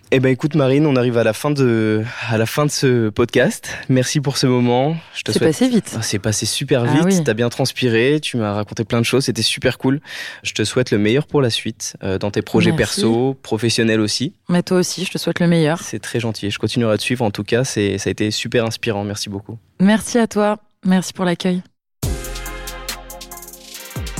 Eh 0.09 0.21
ben 0.21 0.29
écoute 0.29 0.55
Marine, 0.55 0.85
on 0.85 0.95
arrive 0.95 1.17
à 1.17 1.25
la 1.25 1.33
fin 1.33 1.51
de 1.51 2.01
à 2.29 2.37
la 2.37 2.45
fin 2.45 2.65
de 2.65 2.71
ce 2.71 3.09
podcast. 3.09 3.69
Merci 3.89 4.21
pour 4.21 4.37
ce 4.37 4.47
moment. 4.47 4.95
Je 5.13 5.23
te 5.23 5.33
C'est 5.33 5.39
souhaite 5.39 5.49
passé 5.51 5.67
vite. 5.67 5.95
Ah, 5.97 6.01
C'est 6.01 6.17
passé 6.19 6.45
super 6.45 6.85
Ah 6.87 6.93
vite, 6.93 7.03
oui. 7.03 7.23
t'as 7.25 7.33
bien 7.33 7.49
transpiré, 7.49 8.19
tu 8.21 8.37
m'as 8.37 8.53
raconté 8.53 8.85
plein 8.85 8.99
de 9.01 9.05
choses, 9.05 9.25
c'était 9.25 9.41
super 9.41 9.77
cool. 9.77 9.99
Je 10.43 10.53
te 10.53 10.63
souhaite 10.63 10.91
le 10.91 10.97
meilleur 10.97 11.27
pour 11.27 11.41
la 11.41 11.49
suite, 11.49 11.97
euh, 12.03 12.17
dans 12.17 12.31
tes 12.31 12.41
projets 12.41 12.71
Merci. 12.71 13.01
perso, 13.01 13.33
professionnels 13.43 13.99
aussi. 13.99 14.33
Mais 14.47 14.63
toi 14.63 14.77
aussi, 14.77 15.03
je 15.03 15.11
te 15.11 15.17
souhaite 15.17 15.41
le 15.41 15.47
meilleur. 15.47 15.81
C'est 15.81 15.99
très 15.99 16.21
gentil, 16.21 16.51
je 16.51 16.57
continuerai 16.59 16.93
à 16.93 16.97
te 16.97 17.03
suivre 17.03 17.25
en 17.25 17.31
tout 17.31 17.43
cas, 17.43 17.65
c'est, 17.65 17.97
ça 17.97 18.09
a 18.09 18.11
été 18.11 18.31
super 18.31 18.63
inspirant, 18.63 19.03
merci 19.03 19.27
beaucoup. 19.29 19.57
Merci 19.81 20.19
à 20.19 20.27
toi. 20.27 20.57
Merci 20.85 21.11
pour 21.11 21.25
l'accueil. 21.25 21.61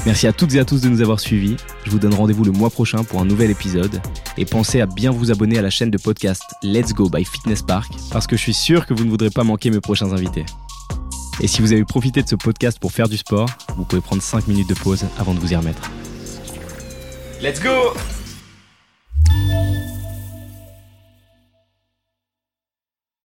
Merci 0.08 0.26
à 0.26 0.32
toutes 0.32 0.54
et 0.54 0.60
à 0.60 0.64
tous 0.64 0.80
de 0.80 0.88
nous 0.88 1.02
avoir 1.02 1.20
suivis. 1.20 1.58
Je 1.84 1.92
vous 1.92 2.00
donne 2.00 2.14
rendez-vous 2.14 2.46
le 2.46 2.54
mois 2.54 2.70
prochain 2.70 3.04
pour 3.04 3.20
un 3.20 3.26
nouvel 3.26 3.52
épisode. 3.52 4.02
Et 4.38 4.46
pensez 4.46 4.80
à 4.80 4.86
bien 4.86 5.12
vous 5.12 5.32
abonner 5.32 5.58
à 5.58 5.62
la 5.62 5.70
chaîne 5.70 5.92
de 5.92 5.98
podcast 5.98 6.44
Let's 6.64 6.94
Go 6.94 7.10
by 7.10 7.26
Fitness 7.26 7.62
Park 7.62 7.92
parce 8.10 8.26
que 8.26 8.38
je 8.38 8.42
suis 8.42 8.54
sûr 8.54 8.86
que 8.86 8.94
vous 8.94 9.04
ne 9.04 9.10
voudrez 9.10 9.30
pas 9.30 9.44
manquer 9.44 9.70
mes 9.70 9.82
prochains 9.82 10.14
invités. 10.14 10.46
Et 11.42 11.48
si 11.48 11.62
vous 11.62 11.74
avez 11.74 11.84
profité 11.84 12.24
de 12.24 12.30
ce 12.30 12.36
podcast 12.36 12.80
pour 12.80 12.94
faire 12.94 13.10
du 13.10 13.18
sport, 13.18 13.50
vous 13.76 13.84
pouvez 13.84 14.02
prendre 14.02 14.22
5 14.22 14.48
minutes 14.48 14.70
de 14.70 14.76
pause 14.76 15.04
avant 15.20 15.34
de 15.34 15.42
vous 15.42 15.52
y 15.52 15.58
remettre. 15.58 15.92
Let's 17.42 17.62
go 17.62 17.94